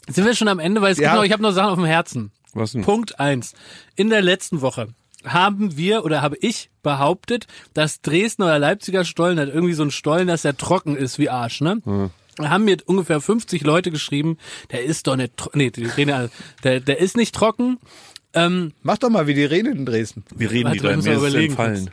[0.10, 1.14] Sind wir schon am Ende, weil es Ja.
[1.16, 2.32] noch, ich habe noch Sachen auf dem Herzen.
[2.54, 2.82] Was denn?
[2.82, 3.54] Punkt eins.
[3.96, 4.88] In der letzten Woche
[5.24, 9.92] haben wir oder habe ich behauptet, dass Dresdner oder Leipziger Stollen hat irgendwie so ein
[9.92, 12.10] Stollen, dass der trocken ist wie Arsch, ne?
[12.38, 14.38] Da haben mir ungefähr 50 Leute geschrieben,
[14.72, 15.58] der ist doch nicht trocken.
[15.60, 16.32] Nee, die reden alle,
[16.64, 17.78] der, der ist nicht trocken.
[18.34, 20.24] Ähm, Mach doch mal wie die Reden in Dresden.
[20.34, 21.90] Wir reden Warte, die drei, muss mir ist entfallen.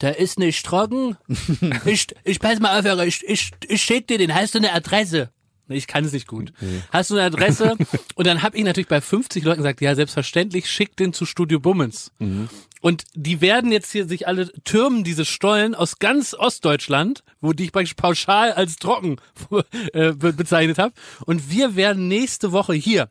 [0.00, 1.16] der ist nicht trocken.
[1.86, 5.30] ich, ich pass mal auf, ich, ich, ich schick dir den, hast du eine Adresse?
[5.74, 6.52] Ich kann es nicht gut.
[6.90, 7.76] Hast du eine Adresse?
[8.14, 11.60] Und dann habe ich natürlich bei 50 Leuten gesagt, ja, selbstverständlich, schick den zu Studio
[11.60, 12.12] Bummens.
[12.80, 17.64] Und die werden jetzt hier sich alle türmen, diese Stollen aus ganz Ostdeutschland, wo die
[17.64, 19.16] ich praktisch pauschal als trocken
[19.92, 20.92] äh, be- bezeichnet habe.
[21.26, 23.08] Und wir werden nächste Woche hier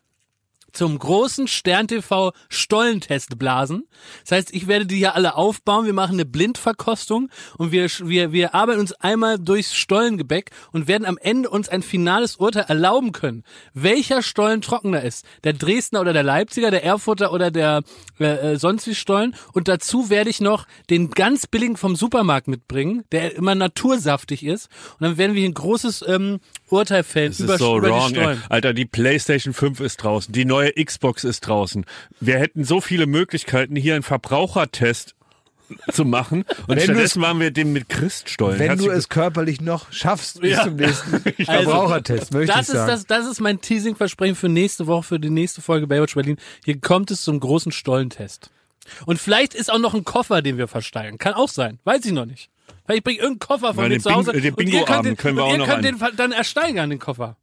[0.72, 3.86] zum großen Stern TV Stollentest blasen.
[4.24, 5.86] Das heißt, ich werde die hier alle aufbauen.
[5.86, 11.06] Wir machen eine Blindverkostung und wir, wir, wir arbeiten uns einmal durchs Stollengebäck und werden
[11.06, 13.44] am Ende uns ein finales Urteil erlauben können,
[13.74, 15.26] welcher Stollen trockener ist.
[15.44, 17.84] Der Dresdner oder der Leipziger, der Erfurter oder der
[18.20, 19.36] äh, äh, sonst wie Stollen.
[19.54, 24.70] Und dazu werde ich noch den ganz billigen vom Supermarkt mitbringen, der immer natursaftig ist.
[25.00, 26.40] Und dann werden wir hier ein großes ähm,
[26.72, 28.22] Urteil fällen Das über, ist so über die wrong, ey.
[28.22, 28.44] Stollen.
[28.50, 31.86] Alter, die PlayStation 5 ist draußen, die neue Xbox ist draußen.
[32.20, 35.16] Wir hätten so viele Möglichkeiten, hier einen Verbrauchertest
[35.92, 36.44] zu machen.
[36.68, 38.60] Und Wenn stattdessen waren wir dem mit Christstollen.
[38.60, 40.64] Wenn Herzlich du es körperlich noch schaffst bis Ja.
[40.66, 41.14] zum nächsten
[41.48, 42.92] Also, Verbrauchertest, möchte das ich ist sagen.
[42.92, 46.38] das, das ist mein Teasing-Versprechen für nächste Woche, für die nächste Folge Baywatch Berlin.
[46.66, 48.50] Hier kommt es zum großen Stollentest.
[49.06, 51.18] Und vielleicht ist auch noch ein Koffer, den wir versteigern.
[51.18, 51.80] Kann auch sein.
[51.86, 52.50] Weiß ich noch nicht.
[52.86, 54.32] Vielleicht bringe ich irgendeinen Koffer von mir zu Hause.
[54.34, 56.32] Den und ihr könnt den, können wir und auch ihr noch könnt an- den dann
[56.32, 57.38] ersteigern, den Koffer.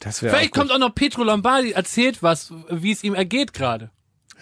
[0.00, 3.90] das Vielleicht kommt auch noch Petro Lombardi, erzählt was, wie es ihm ergeht gerade.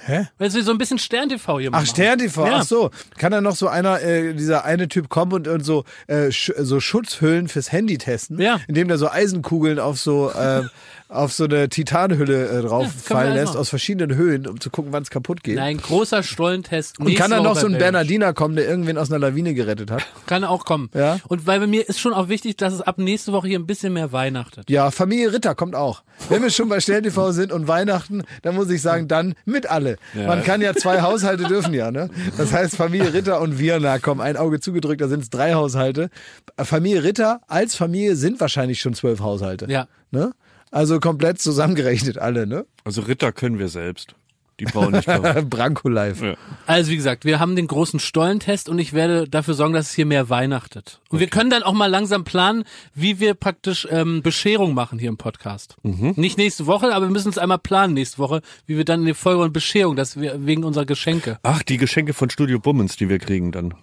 [0.07, 0.27] Hä?
[0.39, 1.87] Weil wir so ein bisschen Stern-TV hier Ach, machen.
[1.87, 2.53] Stern-TV, Ja.
[2.57, 2.91] ach so.
[3.19, 6.53] Kann dann noch so einer, äh, dieser eine Typ kommen und, und so, äh, sch
[6.59, 8.41] so Schutzhüllen fürs Handy testen?
[8.41, 8.61] Ja.
[8.69, 10.63] Indem der so Eisenkugeln auf so, äh,
[11.09, 15.03] auf so eine Titanhülle äh, drauf Ja, lässt, aus verschiedenen Höhen, um zu gucken, wann
[15.03, 15.57] es kaputt geht.
[15.57, 17.01] Nein, großer Stollentest.
[17.01, 17.77] und kann dann noch so ein.
[17.79, 20.03] Bernardiner kommen, der irgendwen aus einer Lawine gerettet hat?
[20.27, 20.89] Kann auch kommen.
[20.95, 21.19] Ja.
[21.29, 23.67] Und weil bei mir ist schon auch wichtig, dass es ab nächste Woche hier ein
[23.67, 24.71] bisschen mehr weihnachtet.
[24.71, 26.03] Ja, Familie Ritter kommt auch.
[26.29, 29.90] Wenn wir schon bei Stern-TV sind und Weihnachten, dann muss ich sagen, dann mit alle.
[30.15, 32.11] Man kann ja zwei Haushalte dürfen ja, ne?
[32.37, 35.55] Das heißt, Familie Ritter und wir, na komm, ein Auge zugedrückt, da sind es drei
[35.55, 36.11] Haushalte.
[36.57, 39.67] Familie Ritter als Familie sind wahrscheinlich schon zwölf Haushalte.
[39.69, 39.89] Ja.
[40.11, 40.33] Ne?
[40.71, 42.65] Also komplett zusammengerechnet alle, ne?
[42.85, 44.15] Also Ritter können wir selbst.
[44.61, 45.49] Die brauchen nicht kommen.
[45.51, 46.23] Branko live.
[46.23, 46.35] Ja.
[46.67, 49.95] Also wie gesagt, wir haben den großen Stollentest und ich werde dafür sorgen, dass es
[49.95, 51.01] hier mehr weihnachtet.
[51.09, 52.65] Und wir können dann auch mal langsam planen,
[52.95, 55.77] wie wir praktisch ähm, Bescherung machen hier im Podcast.
[55.83, 59.07] Nicht nächste Woche, aber wir müssen uns einmal planen nächste Woche, wie wir dann in
[59.07, 61.39] die Folge und Bescherung, dass wir wegen unserer Geschenke.
[61.43, 63.75] Ach, die Geschenke von Studio Bummens, die wir kriegen dann.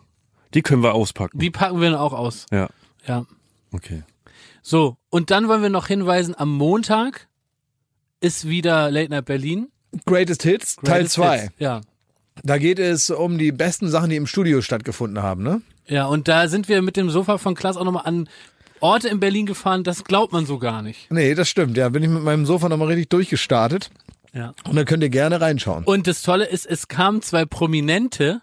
[0.54, 1.40] Die können wir auspacken.
[1.40, 2.46] Die packen wir dann auch aus.
[2.52, 2.70] Ja.
[3.08, 3.26] Ja.
[3.72, 4.04] Okay.
[4.62, 7.28] So, und dann wollen wir noch hinweisen, am Montag
[8.20, 9.70] ist wieder Late Night Berlin.
[10.06, 11.40] Greatest Hits, Teil Greatest 2.
[11.40, 11.54] Hits.
[11.60, 11.82] Ja.
[12.44, 15.62] Da geht es um die besten Sachen, die im Studio stattgefunden haben, ne?
[15.88, 18.30] Ja, und da sind wir mit dem Sofa von Klaas auch nochmal an
[18.80, 21.10] Orte in Berlin gefahren, das glaubt man so gar nicht.
[21.10, 21.78] Nee, das stimmt.
[21.78, 23.90] Ja, bin ich mit meinem Sofa nochmal richtig durchgestartet.
[24.34, 24.54] Ja.
[24.66, 25.84] Und da könnt ihr gerne reinschauen.
[25.84, 28.42] Und das Tolle ist, es kamen zwei Prominente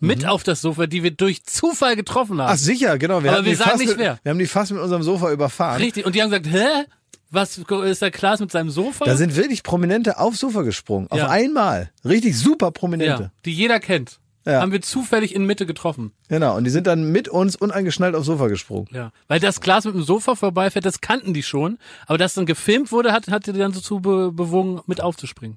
[0.00, 2.50] mit auf das Sofa, die wir durch Zufall getroffen haben.
[2.52, 3.22] Ach sicher, genau.
[3.24, 4.18] Wir Aber wir sagen nicht mit, wer.
[4.22, 5.80] Wir haben die fast mit unserem Sofa überfahren.
[5.80, 6.04] Richtig.
[6.04, 6.84] Und die haben gesagt, hä?
[7.34, 9.04] Was ist der Klaas mit seinem Sofa?
[9.04, 11.08] Da sind wirklich Prominente aufs Sofa gesprungen.
[11.10, 11.28] Auf Ja.
[11.28, 11.90] einmal.
[12.04, 13.22] Richtig super Prominente.
[13.24, 14.20] ja, die jeder kennt.
[14.46, 14.60] Ja.
[14.60, 16.12] Haben wir zufällig in Mitte getroffen.
[16.28, 16.54] Genau.
[16.56, 18.88] Und die sind dann mit uns unangeschnallt aufs Sofa gesprungen.
[18.92, 19.10] Ja.
[19.26, 21.78] Weil das Glas mit dem Sofa vorbeifährt, das kannten die schon.
[22.06, 25.56] Aber dass dann gefilmt wurde, hat, hat die dann so zu be bewogen, mit aufzuspringen.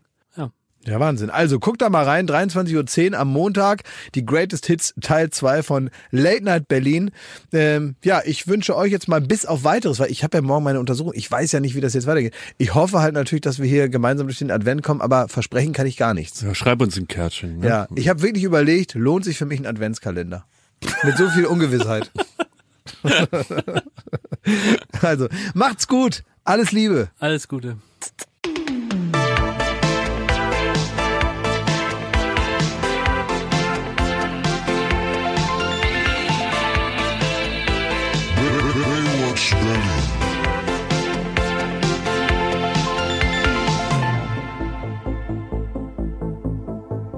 [0.88, 1.00] Ja.
[1.00, 1.30] Wahnsinn.
[1.30, 3.84] Also guckt da mal rein, 23.10 Uhr am Montag,
[4.16, 7.12] die Greatest Hits Teil 2 von Late Night Berlin.
[7.52, 10.64] Ähm, ja, ich wünsche euch jetzt mal bis auf weiteres, weil ich habe ja morgen
[10.64, 11.14] meine Untersuchung.
[11.16, 12.34] Ich weiß ja nicht, wie das jetzt weitergeht.
[12.58, 15.88] Ich hoffe halt natürlich, dass wir hier gemeinsam durch den Advent kommen, aber versprechen kann
[15.88, 16.42] ich gar nichts.
[16.42, 17.60] Ja, schreib uns ein Kärtchen.
[17.60, 17.68] Ne?
[17.68, 20.46] Ja, ich habe wirklich überlegt, lohnt sich für mich ein Adventskalender?
[21.04, 22.12] Mit so viel Ungewissheit.
[25.02, 26.24] also, macht's gut.
[26.44, 27.10] Alles Liebe.
[27.20, 27.78] Alles Gute.